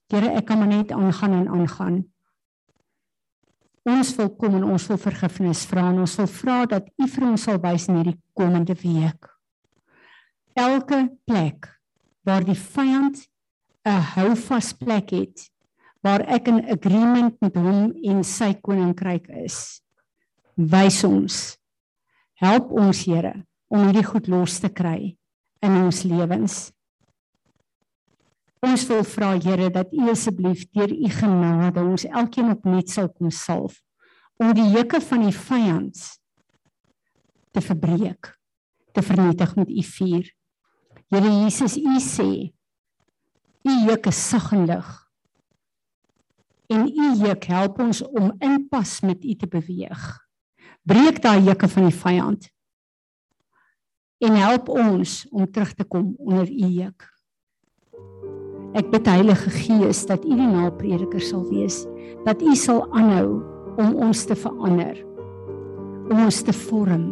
Here, 0.08 0.30
ek 0.38 0.46
kan 0.48 0.58
maar 0.58 0.70
net 0.70 0.92
aangaan 0.92 1.34
en 1.36 1.48
aangaan. 1.52 1.98
Ons 3.88 4.14
wil 4.16 4.30
kom 4.36 4.54
en 4.56 4.64
ons 4.64 4.86
wil 4.88 5.00
vergifnis 5.00 5.64
vra 5.68 5.88
en 5.92 6.00
ons 6.04 6.14
wil 6.20 6.28
vra 6.32 6.56
dat 6.68 6.88
U 6.96 7.08
vir 7.08 7.26
ons 7.28 7.44
sal 7.48 7.60
wys 7.60 7.88
in 7.88 8.00
hierdie 8.00 8.16
komende 8.36 8.76
week. 8.80 9.28
Elke 10.56 11.06
plek 11.28 11.68
waar 12.24 12.44
die 12.44 12.56
vyand 12.56 13.28
'n 13.84 14.00
houvas 14.14 14.72
plek 14.72 15.10
het 15.10 15.50
waar 16.02 16.20
ek 16.20 16.48
in 16.48 16.64
agreement 16.70 17.36
met 17.40 17.56
hom 17.56 17.92
en 18.04 18.24
sy 18.24 18.54
koninkryk 18.54 19.28
is. 19.28 19.82
Wys 20.56 21.04
ons. 21.04 21.58
Help 22.34 22.70
ons 22.72 23.04
Here 23.04 23.44
om 23.68 23.84
hierdie 23.84 24.06
goed 24.06 24.28
los 24.28 24.58
te 24.60 24.68
kry 24.68 25.16
in 25.60 25.76
ons 25.84 26.02
lewens. 26.02 26.72
Ons 28.64 28.86
wil 28.90 29.04
vra 29.06 29.34
Here 29.38 29.68
dat 29.70 29.92
U 29.94 30.08
asseblief 30.10 30.64
deur 30.74 30.90
U 30.90 31.10
genade 31.14 31.82
ons 31.82 32.06
elkeen 32.08 32.50
opnuut 32.56 32.90
sal 32.90 33.10
kom 33.12 33.30
salf 33.30 33.78
om 34.38 34.52
die 34.54 34.68
juke 34.70 35.00
van 35.02 35.24
die 35.26 35.34
vyand 35.34 35.98
te 37.50 37.62
verbreek, 37.64 38.28
te 38.94 39.02
vernietig 39.02 39.54
met 39.58 39.70
U 39.70 39.82
vuur. 39.82 40.28
Here 41.10 41.32
Jesus, 41.42 41.74
U 41.78 41.98
sê 42.02 42.30
U 43.66 43.74
juk 43.88 44.06
is 44.10 44.20
sag 44.30 44.52
en 44.54 44.66
lig. 44.68 44.88
En 46.68 46.84
u 46.86 47.08
juk 47.16 47.44
help 47.48 47.78
ons 47.80 48.02
om 48.06 48.32
in 48.44 48.60
pas 48.68 49.00
met 49.00 49.24
u 49.24 49.34
te 49.34 49.48
beweeg. 49.48 50.02
Breek 50.84 51.22
daai 51.24 51.40
jukke 51.46 51.68
van 51.68 51.88
die 51.88 51.96
vyand. 51.96 52.48
En 54.24 54.36
help 54.36 54.68
ons 54.68 55.22
om 55.30 55.48
terug 55.50 55.72
te 55.74 55.84
kom 55.84 56.12
onder 56.18 56.50
u 56.50 56.68
juk. 56.82 57.06
Ek 58.76 58.90
bid 58.92 59.06
Heilige 59.08 59.48
Gees 59.54 60.02
dat 60.08 60.24
U 60.28 60.34
die 60.36 60.48
naprediker 60.50 61.22
sal 61.24 61.46
wees, 61.48 61.86
dat 62.26 62.42
U 62.44 62.52
sal 62.58 62.82
aanhou 62.92 63.40
om 63.80 63.94
ons 64.08 64.26
te 64.28 64.36
verander, 64.36 64.98
om 66.10 66.26
ons 66.26 66.42
te 66.44 66.52
vorm, 66.52 67.06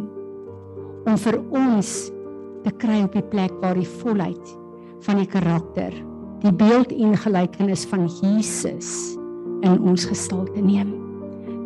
om 1.07 1.17
vir 1.23 1.39
ons 1.55 1.93
te 2.65 2.73
kry 2.81 2.99
op 3.05 3.15
die 3.17 3.25
plek 3.31 3.55
waar 3.63 3.77
die 3.79 3.89
volheid 4.03 4.53
van 5.07 5.21
die 5.21 5.29
karakter, 5.31 5.95
die 6.43 6.53
beeld 6.53 6.93
en 6.93 7.17
gelykenis 7.17 7.87
van 7.89 8.05
Jesus 8.19 9.15
in 9.65 9.79
ons 9.81 10.05
gestalte 10.05 10.61
neem. 10.61 10.93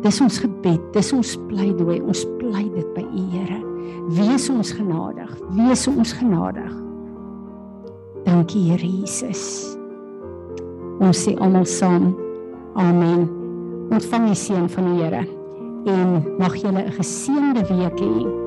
Dis 0.02 0.22
ons 0.24 0.40
gebed, 0.42 0.80
dis 0.96 1.12
ons 1.14 1.34
pleidooi, 1.50 2.00
ons 2.00 2.24
pleit 2.40 2.72
dit 2.74 2.88
by 2.96 3.04
U 3.04 3.26
Here. 3.34 3.60
Wees 4.16 4.48
ons 4.50 4.72
genadig, 4.74 5.36
wees 5.58 5.84
ons 5.90 6.16
genadig. 6.16 6.72
Dankie 8.24 8.64
Here 8.70 8.88
Jesus. 8.88 9.76
Ons 11.00 11.24
sê 11.24 11.36
almal 11.38 11.66
saam. 11.66 12.12
Amen. 12.74 13.28
Ontvang 13.92 14.26
die 14.26 14.38
seën 14.38 14.68
van 14.68 14.84
die 14.90 15.02
Here 15.02 15.26
en 15.86 16.22
mag 16.38 16.54
julle 16.56 16.82
'n 16.84 16.92
geseënde 16.98 17.62
week 17.68 17.98
hê. 17.98 18.41